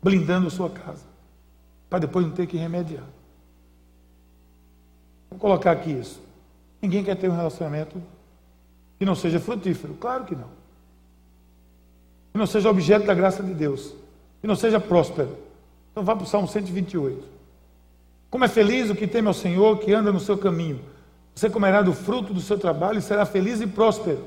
blindando 0.02 0.48
a 0.48 0.50
sua 0.50 0.72
casa. 0.72 1.04
Para 1.88 2.00
depois 2.00 2.26
não 2.26 2.34
ter 2.34 2.48
que 2.48 2.58
remediar. 2.58 3.04
Vou 5.30 5.38
colocar 5.38 5.72
aqui 5.72 5.92
isso. 5.92 6.20
Ninguém 6.82 7.04
quer 7.04 7.16
ter 7.16 7.30
um 7.30 7.36
relacionamento 7.36 8.02
que 8.98 9.06
não 9.06 9.14
seja 9.14 9.40
frutífero. 9.40 9.94
Claro 10.00 10.26
que 10.26 10.36
não. 10.36 10.50
Que 12.32 12.40
não 12.40 12.48
seja 12.48 12.72
objeto 12.72 13.06
da 13.06 13.14
graça 13.14 13.44
de 13.44 13.54
Deus. 13.54 13.94
Que 14.42 14.48
não 14.48 14.56
seja 14.56 14.80
próspero. 14.80 15.38
Então 15.92 16.04
vá 16.04 16.16
para 16.16 16.24
o 16.24 16.28
Salmo 16.28 16.48
128. 16.48 17.31
Como 18.32 18.46
é 18.46 18.48
feliz 18.48 18.90
o 18.90 18.96
que 18.96 19.06
teme 19.06 19.28
ao 19.28 19.34
Senhor, 19.34 19.78
que 19.80 19.94
anda 19.94 20.10
no 20.10 20.20
seu 20.20 20.38
caminho. 20.38 20.80
Você 21.36 21.50
comerá 21.50 21.82
do 21.82 21.92
fruto 21.92 22.34
do 22.34 22.40
seu 22.40 22.58
trabalho 22.58 22.98
e 22.98 23.02
será 23.02 23.26
feliz 23.26 23.60
e 23.60 23.68
próspero. 23.68 24.26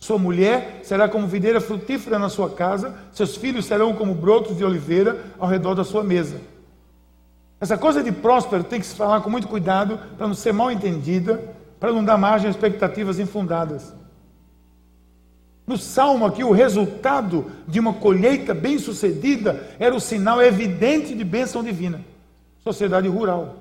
Sua 0.00 0.18
mulher 0.18 0.80
será 0.82 1.08
como 1.08 1.28
videira 1.28 1.60
frutífera 1.60 2.18
na 2.18 2.28
sua 2.28 2.50
casa, 2.50 2.96
seus 3.12 3.36
filhos 3.36 3.64
serão 3.64 3.94
como 3.94 4.12
brotos 4.12 4.56
de 4.56 4.64
oliveira 4.64 5.24
ao 5.38 5.48
redor 5.48 5.74
da 5.74 5.84
sua 5.84 6.02
mesa. 6.02 6.40
Essa 7.60 7.78
coisa 7.78 8.02
de 8.02 8.10
próspero 8.10 8.64
tem 8.64 8.80
que 8.80 8.86
se 8.86 8.96
falar 8.96 9.20
com 9.20 9.30
muito 9.30 9.46
cuidado 9.46 10.00
para 10.18 10.26
não 10.26 10.34
ser 10.34 10.52
mal 10.52 10.70
entendida, 10.72 11.40
para 11.78 11.92
não 11.92 12.04
dar 12.04 12.18
margem 12.18 12.48
a 12.48 12.50
expectativas 12.50 13.20
infundadas. 13.20 13.94
No 15.64 15.78
salmo 15.78 16.26
aqui, 16.26 16.42
o 16.42 16.50
resultado 16.50 17.52
de 17.68 17.78
uma 17.78 17.94
colheita 17.94 18.52
bem-sucedida 18.52 19.70
era 19.78 19.94
o 19.94 20.00
sinal 20.00 20.42
evidente 20.42 21.14
de 21.14 21.24
bênção 21.24 21.62
divina. 21.62 22.00
Sociedade 22.64 23.06
rural. 23.08 23.56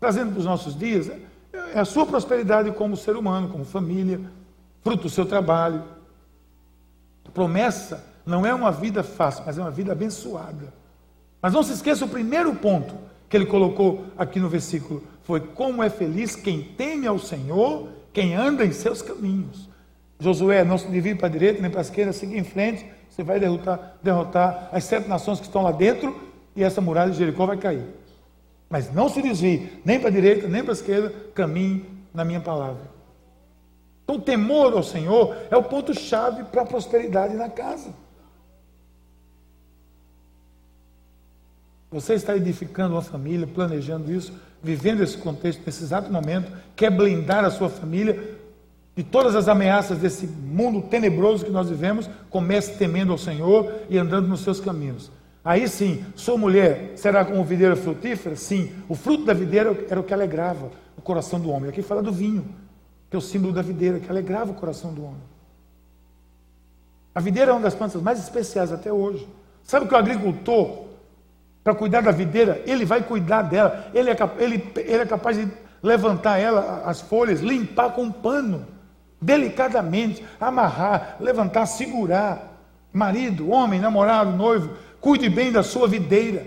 Trazendo 0.00 0.30
para 0.32 0.40
os 0.40 0.44
nossos 0.46 0.76
dias, 0.76 1.10
é 1.74 1.78
a 1.78 1.84
sua 1.84 2.06
prosperidade 2.06 2.70
como 2.72 2.96
ser 2.96 3.16
humano, 3.16 3.48
como 3.48 3.64
família, 3.64 4.20
fruto 4.82 5.04
do 5.04 5.10
seu 5.10 5.26
trabalho. 5.26 5.84
A 7.26 7.30
promessa 7.30 8.04
não 8.24 8.46
é 8.46 8.54
uma 8.54 8.72
vida 8.72 9.02
fácil, 9.02 9.44
mas 9.46 9.58
é 9.58 9.60
uma 9.60 9.70
vida 9.70 9.92
abençoada. 9.92 10.72
Mas 11.40 11.52
não 11.52 11.62
se 11.62 11.72
esqueça 11.72 12.04
o 12.04 12.08
primeiro 12.08 12.54
ponto 12.54 12.94
que 13.28 13.36
ele 13.36 13.46
colocou 13.46 14.06
aqui 14.16 14.40
no 14.40 14.48
versículo: 14.48 15.02
foi 15.22 15.40
como 15.40 15.82
é 15.82 15.90
feliz 15.90 16.34
quem 16.34 16.62
teme 16.62 17.06
ao 17.06 17.18
Senhor 17.18 17.88
quem 18.16 18.34
anda 18.34 18.64
em 18.64 18.72
seus 18.72 19.02
caminhos. 19.02 19.68
Josué, 20.18 20.64
não 20.64 20.78
se 20.78 20.88
divide 20.88 21.18
para 21.18 21.26
a 21.26 21.30
direita 21.30 21.60
nem 21.60 21.70
para 21.70 21.80
a 21.80 21.82
esquerda, 21.82 22.14
siga 22.14 22.34
em 22.34 22.42
frente, 22.42 22.86
você 23.16 23.22
vai 23.22 23.40
derrotar, 23.40 23.94
derrotar 24.02 24.68
as 24.70 24.84
sete 24.84 25.08
nações 25.08 25.40
que 25.40 25.46
estão 25.46 25.62
lá 25.62 25.72
dentro 25.72 26.14
e 26.54 26.62
essa 26.62 26.82
muralha 26.82 27.10
de 27.10 27.16
Jericó 27.16 27.46
vai 27.46 27.56
cair. 27.56 27.82
Mas 28.68 28.92
não 28.92 29.08
se 29.08 29.22
desvie 29.22 29.80
nem 29.86 29.98
para 29.98 30.08
a 30.08 30.12
direita 30.12 30.46
nem 30.46 30.62
para 30.62 30.72
a 30.72 30.74
esquerda, 30.74 31.14
caminhe 31.34 31.82
na 32.12 32.26
minha 32.26 32.40
palavra. 32.40 32.82
Então, 34.04 34.16
o 34.16 34.20
temor 34.20 34.74
ao 34.74 34.82
Senhor 34.82 35.34
é 35.50 35.56
o 35.56 35.62
ponto-chave 35.62 36.44
para 36.44 36.62
a 36.62 36.66
prosperidade 36.66 37.34
na 37.34 37.48
casa. 37.48 37.88
Você 41.90 42.14
está 42.14 42.36
edificando 42.36 42.96
uma 42.96 43.02
família, 43.02 43.46
planejando 43.46 44.12
isso, 44.12 44.34
vivendo 44.62 45.02
esse 45.02 45.16
contexto 45.16 45.62
nesse 45.64 45.82
exato 45.82 46.12
momento, 46.12 46.52
quer 46.74 46.90
blindar 46.90 47.46
a 47.46 47.50
sua 47.50 47.70
família 47.70 48.35
de 48.96 49.04
todas 49.04 49.34
as 49.36 49.46
ameaças 49.46 49.98
desse 49.98 50.26
mundo 50.26 50.80
tenebroso 50.82 51.44
que 51.44 51.50
nós 51.50 51.68
vivemos, 51.68 52.08
comece 52.30 52.76
temendo 52.78 53.12
ao 53.12 53.18
Senhor 53.18 53.72
e 53.90 53.98
andando 53.98 54.26
nos 54.26 54.40
seus 54.40 54.58
caminhos. 54.58 55.12
Aí 55.44 55.68
sim, 55.68 56.04
sua 56.16 56.36
mulher 56.38 56.92
será 56.96 57.24
como 57.24 57.44
videira 57.44 57.76
frutífera? 57.76 58.34
Sim, 58.34 58.72
o 58.88 58.94
fruto 58.94 59.24
da 59.24 59.34
videira 59.34 59.76
era 59.88 60.00
o 60.00 60.02
que 60.02 60.14
alegrava 60.14 60.70
o 60.96 61.02
coração 61.02 61.38
do 61.38 61.50
homem. 61.50 61.68
Aqui 61.68 61.82
fala 61.82 62.02
do 62.02 62.10
vinho, 62.10 62.44
que 63.10 63.14
é 63.14 63.18
o 63.18 63.22
símbolo 63.22 63.52
da 63.52 63.62
videira, 63.62 64.00
que 64.00 64.10
alegrava 64.10 64.50
o 64.50 64.54
coração 64.54 64.92
do 64.92 65.04
homem. 65.04 65.22
A 67.14 67.20
videira 67.20 67.52
é 67.52 67.54
uma 67.54 67.60
das 67.60 67.74
plantas 67.74 68.00
mais 68.02 68.18
especiais 68.18 68.72
até 68.72 68.92
hoje. 68.92 69.28
Sabe 69.62 69.86
que 69.86 69.94
o 69.94 69.96
agricultor 69.96 70.86
para 71.66 71.74
cuidar 71.74 72.00
da 72.00 72.12
videira, 72.12 72.62
ele 72.64 72.84
vai 72.84 73.02
cuidar 73.02 73.42
dela. 73.42 73.90
Ele 73.92 74.08
é, 74.08 74.16
ele, 74.38 74.72
ele 74.76 75.02
é 75.02 75.04
capaz 75.04 75.36
de 75.36 75.48
levantar 75.82 76.38
ela, 76.38 76.82
as 76.86 77.00
folhas, 77.00 77.40
limpar 77.40 77.90
com 77.90 78.04
um 78.04 78.12
pano, 78.12 78.64
delicadamente, 79.20 80.24
amarrar, 80.40 81.16
levantar, 81.20 81.66
segurar. 81.66 82.54
Marido, 82.92 83.50
homem, 83.50 83.78
namorado, 83.78 84.32
noivo, 84.32 84.76
cuide 85.00 85.28
bem 85.28 85.52
da 85.52 85.62
sua 85.62 85.86
videira, 85.86 86.46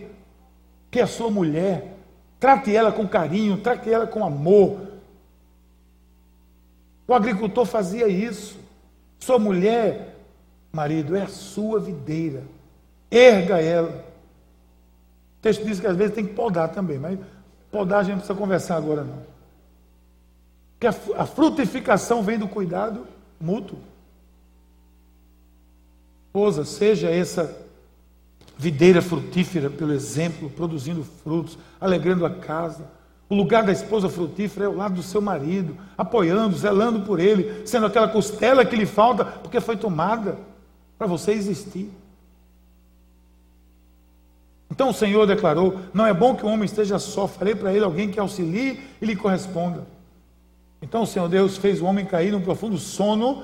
que 0.90 1.00
é 1.00 1.04
a 1.04 1.08
sua 1.08 1.30
mulher. 1.30 1.96
Trate 2.40 2.76
ela 2.76 2.92
com 2.92 3.08
carinho, 3.08 3.58
trate 3.58 3.92
ela 3.92 4.08
com 4.08 4.26
amor. 4.26 4.80
O 7.08 7.14
agricultor 7.14 7.66
fazia 7.66 8.08
isso. 8.08 8.58
Sua 9.20 9.38
mulher, 9.38 10.16
marido, 10.72 11.16
é 11.16 11.24
a 11.24 11.28
sua 11.28 11.80
videira. 11.80 12.44
Erga 13.12 13.62
ela 13.62 14.10
o 15.40 15.42
texto 15.42 15.64
diz 15.64 15.80
que 15.80 15.88
às 15.88 15.96
vezes 15.96 16.14
tem 16.14 16.26
que 16.26 16.34
podar 16.34 16.68
também, 16.68 17.00
mas 17.00 17.18
podar 17.72 18.00
a 18.00 18.04
gente 18.04 18.12
não 18.12 18.20
precisa 18.20 18.38
conversar 18.38 18.76
agora 18.76 19.06
não. 19.06 19.29
A, 20.82 21.22
a 21.24 21.26
frutificação 21.26 22.24
vem 22.24 22.38
do 22.38 22.48
cuidado 22.48 23.06
mútuo. 23.40 23.80
Esposa, 26.28 26.64
seja 26.64 27.10
essa 27.10 27.68
videira 28.58 29.02
frutífera 29.02 29.70
pelo 29.70 29.94
exemplo, 29.94 30.50
produzindo 30.50 31.04
frutos, 31.04 31.58
alegrando 31.80 32.26
a 32.26 32.30
casa. 32.30 32.86
O 33.30 33.36
lugar 33.36 33.64
da 33.64 33.72
esposa 33.72 34.10
frutífera 34.10 34.66
é 34.66 34.70
o 34.70 34.76
lado 34.76 34.96
do 34.96 35.04
seu 35.04 35.22
marido, 35.22 35.78
apoiando, 35.98 36.58
zelando 36.58 37.02
por 37.02 37.20
ele, 37.20 37.66
sendo 37.66 37.86
aquela 37.86 38.08
costela 38.08 38.66
que 38.66 38.76
lhe 38.76 38.86
falta, 38.86 39.24
porque 39.24 39.62
foi 39.62 39.78
tomada 39.78 40.38
para 40.98 41.08
você 41.08 41.32
existir. 41.32 41.90
Então 44.70 44.90
o 44.90 44.94
Senhor 44.94 45.26
declarou: 45.26 45.80
Não 45.94 46.06
é 46.06 46.14
bom 46.14 46.36
que 46.36 46.46
o 46.46 46.50
homem 46.50 46.66
esteja 46.66 47.00
só, 47.00 47.28
farei 47.28 47.56
para 47.56 47.74
ele 47.74 47.86
alguém 47.86 48.10
que 48.10 48.20
auxilie 48.20 48.82
e 49.02 49.06
lhe 49.06 49.16
corresponda. 49.16 49.86
Então 50.82 51.04
o 51.04 51.08
Senhor 51.08 51.28
Deus 51.28 51.58
fez 51.58 51.82
o 51.82 51.86
homem 51.86 52.06
cair 52.06 52.32
num 52.32 52.42
profundo 52.42 52.78
sono, 52.78 53.44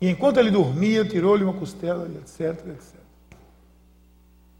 e 0.00 0.08
enquanto 0.08 0.38
ele 0.38 0.50
dormia, 0.50 1.04
tirou-lhe 1.04 1.44
uma 1.44 1.52
costela, 1.52 2.08
etc, 2.08 2.66
etc. 2.68 3.00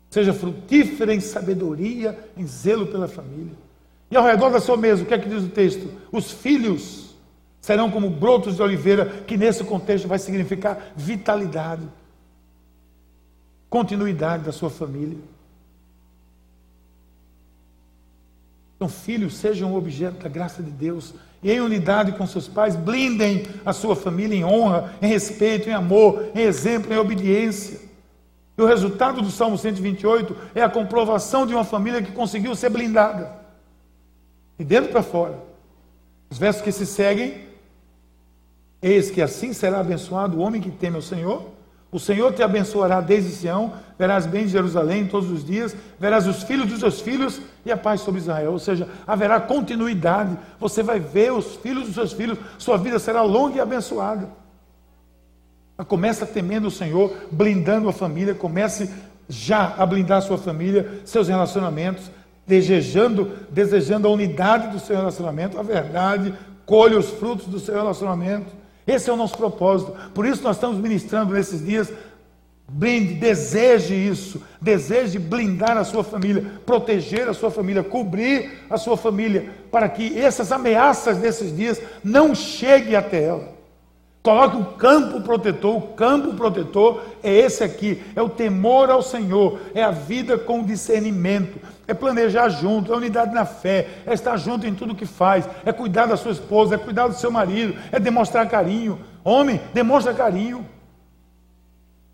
Seja 0.09 0.33
frutífera 0.33 1.15
em 1.15 1.21
sabedoria, 1.21 2.17
em 2.37 2.47
zelo 2.47 2.87
pela 2.87 3.09
família. 3.09 3.57
E 4.11 4.17
ao 4.17 4.25
redor 4.25 4.51
da 4.51 4.61
sua 4.61 4.77
mesa, 4.77 5.03
o 5.03 5.07
que 5.07 5.15
é 5.15 5.19
que 5.19 5.29
diz 5.29 5.43
o 5.43 5.49
texto? 5.49 5.91
Os 6.13 6.31
filhos 6.31 7.17
serão 7.61 7.91
como 7.91 8.11
brotos 8.11 8.57
de 8.57 8.63
oliveira, 8.63 9.07
que 9.27 9.37
nesse 9.37 9.65
contexto 9.65 10.07
vai 10.07 10.19
significar 10.19 10.93
vitalidade, 10.95 11.89
continuidade 13.71 14.45
da 14.45 14.53
sua 14.53 14.69
família. 14.69 15.19
Então, 18.77 18.89
filhos, 18.89 19.37
sejam 19.37 19.73
um 19.73 19.77
objeto 19.77 20.23
da 20.23 20.29
graça 20.29 20.63
de 20.63 20.71
Deus 20.71 21.15
em 21.51 21.61
unidade 21.61 22.13
com 22.13 22.27
seus 22.27 22.47
pais, 22.47 22.77
blindem 22.77 23.47
a 23.65 23.73
sua 23.73 23.97
família 23.97 24.37
em 24.37 24.45
honra, 24.45 24.95
em 25.03 25.07
respeito, 25.07 25.69
em 25.69 25.73
amor, 25.73 26.31
em 26.35 26.41
exemplo, 26.41 26.93
em 26.93 26.97
obediência. 26.97 27.81
E 28.57 28.63
o 28.63 28.67
resultado 28.67 29.21
do 29.21 29.31
Salmo 29.31 29.59
128 29.59 30.37
é 30.55 30.63
a 30.63 30.69
comprovação 30.69 31.47
de 31.47 31.55
uma 31.55 31.65
família 31.65 32.03
que 32.03 32.13
conseguiu 32.13 32.55
ser 32.55 32.71
blindada. 32.71 33.33
De 34.59 34.65
dentro 34.65 34.93
para 34.93 35.03
fora. 35.03 35.39
Os 36.31 36.39
versos 36.39 36.63
que 36.63 36.71
se 36.71 36.87
seguem, 36.87 37.47
eis 38.81 39.11
que 39.11 39.21
assim 39.21 39.53
será 39.53 39.81
abençoado 39.81 40.39
o 40.39 40.41
homem 40.41 40.61
que 40.61 40.71
teme 40.71 40.97
ao 40.97 41.03
Senhor 41.03 41.52
o 41.93 42.01
Senhor 42.01 42.33
te 42.33 42.43
abençoará 42.43 43.03
desde 43.03 43.33
Sião, 43.33 43.75
verás 43.99 44.25
bem 44.25 44.49
Jerusalém 44.49 45.07
todos 45.07 45.31
os 45.31 45.45
dias, 45.45 45.77
verás 46.01 46.27
os 46.27 46.43
filhos 46.43 46.67
dos 46.67 46.81
seus 46.81 47.03
filhos 47.03 47.39
e 47.67 47.71
a 47.71 47.77
paz 47.77 48.01
sobre 48.01 48.19
Israel. 48.19 48.53
Ou 48.53 48.59
seja, 48.59 48.89
haverá 49.07 49.39
continuidade. 49.39 50.39
Você 50.59 50.83
vai 50.83 50.99
ver 50.99 51.35
os 51.35 51.57
filhos 51.57 51.85
dos 51.85 51.95
seus 51.95 52.15
filhos, 52.15 52.39
sua 52.57 52.79
vida 52.79 52.99
será 52.99 53.21
longa 53.21 53.59
e 53.59 53.61
abençoada. 53.61 54.27
Começa 55.87 56.25
temendo 56.25 56.69
o 56.69 56.71
Senhor, 56.71 57.15
blindando 57.31 57.91
a 57.91 57.93
família, 57.93 58.35
comece 58.35 58.91
já 59.29 59.75
a 59.77 59.85
blindar 59.85 60.23
sua 60.23 60.39
família, 60.39 61.03
seus 61.05 61.29
relacionamentos, 61.29 62.11
desejando, 62.47 63.33
desejando 63.51 64.09
a 64.09 64.11
unidade 64.11 64.69
do 64.69 64.81
seu 64.81 64.97
relacionamento, 64.97 65.59
a 65.59 65.63
verdade, 65.63 66.33
colhe 66.65 66.97
os 66.97 67.11
frutos 67.11 67.47
do 67.49 67.61
seu 67.61 67.75
relacionamento 67.75 68.62
Esse 68.87 69.09
é 69.09 69.13
o 69.13 69.17
nosso 69.17 69.37
propósito. 69.37 69.93
Por 70.15 70.27
isso 70.27 70.43
nós 70.43 70.57
estamos 70.57 70.79
ministrando 70.79 71.33
nesses 71.33 71.65
dias. 71.65 71.93
Blinde, 72.69 73.15
deseje 73.15 73.95
isso, 73.95 74.43
deseje 74.61 75.19
blindar 75.19 75.77
a 75.77 75.85
sua 75.85 76.03
família, 76.03 76.53
proteger 76.65 77.29
a 77.29 77.35
sua 77.35 77.51
família, 77.51 77.83
cobrir 77.83 78.63
a 78.71 78.79
sua 78.79 78.97
família, 78.97 79.51
para 79.71 79.89
que 79.91 80.19
essas 80.19 80.51
ameaças 80.51 81.19
desses 81.19 81.55
dias 81.55 81.83
não 82.03 82.35
cheguem 82.35 82.97
até 82.97 83.25
ela. 83.25 83.53
Coloque 84.23 84.57
um 84.57 84.65
campo 84.65 85.21
protetor, 85.21 85.77
o 85.77 85.89
campo 85.89 86.33
protetor 86.35 87.03
é 87.25 87.35
esse 87.35 87.65
aqui, 87.65 88.01
é 88.15 88.23
o 88.23 88.29
temor 88.29 88.89
ao 88.89 89.03
Senhor, 89.03 89.59
é 89.75 89.83
a 89.83 89.91
vida 89.91 90.39
com 90.39 90.63
discernimento, 90.63 91.59
é 91.93 91.95
planejar 91.95 92.49
junto, 92.49 92.93
é 92.93 92.97
unidade 92.97 93.33
na 93.33 93.45
fé, 93.45 94.03
é 94.07 94.13
estar 94.13 94.37
junto 94.37 94.67
em 94.67 94.75
tudo 94.75 94.95
que 94.95 95.07
faz, 95.07 95.49
é 95.65 95.73
cuidar 95.73 96.07
da 96.07 96.17
sua 96.17 96.33
esposa, 96.33 96.75
é 96.75 96.79
cuidar 96.79 97.07
do 97.07 97.15
seu 97.15 97.31
marido, 97.31 97.79
é 97.93 98.01
demonstrar 98.01 98.49
carinho. 98.49 98.99
Homem, 99.23 99.61
demonstra 99.73 100.13
carinho. 100.13 100.67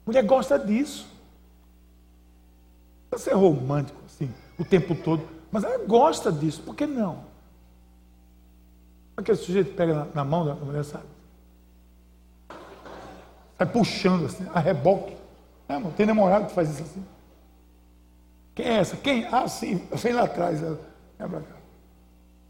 Mulher 0.04 0.24
gosta 0.24 0.58
disso. 0.58 1.08
Não 3.10 3.18
ser 3.18 3.34
romântico 3.34 3.98
assim, 4.04 4.30
o 4.58 4.64
tempo 4.64 4.94
todo, 4.94 5.22
mas 5.50 5.64
ela 5.64 5.78
gosta 5.86 6.30
disso, 6.30 6.60
por 6.60 6.74
que 6.74 6.86
não? 6.86 7.20
Aquele 9.16 9.38
sujeito 9.38 9.74
pega 9.74 9.94
na, 9.94 10.06
na 10.14 10.24
mão 10.24 10.44
da 10.44 10.54
mulher, 10.54 10.84
sabe? 10.84 11.04
Sai 13.56 13.66
puxando 13.66 14.26
assim, 14.26 14.46
a 14.52 14.60
reboque. 14.60 15.16
É, 15.68 15.80
tem 15.96 16.06
namorado 16.06 16.46
que 16.46 16.52
faz 16.52 16.70
isso 16.70 16.82
assim. 16.82 17.04
Quem 18.58 18.66
é 18.66 18.78
essa? 18.78 18.96
Quem? 18.96 19.24
Ah, 19.26 19.46
sim, 19.46 19.80
vem 19.92 20.12
lá 20.12 20.24
atrás. 20.24 20.60
Ela, 20.60 20.80
vem 21.16 21.28
pra 21.28 21.40
cá. 21.40 21.56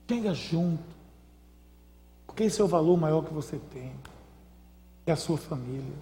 Venha 0.09 0.33
junto. 0.33 0.83
Porque 2.27 2.45
esse 2.45 2.59
é 2.63 2.65
o 2.65 2.67
valor 2.67 2.97
maior 2.97 3.23
que 3.23 3.35
você 3.35 3.61
tem. 3.71 3.93
É 5.05 5.13
a 5.13 5.17
sua 5.17 5.37
família. 5.37 5.99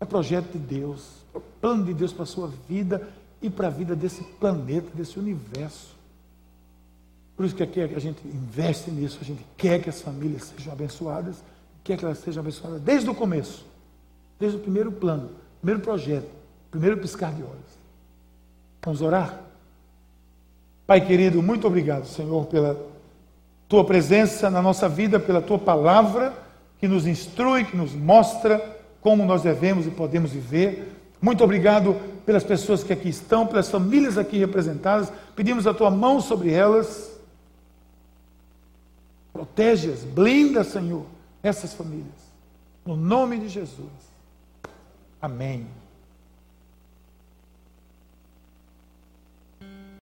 É 0.00 0.04
projeto 0.04 0.50
de 0.50 0.58
Deus. 0.58 1.24
É 1.32 1.38
plano 1.60 1.84
de 1.84 1.94
Deus 1.94 2.12
para 2.12 2.24
a 2.24 2.26
sua 2.26 2.48
vida 2.68 3.08
e 3.40 3.48
para 3.48 3.68
a 3.68 3.70
vida 3.70 3.94
desse 3.94 4.24
planeta, 4.24 4.88
desse 4.92 5.16
universo. 5.16 5.94
Por 7.36 7.46
isso 7.46 7.54
que 7.54 7.62
aqui 7.62 7.80
a 7.80 8.00
gente 8.00 8.26
investe 8.26 8.90
nisso, 8.90 9.18
a 9.20 9.24
gente 9.24 9.46
quer 9.56 9.80
que 9.80 9.88
as 9.88 10.02
famílias 10.02 10.42
sejam 10.42 10.72
abençoadas, 10.72 11.36
quer 11.84 11.96
que 11.96 12.04
elas 12.04 12.18
sejam 12.18 12.40
abençoadas 12.40 12.80
desde 12.80 13.08
o 13.08 13.14
começo. 13.14 13.64
Desde 14.40 14.58
o 14.58 14.60
primeiro 14.60 14.90
plano, 14.90 15.30
primeiro 15.60 15.80
projeto, 15.80 16.28
primeiro 16.68 16.98
piscar 16.98 17.32
de 17.32 17.44
olhos. 17.44 17.77
Vamos 18.82 19.02
orar? 19.02 19.40
Pai 20.86 21.00
querido, 21.04 21.42
muito 21.42 21.66
obrigado, 21.66 22.06
Senhor, 22.06 22.46
pela 22.46 22.80
tua 23.68 23.84
presença 23.84 24.48
na 24.48 24.62
nossa 24.62 24.88
vida, 24.88 25.20
pela 25.20 25.42
tua 25.42 25.58
palavra 25.58 26.32
que 26.78 26.88
nos 26.88 27.06
instrui, 27.06 27.64
que 27.64 27.76
nos 27.76 27.92
mostra 27.92 28.58
como 29.00 29.24
nós 29.24 29.42
devemos 29.42 29.86
e 29.86 29.90
podemos 29.90 30.32
viver. 30.32 30.96
Muito 31.20 31.42
obrigado 31.42 31.94
pelas 32.24 32.44
pessoas 32.44 32.82
que 32.84 32.92
aqui 32.92 33.08
estão, 33.08 33.46
pelas 33.46 33.68
famílias 33.68 34.16
aqui 34.16 34.38
representadas. 34.38 35.12
Pedimos 35.34 35.66
a 35.66 35.74
tua 35.74 35.90
mão 35.90 36.20
sobre 36.20 36.52
elas. 36.52 37.18
Protege-as, 39.32 40.04
blinda, 40.04 40.64
Senhor, 40.64 41.04
essas 41.42 41.74
famílias. 41.74 42.06
No 42.86 42.96
nome 42.96 43.38
de 43.38 43.48
Jesus. 43.48 43.90
Amém. 45.20 45.66